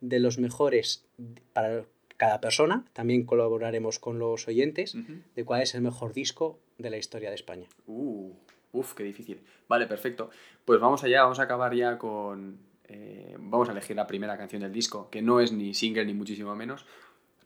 de 0.00 0.20
los 0.20 0.38
mejores 0.38 1.06
para 1.52 1.84
cada 2.16 2.40
persona. 2.40 2.84
También 2.92 3.24
colaboraremos 3.24 3.98
con 3.98 4.18
los 4.18 4.48
oyentes 4.48 4.96
de 5.34 5.44
cuál 5.44 5.62
es 5.62 5.74
el 5.74 5.82
mejor 5.82 6.12
disco 6.12 6.58
de 6.78 6.90
la 6.90 6.96
historia 6.96 7.28
de 7.30 7.34
España. 7.34 7.66
Uh, 7.86 8.32
uf, 8.72 8.94
qué 8.94 9.04
difícil. 9.04 9.42
Vale, 9.68 9.86
perfecto. 9.86 10.30
Pues 10.64 10.80
vamos 10.80 11.02
allá, 11.04 11.22
vamos 11.22 11.40
a 11.40 11.44
acabar 11.44 11.74
ya 11.74 11.98
con... 11.98 12.58
eh, 12.88 13.36
vamos 13.38 13.68
a 13.68 13.72
elegir 13.72 13.96
la 13.96 14.06
primera 14.06 14.36
canción 14.36 14.62
del 14.62 14.72
disco, 14.72 15.08
que 15.10 15.22
no 15.22 15.40
es 15.40 15.52
ni 15.52 15.74
single 15.74 16.04
ni 16.04 16.14
muchísimo 16.14 16.54
menos, 16.54 16.86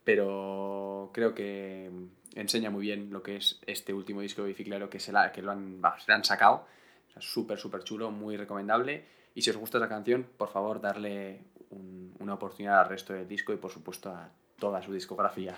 pero 0.03 1.09
creo 1.13 1.33
que 1.33 1.89
enseña 2.35 2.69
muy 2.69 2.81
bien 2.81 3.11
lo 3.11 3.23
que 3.23 3.37
es 3.37 3.59
este 3.65 3.93
último 3.93 4.21
disco 4.21 4.41
de 4.41 4.49
Bici 4.49 4.63
Claro, 4.63 4.89
que, 4.89 4.99
se 4.99 5.11
la, 5.11 5.31
que 5.31 5.41
lo 5.41 5.51
han, 5.51 5.81
se 5.99 6.11
la 6.11 6.15
han 6.15 6.23
sacado. 6.23 6.65
O 7.11 7.13
sea, 7.13 7.21
Súper, 7.21 7.57
súper 7.59 7.83
chulo, 7.83 8.09
muy 8.11 8.37
recomendable. 8.37 9.05
Y 9.35 9.41
si 9.41 9.49
os 9.49 9.57
gusta 9.57 9.77
esa 9.77 9.87
canción, 9.89 10.25
por 10.37 10.49
favor, 10.49 10.81
darle 10.81 11.41
un- 11.69 12.13
una 12.19 12.33
oportunidad 12.33 12.79
al 12.81 12.89
resto 12.89 13.13
del 13.13 13.27
disco 13.27 13.53
y, 13.53 13.57
por 13.57 13.71
supuesto, 13.71 14.09
a 14.09 14.29
toda 14.59 14.81
su 14.81 14.93
discografía. 14.93 15.55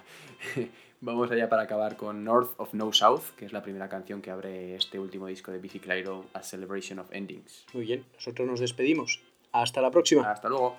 Vamos 1.01 1.29
allá 1.31 1.49
para 1.49 1.63
acabar 1.63 1.97
con 1.97 2.23
North 2.23 2.53
of 2.57 2.73
No 2.73 2.93
South, 2.93 3.21
que 3.37 3.45
es 3.45 3.51
la 3.51 3.61
primera 3.61 3.89
canción 3.89 4.21
que 4.21 4.31
abre 4.31 4.75
este 4.75 4.97
último 4.99 5.27
disco 5.27 5.51
de 5.51 5.57
Bici 5.59 5.79
Clyro, 5.79 6.25
A 6.33 6.41
Celebration 6.43 6.99
of 6.99 7.11
Endings. 7.11 7.65
Muy 7.73 7.83
bien, 7.85 8.05
nosotros 8.13 8.47
nos 8.47 8.59
despedimos. 8.61 9.21
Hasta 9.51 9.81
la 9.81 9.91
próxima. 9.91 10.31
Hasta 10.31 10.47
luego. 10.49 10.77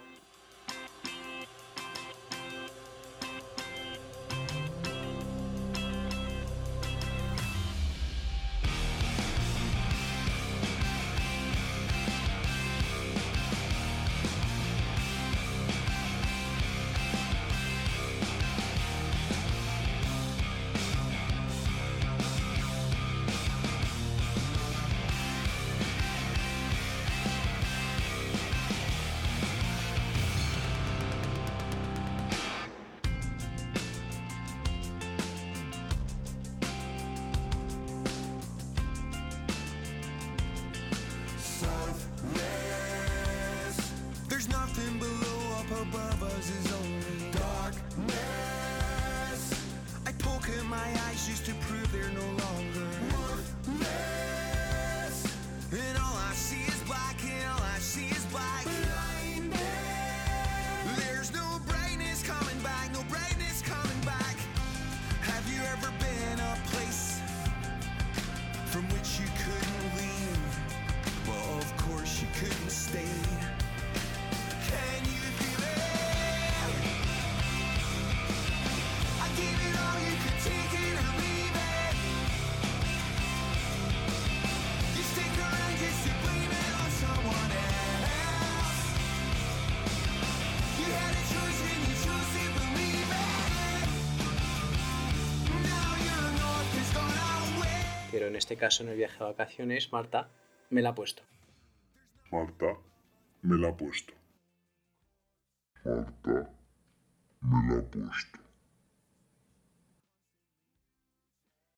Este 98.44 98.56
caso, 98.58 98.82
en 98.82 98.90
el 98.90 98.96
viaje 98.96 99.16
de 99.18 99.24
vacaciones, 99.24 99.90
Marta 99.90 100.28
me 100.68 100.82
la 100.82 100.90
ha 100.90 100.94
puesto. 100.94 101.22
Marta 102.30 102.76
me 103.40 103.56
la 103.56 103.68
ha 103.68 103.76
puesto. 103.76 104.12